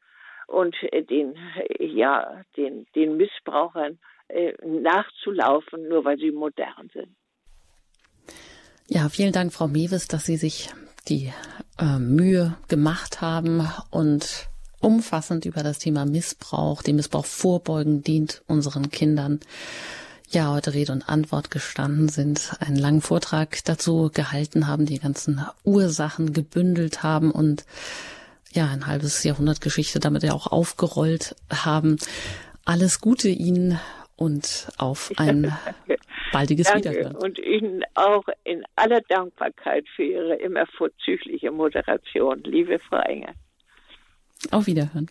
und 0.48 0.76
den 1.10 1.36
ja 1.80 2.42
den 2.56 2.88
den 2.96 3.18
Missbrauchern 3.18 4.00
äh, 4.30 4.54
nachzulaufen, 4.66 5.88
nur 5.88 6.06
weil 6.06 6.18
sie 6.18 6.32
modern 6.32 6.90
sind. 6.94 7.16
Ja, 8.90 9.10
vielen 9.10 9.34
Dank, 9.34 9.54
Frau 9.54 9.68
Mewes, 9.68 10.08
dass 10.08 10.26
Sie 10.26 10.38
sich 10.38 10.70
die 11.08 11.32
äh, 11.78 12.00
Mühe 12.00 12.56
gemacht 12.68 13.22
haben 13.22 13.68
und 13.90 14.48
umfassend 14.80 15.46
über 15.46 15.64
das 15.64 15.80
Thema 15.80 16.06
Missbrauch, 16.06 16.82
dem 16.82 16.98
Missbrauch 16.98 17.26
vorbeugen 17.26 18.04
dient 18.04 18.44
unseren 18.48 18.92
Kindern. 18.92 19.40
Ja, 20.30 20.52
heute 20.52 20.74
Rede 20.74 20.92
und 20.92 21.08
Antwort 21.08 21.52
gestanden 21.52 22.10
sind, 22.10 22.58
einen 22.60 22.76
langen 22.76 23.02
Vortrag 23.02 23.64
dazu 23.64 24.12
gehalten 24.14 24.68
haben, 24.68 24.86
die 24.86 25.00
ganzen 25.00 25.46
Ursachen 25.64 26.34
gebündelt 26.34 27.02
haben 27.02 27.32
und 27.32 27.66
ja, 28.52 28.68
ein 28.68 28.88
halbes 28.88 29.24
Jahrhundert 29.24 29.62
Geschichte 29.62 30.00
damit 30.00 30.24
ja 30.24 30.34
auch 30.34 30.48
aufgerollt 30.48 31.36
haben. 31.50 31.98
Alles 32.66 33.00
Gute 33.00 33.30
Ihnen 33.30 33.80
und 34.18 34.68
auf 34.78 35.12
ein 35.18 35.54
baldiges 36.34 36.68
Danke. 36.68 36.90
Wiederhören. 36.90 37.16
Und 37.16 37.40
Ihnen 37.40 37.84
auch 37.94 38.26
in 38.44 38.64
aller 38.76 39.02
Dankbarkeit 39.02 39.86
für 39.96 40.04
Ihre 40.04 40.36
immer 40.36 40.66
vorzügliche 40.78 41.52
Moderation, 41.52 42.44
liebe 42.44 42.80
Frau 42.80 43.00
Enger. 43.00 43.34
Auf 44.52 44.68
Wiederhören. 44.68 45.08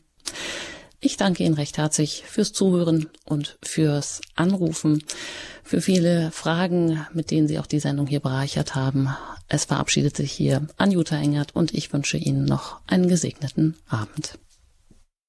Ich 1.00 1.16
danke 1.16 1.44
Ihnen 1.44 1.54
recht 1.54 1.78
herzlich 1.78 2.24
fürs 2.26 2.52
Zuhören 2.52 3.08
und 3.24 3.58
fürs 3.62 4.22
Anrufen, 4.34 5.04
für 5.62 5.80
viele 5.80 6.30
Fragen, 6.30 7.06
mit 7.12 7.30
denen 7.30 7.48
Sie 7.48 7.58
auch 7.58 7.66
die 7.66 7.80
Sendung 7.80 8.06
hier 8.06 8.20
bereichert 8.20 8.74
haben. 8.74 9.08
Es 9.48 9.66
verabschiedet 9.66 10.16
sich 10.16 10.32
hier 10.32 10.66
Anjuta 10.78 11.16
Engert 11.16 11.54
und 11.54 11.74
ich 11.74 11.92
wünsche 11.92 12.16
Ihnen 12.16 12.44
noch 12.44 12.80
einen 12.86 13.08
gesegneten 13.08 13.76
Abend. 13.88 14.38